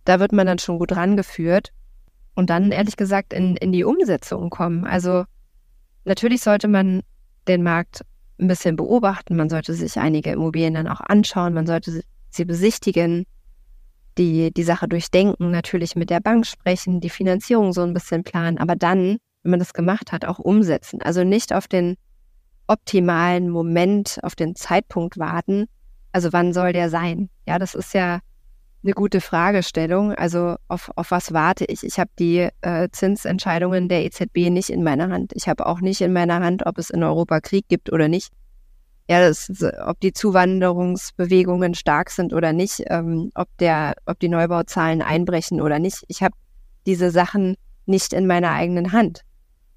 Da 0.05 0.21
wird 0.21 0.33
man 0.33 0.47
dann 0.47 0.59
schon 0.59 0.79
gut 0.79 0.93
rangeführt 0.95 1.73
und 2.41 2.49
dann 2.49 2.73
ehrlich 2.73 2.97
gesagt 2.97 3.35
in, 3.35 3.55
in 3.57 3.71
die 3.71 3.85
Umsetzung 3.85 4.49
kommen. 4.49 4.87
Also 4.87 5.25
natürlich 6.07 6.41
sollte 6.41 6.69
man 6.69 7.03
den 7.47 7.63
Markt 7.63 8.01
ein 8.41 8.49
bisschen 8.49 8.77
beobachten, 8.77 9.37
man 9.37 9.51
sollte 9.51 9.75
sich 9.75 9.99
einige 9.99 10.31
Immobilien 10.31 10.73
dann 10.73 10.89
auch 10.89 11.03
anschauen, 11.03 11.53
man 11.53 11.67
sollte 11.67 12.01
sie 12.31 12.45
besichtigen, 12.47 13.27
die, 14.17 14.55
die 14.55 14.63
Sache 14.63 14.89
durchdenken, 14.89 15.51
natürlich 15.51 15.97
mit 15.97 16.09
der 16.09 16.21
Bank 16.21 16.47
sprechen, 16.47 17.01
die 17.01 17.11
Finanzierung 17.11 17.75
so 17.75 17.83
ein 17.83 17.93
bisschen 17.93 18.25
planen, 18.25 18.57
aber 18.57 18.75
dann, 18.75 19.19
wenn 19.43 19.51
man 19.51 19.61
das 19.61 19.75
gemacht 19.75 20.11
hat, 20.11 20.25
auch 20.25 20.39
umsetzen. 20.39 21.03
Also 21.03 21.23
nicht 21.23 21.53
auf 21.53 21.69
den 21.69 21.97
optimalen 22.69 23.51
Moment, 23.51 24.19
auf 24.23 24.35
den 24.35 24.55
Zeitpunkt 24.55 25.19
warten. 25.19 25.67
Also 26.13 26.33
wann 26.33 26.55
soll 26.55 26.73
der 26.73 26.89
sein? 26.89 27.29
Ja, 27.47 27.59
das 27.59 27.75
ist 27.75 27.93
ja 27.93 28.21
eine 28.83 28.93
gute 28.93 29.21
Fragestellung. 29.21 30.15
Also 30.15 30.57
auf, 30.69 30.91
auf 30.97 31.11
was 31.11 31.33
warte 31.33 31.65
ich? 31.65 31.85
Ich 31.85 31.99
habe 31.99 32.11
die 32.19 32.49
äh, 32.63 32.89
Zinsentscheidungen 32.91 33.89
der 33.89 34.05
EZB 34.05 34.51
nicht 34.51 34.71
in 34.71 34.83
meiner 34.83 35.11
Hand. 35.11 35.33
Ich 35.35 35.49
habe 35.49 35.67
auch 35.67 35.81
nicht 35.81 36.01
in 36.01 36.13
meiner 36.13 36.41
Hand, 36.41 36.67
ob 36.67 36.79
es 36.79 36.91
in 36.91 37.03
Europa 37.03 37.41
Krieg 37.41 37.67
gibt 37.69 37.93
oder 37.93 38.09
nicht. 38.09 38.33
Ja, 39.09 39.21
das, 39.21 39.51
ob 39.85 39.99
die 40.01 40.13
Zuwanderungsbewegungen 40.13 41.75
stark 41.75 42.11
sind 42.11 42.33
oder 42.33 42.53
nicht, 42.53 42.85
ähm, 42.87 43.33
ob 43.35 43.49
der, 43.59 43.95
ob 44.07 44.21
die 44.21 44.29
Neubauzahlen 44.29 45.03
einbrechen 45.03 45.61
oder 45.61 45.81
nicht. 45.81 46.05
Ich 46.07 46.23
habe 46.23 46.35
diese 46.87 47.11
Sachen 47.11 47.57
nicht 47.87 48.13
in 48.13 48.27
meiner 48.27 48.53
eigenen 48.53 48.93
Hand. 48.93 49.23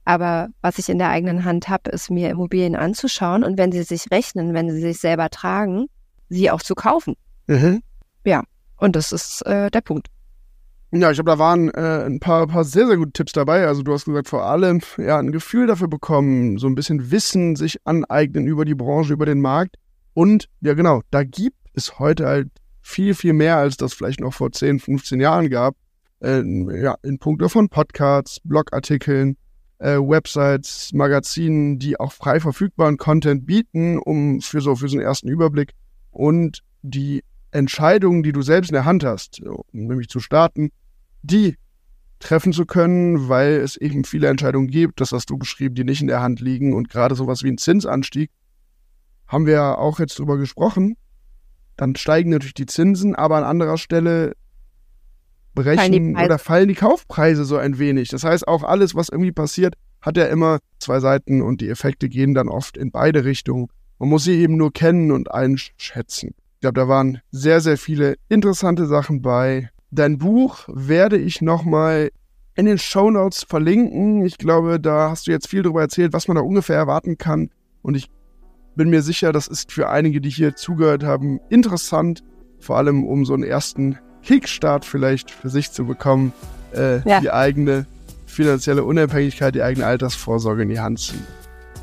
Aber 0.05 0.49
was 0.61 0.77
ich 0.77 0.89
in 0.89 0.99
der 0.99 1.09
eigenen 1.09 1.45
Hand 1.45 1.67
habe, 1.67 1.89
ist 1.89 2.11
mir 2.11 2.29
Immobilien 2.29 2.75
anzuschauen 2.75 3.43
und 3.43 3.57
wenn 3.57 3.71
sie 3.71 3.83
sich 3.83 4.11
rechnen, 4.11 4.53
wenn 4.53 4.69
sie 4.69 4.81
sich 4.81 4.99
selber 4.99 5.29
tragen, 5.29 5.87
sie 6.29 6.51
auch 6.51 6.61
zu 6.61 6.75
kaufen. 6.75 7.15
Mhm. 7.47 7.81
Ja, 8.25 8.43
und 8.83 8.97
das 8.97 9.13
ist 9.13 9.45
äh, 9.45 9.71
der 9.71 9.79
Punkt. 9.79 10.09
Ja, 10.91 11.09
ich 11.09 11.15
glaube, 11.15 11.31
da 11.31 11.39
waren 11.39 11.69
äh, 11.69 12.05
ein 12.05 12.19
paar, 12.19 12.45
paar 12.47 12.65
sehr, 12.65 12.85
sehr 12.85 12.97
gute 12.97 13.13
Tipps 13.13 13.31
dabei. 13.31 13.65
Also 13.65 13.81
du 13.81 13.93
hast 13.93 14.05
gesagt, 14.05 14.27
vor 14.27 14.45
allem 14.45 14.81
ja, 14.97 15.17
ein 15.17 15.31
Gefühl 15.31 15.67
dafür 15.67 15.87
bekommen, 15.87 16.57
so 16.57 16.67
ein 16.67 16.75
bisschen 16.75 17.09
Wissen 17.09 17.55
sich 17.55 17.79
aneignen 17.85 18.45
über 18.45 18.65
die 18.65 18.75
Branche, 18.75 19.13
über 19.13 19.25
den 19.25 19.39
Markt. 19.39 19.77
Und 20.13 20.49
ja, 20.59 20.73
genau, 20.73 21.01
da 21.11 21.23
gibt 21.23 21.57
es 21.73 21.97
heute 21.97 22.27
halt 22.27 22.49
viel, 22.81 23.15
viel 23.15 23.33
mehr, 23.33 23.57
als 23.57 23.77
das 23.77 23.93
vielleicht 23.93 24.19
noch 24.19 24.33
vor 24.33 24.51
10, 24.51 24.79
15 24.79 25.21
Jahren 25.21 25.49
gab. 25.49 25.75
Äh, 26.21 26.43
ja, 26.79 26.95
in 27.03 27.17
puncto 27.19 27.47
von 27.47 27.69
Podcasts, 27.69 28.39
Blogartikeln, 28.43 29.37
äh, 29.79 29.95
Websites, 29.95 30.91
Magazinen, 30.93 31.79
die 31.79 31.97
auch 31.99 32.11
frei 32.11 32.41
verfügbaren 32.41 32.97
Content 32.97 33.45
bieten, 33.45 33.97
um 33.97 34.41
für 34.41 34.59
so, 34.59 34.75
für 34.75 34.89
so 34.89 34.97
einen 34.97 35.05
ersten 35.05 35.29
Überblick 35.29 35.71
und 36.11 36.63
die 36.81 37.23
Entscheidungen, 37.53 38.23
die 38.23 38.31
du 38.31 38.41
selbst 38.41 38.69
in 38.69 38.73
der 38.73 38.85
Hand 38.85 39.03
hast, 39.03 39.41
nämlich 39.71 40.09
zu 40.09 40.19
starten, 40.19 40.71
die 41.21 41.57
treffen 42.19 42.53
zu 42.53 42.65
können, 42.65 43.29
weil 43.29 43.53
es 43.53 43.75
eben 43.75 44.05
viele 44.05 44.27
Entscheidungen 44.27 44.67
gibt, 44.67 45.01
das 45.01 45.11
hast 45.11 45.29
du 45.29 45.37
beschrieben, 45.37 45.75
die 45.75 45.83
nicht 45.83 46.01
in 46.01 46.07
der 46.07 46.21
Hand 46.21 46.39
liegen 46.39 46.73
und 46.73 46.89
gerade 46.89 47.15
sowas 47.15 47.43
wie 47.43 47.49
ein 47.49 47.57
Zinsanstieg, 47.57 48.31
haben 49.27 49.45
wir 49.45 49.53
ja 49.53 49.77
auch 49.77 49.99
jetzt 49.99 50.17
drüber 50.19 50.37
gesprochen, 50.37 50.95
dann 51.77 51.95
steigen 51.95 52.29
natürlich 52.29 52.53
die 52.53 52.65
Zinsen, 52.65 53.15
aber 53.15 53.37
an 53.37 53.43
anderer 53.43 53.77
Stelle 53.77 54.33
brechen 55.53 56.13
fallen 56.13 56.17
oder 56.17 56.39
fallen 56.39 56.67
die 56.67 56.75
Kaufpreise 56.75 57.45
so 57.45 57.57
ein 57.57 57.77
wenig. 57.77 58.09
Das 58.09 58.23
heißt, 58.23 58.47
auch 58.47 58.63
alles, 58.63 58.95
was 58.95 59.09
irgendwie 59.09 59.31
passiert, 59.31 59.75
hat 60.01 60.17
ja 60.17 60.25
immer 60.25 60.59
zwei 60.79 60.99
Seiten 60.99 61.41
und 61.41 61.61
die 61.61 61.69
Effekte 61.69 62.09
gehen 62.09 62.33
dann 62.33 62.49
oft 62.49 62.77
in 62.77 62.91
beide 62.91 63.25
Richtungen. 63.25 63.67
Man 63.99 64.09
muss 64.09 64.23
sie 64.23 64.39
eben 64.39 64.57
nur 64.57 64.73
kennen 64.73 65.11
und 65.11 65.31
einschätzen 65.31 66.33
glaube, 66.63 66.79
da 66.79 66.87
waren 66.87 67.19
sehr, 67.31 67.59
sehr 67.59 67.77
viele 67.77 68.15
interessante 68.29 68.85
Sachen 68.85 69.21
bei. 69.21 69.69
Dein 69.91 70.17
Buch 70.17 70.67
werde 70.67 71.17
ich 71.17 71.41
nochmal 71.41 72.09
in 72.55 72.65
den 72.65 72.77
Show 72.77 73.11
Notes 73.11 73.43
verlinken. 73.43 74.25
Ich 74.25 74.37
glaube, 74.37 74.79
da 74.79 75.09
hast 75.09 75.27
du 75.27 75.31
jetzt 75.31 75.49
viel 75.49 75.61
darüber 75.61 75.81
erzählt, 75.81 76.13
was 76.13 76.29
man 76.29 76.35
da 76.35 76.41
ungefähr 76.41 76.77
erwarten 76.77 77.17
kann. 77.17 77.49
Und 77.81 77.95
ich 77.95 78.09
bin 78.75 78.89
mir 78.89 79.01
sicher, 79.01 79.33
das 79.33 79.47
ist 79.47 79.73
für 79.73 79.89
einige, 79.89 80.21
die 80.21 80.29
hier 80.29 80.55
zugehört 80.55 81.03
haben, 81.03 81.41
interessant. 81.49 82.23
Vor 82.59 82.77
allem, 82.77 83.03
um 83.03 83.25
so 83.25 83.33
einen 83.33 83.43
ersten 83.43 83.99
Kickstart 84.21 84.85
vielleicht 84.85 85.31
für 85.31 85.49
sich 85.49 85.69
zu 85.71 85.85
bekommen, 85.85 86.31
äh, 86.73 87.07
ja. 87.07 87.19
die 87.19 87.29
eigene 87.29 87.85
finanzielle 88.25 88.85
Unabhängigkeit, 88.85 89.53
die 89.53 89.63
eigene 89.63 89.85
Altersvorsorge 89.85 90.63
in 90.63 90.69
die 90.69 90.79
Hand 90.79 90.99
zu 90.99 91.13
nehmen. 91.13 91.27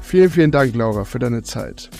Vielen, 0.00 0.30
vielen 0.30 0.50
Dank, 0.50 0.74
Laura, 0.74 1.04
für 1.04 1.18
deine 1.18 1.42
Zeit. 1.42 1.90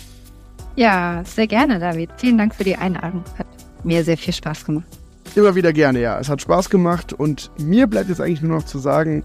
Ja, 0.77 1.23
sehr 1.25 1.47
gerne, 1.47 1.79
David. 1.79 2.11
Vielen 2.17 2.39
Dank 2.39 2.55
für 2.55 2.65
die 2.65 2.77
Einladung. 2.77 3.25
Hat 3.39 3.47
mir 3.85 4.05
sehr 4.05 4.17
viel 4.17 4.33
Spaß 4.33 4.65
gemacht. 4.65 4.87
Immer 5.35 5.55
wieder 5.55 5.73
gerne, 5.73 6.01
ja. 6.01 6.19
Es 6.19 6.29
hat 6.29 6.43
Spaß 6.43 6.71
gemacht 6.71 7.13
und 7.13 7.51
mir 7.59 7.87
bleibt 7.87 8.09
jetzt 8.09 8.21
eigentlich 8.21 8.43
nur 8.43 8.59
noch 8.59 8.65
zu 8.65 8.79
sagen, 8.79 9.23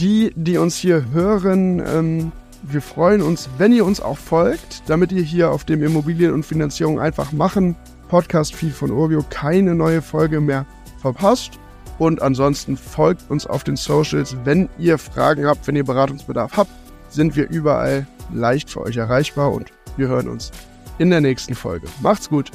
die, 0.00 0.32
die 0.36 0.58
uns 0.58 0.76
hier 0.76 1.10
hören, 1.12 1.82
ähm, 1.86 2.32
wir 2.62 2.82
freuen 2.82 3.22
uns, 3.22 3.48
wenn 3.58 3.72
ihr 3.72 3.84
uns 3.84 4.00
auch 4.00 4.18
folgt, 4.18 4.82
damit 4.86 5.12
ihr 5.12 5.22
hier 5.22 5.50
auf 5.50 5.64
dem 5.64 5.82
Immobilien- 5.82 6.32
und 6.32 6.44
Finanzierung 6.44 6.98
einfach 6.98 7.32
machen 7.32 7.76
Podcast-Feed 8.08 8.72
von 8.72 8.90
Urbio 8.90 9.24
keine 9.28 9.74
neue 9.74 10.02
Folge 10.02 10.40
mehr 10.40 10.66
verpasst. 10.98 11.58
Und 11.98 12.22
ansonsten 12.22 12.76
folgt 12.76 13.30
uns 13.30 13.46
auf 13.46 13.64
den 13.64 13.76
Socials. 13.76 14.36
Wenn 14.44 14.68
ihr 14.78 14.98
Fragen 14.98 15.46
habt, 15.46 15.66
wenn 15.66 15.76
ihr 15.76 15.84
Beratungsbedarf 15.84 16.56
habt, 16.56 16.70
sind 17.08 17.36
wir 17.36 17.48
überall 17.48 18.06
leicht 18.32 18.70
für 18.70 18.80
euch 18.80 18.96
erreichbar 18.96 19.52
und 19.52 19.70
wir 19.96 20.08
hören 20.08 20.28
uns 20.28 20.50
in 20.98 21.10
der 21.10 21.20
nächsten 21.20 21.54
Folge. 21.54 21.86
Macht's 22.00 22.28
gut. 22.28 22.50